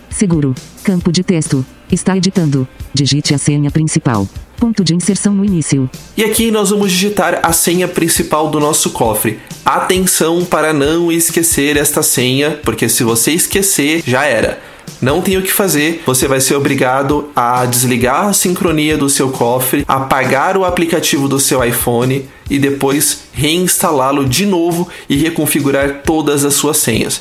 Seguro. 0.09 0.53
Campo 0.83 1.11
de 1.11 1.23
texto. 1.23 1.65
Está 1.91 2.17
editando. 2.17 2.67
Digite 2.93 3.33
a 3.33 3.37
senha 3.37 3.71
principal. 3.71 4.27
Ponto 4.57 4.83
de 4.83 4.95
inserção 4.95 5.33
no 5.33 5.43
início. 5.43 5.89
E 6.15 6.23
aqui 6.23 6.51
nós 6.51 6.69
vamos 6.69 6.91
digitar 6.91 7.39
a 7.43 7.51
senha 7.51 7.87
principal 7.87 8.49
do 8.49 8.59
nosso 8.59 8.91
cofre. 8.91 9.39
Atenção 9.63 10.45
para 10.45 10.73
não 10.73 11.11
esquecer 11.11 11.77
esta 11.77 12.01
senha, 12.01 12.59
porque 12.63 12.87
se 12.87 13.03
você 13.03 13.31
esquecer, 13.31 14.03
já 14.05 14.25
era. 14.25 14.59
Não 15.01 15.21
tem 15.21 15.37
o 15.37 15.41
que 15.41 15.51
fazer, 15.51 16.01
você 16.05 16.27
vai 16.27 16.39
ser 16.39 16.55
obrigado 16.55 17.29
a 17.35 17.65
desligar 17.65 18.27
a 18.27 18.33
sincronia 18.33 18.97
do 18.97 19.09
seu 19.09 19.29
cofre, 19.29 19.83
apagar 19.87 20.57
o 20.57 20.65
aplicativo 20.65 21.27
do 21.27 21.39
seu 21.39 21.63
iPhone 21.63 22.25
e 22.49 22.59
depois 22.59 23.23
reinstalá-lo 23.33 24.25
de 24.25 24.45
novo 24.45 24.87
e 25.09 25.15
reconfigurar 25.17 26.01
todas 26.03 26.45
as 26.45 26.53
suas 26.53 26.77
senhas. 26.77 27.19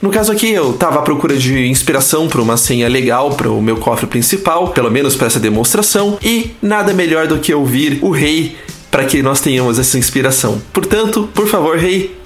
No 0.00 0.10
caso 0.10 0.32
aqui, 0.32 0.50
eu 0.50 0.70
estava 0.70 0.98
à 0.98 1.02
procura 1.02 1.36
de 1.36 1.66
inspiração 1.66 2.28
para 2.28 2.40
uma 2.40 2.56
senha 2.56 2.88
legal 2.88 3.30
para 3.34 3.50
o 3.50 3.62
meu 3.62 3.76
cofre 3.76 4.06
principal, 4.06 4.68
pelo 4.68 4.90
menos 4.90 5.14
para 5.14 5.26
essa 5.26 5.40
demonstração, 5.40 6.18
e 6.22 6.52
nada 6.62 6.92
melhor 6.92 7.26
do 7.26 7.38
que 7.38 7.54
ouvir 7.54 7.98
o 8.02 8.10
rei 8.10 8.56
para 8.90 9.04
que 9.04 9.22
nós 9.22 9.40
tenhamos 9.40 9.78
essa 9.78 9.98
inspiração. 9.98 10.60
Portanto, 10.72 11.28
por 11.34 11.46
favor, 11.46 11.76
rei, 11.76 12.17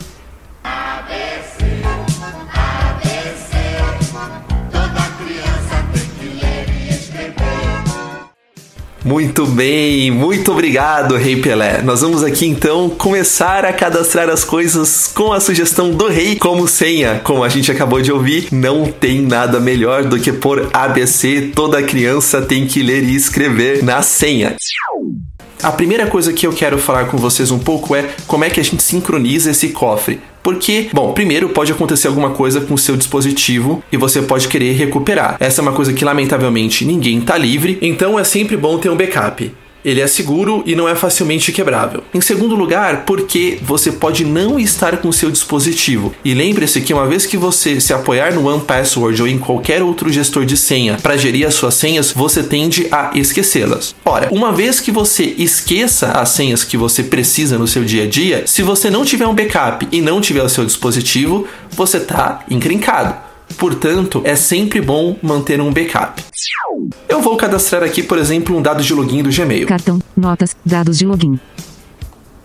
Muito 9.05 9.46
bem, 9.46 10.12
muito 10.12 10.53
obrigado, 10.53 11.16
Rei 11.16 11.40
Pelé. 11.40 11.82
Nós 11.82 12.03
vamos 12.03 12.22
aqui 12.22 12.46
então 12.46 12.88
começar 12.88 13.64
a 13.64 13.72
cadastrar 13.72 14.28
as 14.30 14.44
coisas 14.44 15.11
com 15.12 15.32
a 15.32 15.40
sugestão 15.40 15.90
do 15.90 16.07
Rei 16.07 16.36
como 16.36 16.68
senha. 16.68 17.20
Como 17.24 17.42
a 17.42 17.48
gente 17.48 17.70
acabou 17.72 18.00
de 18.00 18.12
ouvir, 18.12 18.48
não 18.53 18.86
tem 18.86 19.20
nada 19.20 19.59
melhor 19.59 20.05
do 20.05 20.20
que 20.20 20.32
pôr 20.32 20.68
ABC. 20.72 21.50
Toda 21.53 21.82
criança 21.82 22.42
tem 22.42 22.64
que 22.64 22.80
ler 22.80 23.03
e 23.03 23.16
escrever 23.16 23.82
na 23.82 24.03
senha. 24.03 24.55
A 25.62 25.70
primeira 25.70 26.08
coisa 26.08 26.32
que 26.32 26.44
eu 26.44 26.52
quero 26.52 26.76
falar 26.76 27.04
com 27.06 27.16
vocês 27.16 27.52
um 27.52 27.58
pouco 27.58 27.94
é 27.94 28.10
como 28.26 28.42
é 28.42 28.50
que 28.50 28.58
a 28.58 28.64
gente 28.64 28.82
sincroniza 28.82 29.52
esse 29.52 29.68
cofre. 29.68 30.18
Porque, 30.42 30.88
bom, 30.92 31.12
primeiro 31.12 31.50
pode 31.50 31.70
acontecer 31.70 32.08
alguma 32.08 32.30
coisa 32.30 32.60
com 32.60 32.74
o 32.74 32.78
seu 32.78 32.96
dispositivo 32.96 33.80
e 33.92 33.96
você 33.96 34.20
pode 34.22 34.48
querer 34.48 34.72
recuperar. 34.72 35.36
Essa 35.38 35.60
é 35.60 35.62
uma 35.62 35.72
coisa 35.72 35.92
que 35.92 36.04
lamentavelmente 36.04 36.84
ninguém 36.84 37.20
tá 37.20 37.38
livre, 37.38 37.78
então 37.80 38.18
é 38.18 38.24
sempre 38.24 38.56
bom 38.56 38.76
ter 38.76 38.88
um 38.88 38.96
backup. 38.96 39.54
Ele 39.84 40.00
é 40.00 40.06
seguro 40.06 40.62
e 40.66 40.74
não 40.74 40.88
é 40.88 40.94
facilmente 40.94 41.52
quebrável. 41.52 42.04
Em 42.14 42.20
segundo 42.20 42.54
lugar, 42.54 43.04
porque 43.04 43.58
você 43.62 43.90
pode 43.90 44.24
não 44.24 44.58
estar 44.58 44.98
com 44.98 45.10
seu 45.10 45.30
dispositivo. 45.30 46.14
E 46.24 46.34
lembre-se 46.34 46.80
que 46.80 46.94
uma 46.94 47.06
vez 47.06 47.26
que 47.26 47.36
você 47.36 47.80
se 47.80 47.92
apoiar 47.92 48.34
no 48.34 48.46
OnePassword 48.46 49.22
ou 49.22 49.28
em 49.28 49.38
qualquer 49.38 49.82
outro 49.82 50.10
gestor 50.10 50.44
de 50.44 50.56
senha 50.56 50.98
para 51.02 51.16
gerir 51.16 51.46
as 51.46 51.54
suas 51.54 51.74
senhas, 51.74 52.12
você 52.12 52.42
tende 52.42 52.86
a 52.90 53.10
esquecê-las. 53.14 53.94
Ora, 54.04 54.28
uma 54.30 54.52
vez 54.52 54.80
que 54.80 54.90
você 54.90 55.34
esqueça 55.38 56.12
as 56.12 56.28
senhas 56.30 56.64
que 56.64 56.76
você 56.76 57.02
precisa 57.02 57.58
no 57.58 57.66
seu 57.66 57.84
dia 57.84 58.04
a 58.04 58.06
dia, 58.06 58.44
se 58.46 58.62
você 58.62 58.90
não 58.90 59.04
tiver 59.04 59.26
um 59.26 59.34
backup 59.34 59.86
e 59.90 60.00
não 60.00 60.20
tiver 60.20 60.42
o 60.42 60.48
seu 60.48 60.64
dispositivo, 60.64 61.46
você 61.70 61.96
está 61.96 62.44
encrencado. 62.48 63.31
Portanto, 63.59 64.20
é 64.24 64.34
sempre 64.36 64.80
bom 64.80 65.16
manter 65.22 65.61
um 65.61 65.72
backup. 65.72 66.22
Eu 67.09 67.20
vou 67.20 67.36
cadastrar 67.36 67.82
aqui, 67.82 68.03
por 68.03 68.18
exemplo, 68.18 68.57
um 68.57 68.62
dado 68.62 68.82
de 68.82 68.92
login 68.92 69.22
do 69.22 69.30
Gmail. 69.30 69.66
Cartão, 69.66 70.00
notas, 70.16 70.57
dados 70.64 70.98
de 70.98 71.07
login. 71.07 71.38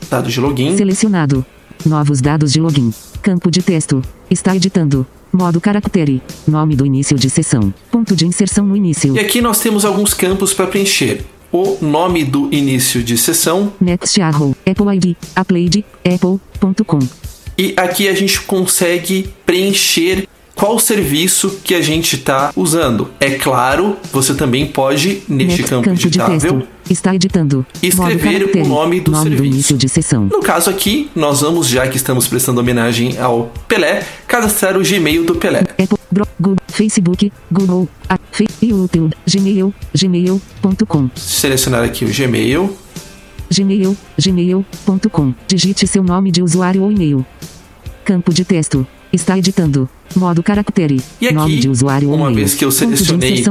Dados 0.09 0.33
de 0.33 0.39
login. 0.39 0.77
Selecionado. 0.77 1.45
Novos 1.85 2.21
dados 2.21 2.53
de 2.53 2.59
login. 2.59 2.93
Campo 3.21 3.49
de 3.49 3.61
texto. 3.61 4.01
Está 4.29 4.55
editando. 4.55 5.05
Modo 5.31 5.59
caractere. 5.59 6.21
Nome 6.47 6.75
do 6.75 6.85
início 6.85 7.17
de 7.17 7.29
sessão. 7.29 7.73
Ponto 7.91 8.15
de 8.15 8.25
inserção 8.25 8.65
no 8.65 8.75
início. 8.75 9.15
E 9.15 9.19
aqui 9.19 9.41
nós 9.41 9.59
temos 9.59 9.85
alguns 9.85 10.13
campos 10.13 10.53
para 10.53 10.67
preencher. 10.67 11.23
O 11.51 11.77
nome 11.81 12.23
do 12.23 12.53
início 12.53 13.03
de 13.03 13.17
sessão. 13.17 13.71
Next. 13.79 14.19
Apple 14.21 14.95
ID. 14.95 15.15
Applaid. 15.35 15.85
Apple.com. 16.05 16.99
E 17.57 17.73
aqui 17.75 18.07
a 18.07 18.13
gente 18.13 18.41
consegue 18.41 19.33
preencher 19.45 20.27
qual 20.57 20.79
serviço 20.79 21.59
que 21.63 21.75
a 21.75 21.81
gente 21.81 22.15
está 22.15 22.51
usando. 22.55 23.09
É 23.19 23.31
claro, 23.31 23.95
você 24.11 24.33
também 24.33 24.65
pode, 24.65 25.21
neste 25.29 25.61
Next 25.61 25.63
campo 25.65 25.85
campo 25.85 25.97
de 25.97 26.07
editável, 26.07 26.53
texto. 26.59 26.67
Está 26.89 27.13
editando. 27.13 27.65
Escrever 27.81 28.43
o 28.43 28.67
nome 28.67 28.99
do 28.99 29.11
Nome 29.11 29.29
do 29.29 29.35
serviço. 29.35 29.43
início 29.43 29.77
de 29.77 29.87
sessão. 29.87 30.25
No 30.25 30.39
caso 30.39 30.69
aqui, 30.69 31.11
nós 31.15 31.41
vamos, 31.41 31.67
já 31.67 31.87
que 31.87 31.95
estamos 31.95 32.27
prestando 32.27 32.59
homenagem 32.59 33.19
ao 33.19 33.51
Pelé, 33.67 34.03
cadastrar 34.27 34.75
o 34.75 34.81
Gmail 34.81 35.23
do 35.25 35.35
Pelé. 35.35 35.59
Apple, 35.59 35.97
Google, 36.39 36.57
Facebook, 36.67 37.31
Google, 37.51 37.87
YouTube, 38.61 39.15
Gmail, 39.29 39.73
gmail.com, 39.93 41.09
Selecionar 41.15 41.83
aqui 41.83 42.03
o 42.03 42.11
Gmail. 42.11 42.75
Gmail, 43.53 43.95
gmail.com. 44.17 45.33
Digite 45.47 45.87
seu 45.87 46.03
nome 46.03 46.31
de 46.31 46.41
usuário 46.41 46.83
ou 46.83 46.91
e-mail. 46.91 47.25
Campo 48.03 48.33
de 48.33 48.43
texto. 48.43 48.85
Está 49.13 49.37
editando. 49.37 49.89
Modo 50.15 50.41
caractere. 50.41 51.01
E 51.21 51.27
aqui, 51.27 51.35
nome 51.35 51.57
de 51.57 51.69
usuário 51.69 52.11
uma 52.11 52.33
vez 52.33 52.53
que 52.55 52.65
eu 52.65 52.71
selecionei 52.71 53.43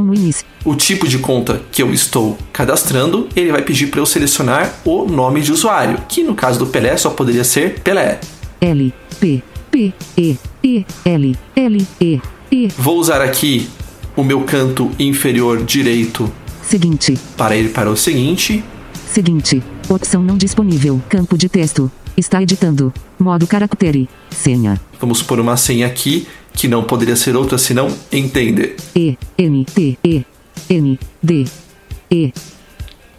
o 0.65 0.75
tipo 0.75 1.07
de 1.07 1.19
conta 1.19 1.63
que 1.71 1.83
eu 1.83 1.93
estou 1.93 2.37
cadastrando, 2.53 3.29
ele 3.37 3.53
vai 3.53 3.63
pedir 3.63 3.87
para 3.87 4.01
eu 4.01 4.07
selecionar 4.07 4.75
o 4.85 5.05
nome 5.05 5.41
de 5.41 5.53
usuário, 5.53 6.03
que 6.09 6.23
no 6.23 6.35
caso 6.35 6.59
do 6.59 6.67
Pelé 6.67 6.97
só 6.97 7.11
poderia 7.11 7.45
ser 7.45 7.81
Pelé. 7.81 8.19
L, 8.61 8.93
P, 9.21 9.43
P, 9.71 9.93
E, 10.17 10.37
E, 10.65 10.85
L, 11.05 11.37
L, 11.55 11.87
E, 12.01 12.21
E. 12.51 12.69
Vou 12.77 12.99
usar 12.99 13.21
aqui 13.21 13.69
o 14.17 14.25
meu 14.25 14.43
canto 14.43 14.91
inferior 14.99 15.63
direito 15.63 16.33
Seguinte. 16.63 17.17
para 17.37 17.57
ir 17.57 17.73
para 17.73 17.91
o 17.91 17.97
seguinte. 17.97 18.65
Seguinte. 19.13 19.63
Opção 19.89 20.23
não 20.23 20.37
disponível. 20.37 21.01
Campo 21.09 21.39
de 21.39 21.49
texto. 21.49 21.91
Está 22.17 22.43
editando. 22.43 22.93
Modo 23.19 23.47
caractere. 23.47 24.09
Senha. 24.31 24.81
Vamos 25.01 25.23
pôr 25.23 25.39
uma 25.39 25.57
senha 25.57 25.87
aqui 25.87 26.27
que 26.57 26.67
não 26.67 26.83
poderia 26.83 27.15
ser 27.15 27.37
outra 27.37 27.59
senão 27.59 27.87
entender. 28.11 28.75
E, 28.97 29.17
N, 29.39 29.65
T, 29.67 29.99
E, 30.03 30.25
N, 30.71 30.99
D, 31.23 31.45
E. 32.11 32.33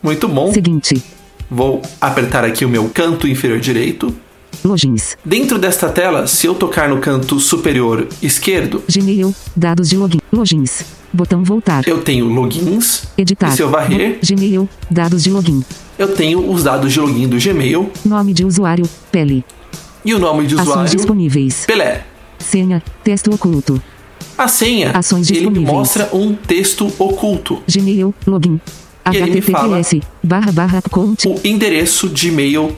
Muito 0.01 0.27
bom. 0.27 0.51
Seguinte. 0.51 1.01
Vou 1.49 1.81
apertar 2.01 2.43
aqui 2.43 2.65
o 2.65 2.69
meu 2.69 2.89
canto 2.89 3.27
inferior 3.27 3.59
direito. 3.59 4.13
Logins. 4.65 5.15
Dentro 5.23 5.59
desta 5.59 5.87
tela, 5.87 6.25
se 6.25 6.47
eu 6.47 6.55
tocar 6.55 6.89
no 6.89 6.97
canto 6.99 7.39
superior 7.39 8.07
esquerdo, 8.21 8.83
Gmail. 8.91 9.33
Dados 9.55 9.87
de 9.87 9.95
login. 9.95 10.19
Logins. 10.33 10.83
Botão 11.13 11.43
voltar. 11.43 11.87
eu 11.87 12.01
tenho 12.01 12.25
logins. 12.27 13.03
Editar. 13.17 13.49
E 13.49 13.55
se 13.55 13.61
eu 13.61 13.69
varrer, 13.69 14.19
Gmail. 14.27 14.67
Dados 14.89 15.23
de 15.23 15.29
login. 15.29 15.63
eu 15.97 16.13
tenho 16.15 16.51
os 16.51 16.63
dados 16.63 16.91
de 16.91 16.99
login 16.99 17.27
do 17.27 17.37
Gmail 17.37 17.89
Nome 18.03 18.33
de 18.33 18.43
usuário. 18.43 18.89
Pele. 19.11 19.45
e 20.03 20.13
o 20.13 20.19
nome 20.19 20.47
de 20.47 20.55
Ações 20.55 20.67
usuário 20.69 20.91
disponíveis. 20.95 21.65
Pelé. 21.65 22.03
Senha. 22.49 22.81
Texto 23.03 23.33
oculto. 23.33 23.81
A 24.37 24.47
senha, 24.47 24.91
Ações 24.91 25.29
ele 25.31 25.49
me 25.49 25.59
mostra 25.59 26.09
um 26.13 26.33
texto 26.33 26.91
oculto. 26.99 27.61
Gmail. 27.67 28.13
Login. 28.25 28.59
E 29.11 29.17
ele 29.17 29.31
me 29.31 29.41
fala. 29.41 29.81
Barra 30.23 30.51
barra 30.51 30.81
conte. 30.89 31.27
o 31.27 31.35
endereço 31.43 32.07
de 32.09 32.27
e-mail 32.29 32.75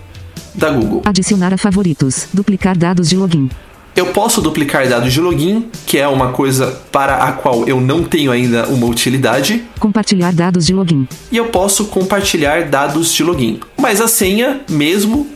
da 0.55 0.69
Google. 0.71 1.01
Adicionar 1.05 1.53
a 1.53 1.57
favoritos. 1.57 2.27
Duplicar 2.33 2.77
dados 2.77 3.09
de 3.09 3.17
login. 3.17 3.49
Eu 3.95 4.07
posso 4.07 4.39
duplicar 4.41 4.87
dados 4.87 5.11
de 5.11 5.19
login, 5.19 5.65
que 5.85 5.97
é 5.97 6.07
uma 6.07 6.31
coisa 6.31 6.79
para 6.91 7.15
a 7.23 7.31
qual 7.33 7.67
eu 7.67 7.81
não 7.81 8.03
tenho 8.03 8.31
ainda 8.31 8.67
uma 8.67 8.85
utilidade, 8.87 9.63
Compartilhar 9.79 10.31
dados 10.31 10.65
de 10.65 10.73
login. 10.73 11.07
e 11.31 11.35
eu 11.37 11.45
posso 11.47 11.85
compartilhar 11.85 12.65
dados 12.69 13.13
de 13.13 13.23
login. 13.23 13.59
Mas 13.77 13.99
a 13.99 14.07
senha 14.07 14.61
mesmo 14.69 15.27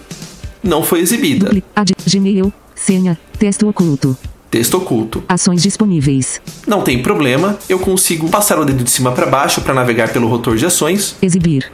não 0.63 0.81
foi 0.83 0.99
exibida. 1.01 1.45
Dupli- 1.47 1.63
Ad, 1.75 1.93
Gmail. 2.09 2.53
Senha. 2.75 3.17
Texto 3.37 3.67
oculto. 3.67 4.17
Texto 4.49 4.77
oculto. 4.77 5.23
Ações 5.27 5.63
disponíveis. 5.63 6.39
Não 6.67 6.81
tem 6.81 7.01
problema, 7.01 7.57
eu 7.67 7.79
consigo 7.79 8.29
passar 8.29 8.59
o 8.59 8.65
dedo 8.65 8.83
de 8.83 8.91
cima 8.91 9.11
para 9.11 9.25
baixo 9.25 9.61
para 9.61 9.73
navegar 9.73 10.13
pelo 10.13 10.27
rotor 10.27 10.55
de 10.57 10.65
ações. 10.65 11.15
Exibir. 11.21 11.71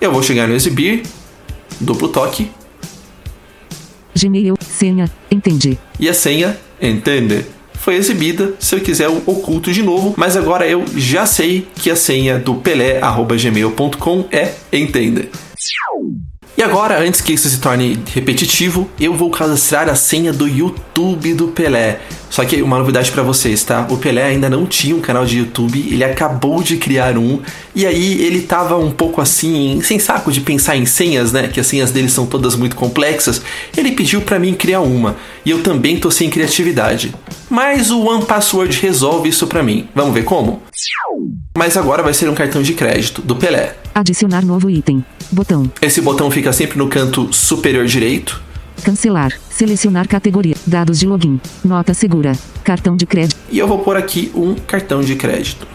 Eu 0.00 0.10
vou 0.12 0.22
chegar 0.22 0.48
no 0.48 0.54
exibir, 0.54 1.02
duplo 1.80 2.08
toque 2.08 2.50
Gmail. 4.16 4.54
Senha. 4.60 5.10
Entende. 5.30 5.78
e 5.98 6.08
a 6.08 6.14
senha, 6.14 6.56
entende? 6.80 7.44
Foi 7.74 7.96
exibida. 7.96 8.54
Se 8.58 8.74
eu 8.74 8.80
quiser, 8.80 9.06
eu 9.06 9.22
oculto 9.26 9.72
de 9.72 9.82
novo, 9.82 10.14
mas 10.16 10.36
agora 10.36 10.66
eu 10.66 10.84
já 10.96 11.26
sei 11.26 11.66
que 11.74 11.90
a 11.90 11.96
senha 11.96 12.38
do 12.38 12.54
pelé@gmail.com 12.54 14.24
é 14.30 14.52
entende. 14.72 15.28
E 16.56 16.62
agora, 16.62 17.00
antes 17.00 17.20
que 17.20 17.32
isso 17.32 17.48
se 17.48 17.58
torne 17.58 17.98
repetitivo, 18.12 18.88
eu 19.00 19.12
vou 19.12 19.28
cadastrar 19.28 19.88
a 19.88 19.96
senha 19.96 20.32
do 20.32 20.46
YouTube 20.46 21.34
do 21.34 21.48
Pelé. 21.48 21.98
Só 22.30 22.44
que 22.44 22.62
uma 22.62 22.78
novidade 22.78 23.10
pra 23.10 23.24
vocês, 23.24 23.64
tá? 23.64 23.86
O 23.90 23.96
Pelé 23.96 24.22
ainda 24.22 24.48
não 24.48 24.64
tinha 24.64 24.94
um 24.94 25.00
canal 25.00 25.26
de 25.26 25.38
YouTube, 25.38 25.78
ele 25.78 26.04
acabou 26.04 26.62
de 26.62 26.76
criar 26.76 27.18
um, 27.18 27.40
e 27.74 27.84
aí 27.86 28.22
ele 28.22 28.42
tava 28.42 28.76
um 28.76 28.90
pouco 28.90 29.20
assim, 29.20 29.80
sem 29.82 29.98
saco 29.98 30.30
de 30.30 30.40
pensar 30.40 30.76
em 30.76 30.86
senhas, 30.86 31.32
né? 31.32 31.48
Que 31.48 31.58
as 31.58 31.66
senhas 31.66 31.90
dele 31.90 32.08
são 32.08 32.24
todas 32.24 32.54
muito 32.54 32.76
complexas. 32.76 33.42
Ele 33.76 33.92
pediu 33.92 34.20
pra 34.20 34.38
mim 34.38 34.54
criar 34.54 34.80
uma, 34.80 35.16
e 35.44 35.50
eu 35.50 35.60
também 35.62 35.96
tô 35.96 36.10
sem 36.10 36.30
criatividade. 36.30 37.14
Mas 37.50 37.90
o 37.90 38.00
One 38.00 38.24
Password 38.24 38.78
resolve 38.80 39.28
isso 39.28 39.46
pra 39.48 39.62
mim. 39.62 39.88
Vamos 39.94 40.14
ver 40.14 40.24
como? 40.24 40.62
Mas 41.56 41.76
agora 41.76 42.02
vai 42.02 42.14
ser 42.14 42.28
um 42.28 42.34
cartão 42.34 42.62
de 42.62 42.74
crédito 42.74 43.22
do 43.22 43.36
Pelé. 43.36 43.76
Adicionar 43.94 44.44
novo 44.44 44.68
item. 44.68 45.04
Botão. 45.30 45.70
Esse 45.80 46.00
botão 46.00 46.30
fica 46.30 46.52
sempre 46.52 46.78
no 46.78 46.88
canto 46.88 47.32
superior 47.32 47.86
direito. 47.86 48.42
Cancelar. 48.84 49.32
Selecionar 49.48 50.08
categoria. 50.08 50.56
Dados 50.66 50.98
de 50.98 51.06
login. 51.06 51.40
Nota 51.64 51.94
segura. 51.94 52.32
Cartão 52.64 52.96
de 52.96 53.06
crédito. 53.06 53.36
E 53.50 53.58
eu 53.58 53.68
vou 53.68 53.78
pôr 53.78 53.96
aqui 53.96 54.32
um 54.34 54.54
cartão 54.54 55.00
de 55.00 55.14
crédito. 55.14 55.66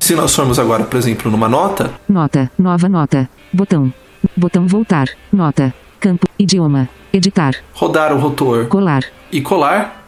Se 0.00 0.14
nós 0.14 0.34
formos 0.34 0.58
agora, 0.58 0.84
por 0.84 0.96
exemplo, 0.96 1.30
numa 1.30 1.48
nota, 1.48 1.92
Nota. 2.08 2.50
Nova 2.58 2.88
nota. 2.88 3.28
Botão. 3.52 3.92
Botão 4.36 4.66
voltar. 4.66 5.08
Nota. 5.32 5.74
Campo. 6.00 6.26
Idioma. 6.38 6.88
Editar. 7.12 7.54
rodar 7.72 8.12
o 8.12 8.18
rotor 8.18 8.66
Colar. 8.66 9.04
e 9.30 9.40
colar, 9.40 10.04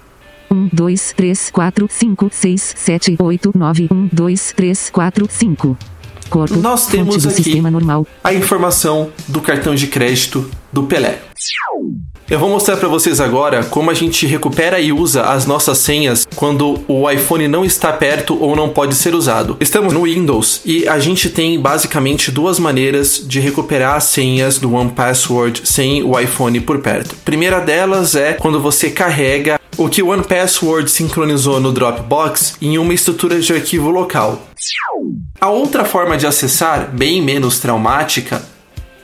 1, 0.50 0.70
2, 0.72 1.12
3, 1.16 1.50
4, 1.50 1.86
5, 1.88 2.28
6, 2.32 2.74
7, 2.76 3.16
8, 3.20 3.52
9, 3.56 3.88
1, 3.92 4.08
2, 4.12 4.52
3, 4.56 4.90
4, 4.90 5.26
5. 5.30 5.78
Corpo. 6.28 6.56
Nós 6.56 6.86
temos 6.86 7.16
aqui- 7.26 7.60
a 8.24 8.34
informação 8.34 9.10
do 9.28 9.40
cartão 9.40 9.74
de 9.74 9.86
crédito 9.86 10.48
do 10.72 10.84
Pelé. 10.84 11.20
Eu 12.28 12.40
vou 12.40 12.48
mostrar 12.48 12.76
para 12.76 12.88
vocês 12.88 13.20
agora 13.20 13.62
como 13.62 13.88
a 13.88 13.94
gente 13.94 14.26
recupera 14.26 14.80
e 14.80 14.92
usa 14.92 15.22
as 15.22 15.46
nossas 15.46 15.78
senhas 15.78 16.26
quando 16.34 16.82
o 16.88 17.08
iPhone 17.08 17.46
não 17.46 17.64
está 17.64 17.92
perto 17.92 18.36
ou 18.42 18.56
não 18.56 18.68
pode 18.68 18.96
ser 18.96 19.14
usado. 19.14 19.56
Estamos 19.60 19.92
no 19.92 20.02
Windows 20.02 20.60
e 20.64 20.88
a 20.88 20.98
gente 20.98 21.30
tem 21.30 21.60
basicamente 21.60 22.32
duas 22.32 22.58
maneiras 22.58 23.22
de 23.24 23.38
recuperar 23.38 23.94
as 23.94 24.04
senhas 24.04 24.58
do 24.58 24.74
One 24.74 24.90
Password 24.90 25.62
sem 25.64 26.02
o 26.02 26.18
iPhone 26.18 26.60
por 26.60 26.80
perto. 26.80 27.14
Primeira 27.24 27.60
delas 27.60 28.16
é 28.16 28.32
quando 28.32 28.60
você 28.60 28.90
carrega 28.90 29.60
o 29.76 29.88
que 29.88 30.02
o 30.02 30.08
One 30.08 30.24
Password 30.24 30.90
sincronizou 30.90 31.60
no 31.60 31.70
Dropbox 31.70 32.56
em 32.60 32.76
uma 32.76 32.92
estrutura 32.94 33.38
de 33.38 33.52
arquivo 33.52 33.90
local. 33.90 34.42
A 35.40 35.48
outra 35.48 35.84
forma 35.84 36.16
de 36.16 36.26
acessar, 36.26 36.90
bem 36.90 37.22
menos 37.22 37.60
traumática, 37.60 38.42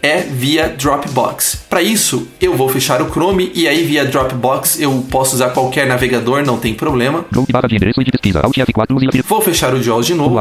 é 0.03 0.19
via 0.21 0.69
Dropbox. 0.69 1.65
Para 1.71 1.81
isso, 1.81 2.27
eu 2.41 2.57
vou 2.57 2.69
fechar 2.69 3.01
o 3.01 3.09
Chrome 3.11 3.53
e 3.55 3.69
aí 3.69 3.85
via 3.85 4.05
Dropbox 4.05 4.81
eu 4.81 5.07
posso 5.11 5.37
usar 5.37 5.51
qualquer 5.51 5.87
navegador, 5.87 6.45
não 6.45 6.59
tem 6.59 6.75
problema. 6.75 7.25
Root 7.35 7.53
barra 7.53 7.69
de 7.69 7.77
endereço 7.77 8.03
de 8.03 8.11
pesquisa. 8.11 8.41
Alt 8.41 8.57
F4 8.57 8.97
use 8.97 9.07
a 9.07 9.23
Vou 9.25 9.41
fechar 9.41 9.73
o 9.75 9.83
JAWS 9.83 10.07
de 10.07 10.15
novo 10.15 10.41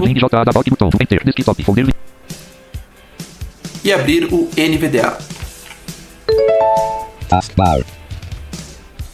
e 3.84 3.92
abrir 3.92 4.26
o 4.34 4.50
NVDA. 4.56 5.18
Taskbar. 7.28 7.82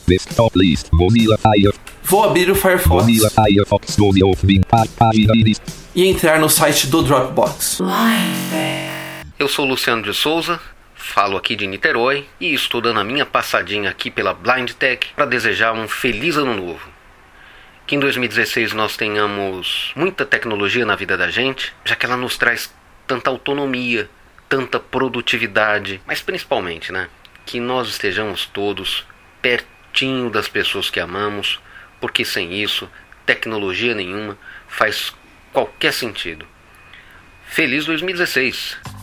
Desktop 0.08 0.58
list. 0.58 0.88
Mozilla 0.94 1.38
Firefox. 1.38 1.80
Vou 2.04 2.24
abrir 2.24 2.50
o 2.50 2.56
Firefox 2.56 3.06
Mozilla 3.06 3.30
Firefox 3.30 3.96
12 3.98 4.24
of 4.24 4.46
Vim. 4.46 4.62
Pá- 4.62 4.86
Página 4.98 5.36
iris. 5.36 5.62
e 5.94 6.08
entrar 6.08 6.40
no 6.40 6.50
site 6.50 6.88
do 6.88 7.02
Dropbox. 7.04 7.80
Eu 9.40 9.48
sou 9.48 9.66
Luciano 9.66 10.02
de 10.02 10.16
Souza, 10.16 10.60
falo 10.96 11.38
aqui 11.38 11.56
de 11.56 11.68
Niterói 11.68 12.28
e 12.40 12.56
estou 12.56 12.82
dando 12.82 13.00
a 13.00 13.04
minha 13.04 13.24
passadinha 13.24 13.88
aqui 13.88 14.10
pela 14.10 14.34
Blind 14.34 14.72
Tech 14.72 15.10
para 15.16 15.28
desejar 15.28 15.74
um 15.74 15.88
feliz 15.88 16.38
ano 16.38 16.56
novo. 16.56 16.90
Que 17.86 17.96
em 17.96 18.00
2016 18.00 18.74
nós 18.74 18.98
tenhamos 18.98 19.92
muita 19.96 20.26
tecnologia 20.26 20.88
na 20.88 20.96
vida 20.96 21.16
da 21.16 21.30
gente, 21.30 21.72
já 21.86 21.96
que 21.96 22.04
ela 22.04 22.18
nos 22.18 22.36
traz 22.36 22.74
tanta 23.06 23.30
autonomia, 23.30 24.10
tanta 24.50 24.80
produtividade, 24.80 26.02
mas 26.08 26.20
principalmente, 26.20 26.92
né, 26.92 27.08
que 27.46 27.60
nós 27.60 27.90
estejamos 27.90 28.48
todos 28.48 29.06
pertinho 29.40 30.32
das 30.32 30.48
pessoas 30.48 30.90
que 30.90 31.00
amamos, 31.00 31.60
porque 32.02 32.26
sem 32.26 32.60
isso, 32.60 32.90
tecnologia 33.24 33.94
nenhuma 33.94 34.36
faz 34.68 35.14
qualquer 35.54 35.94
sentido. 35.94 36.44
Feliz 37.46 37.86
2016! 37.86 38.97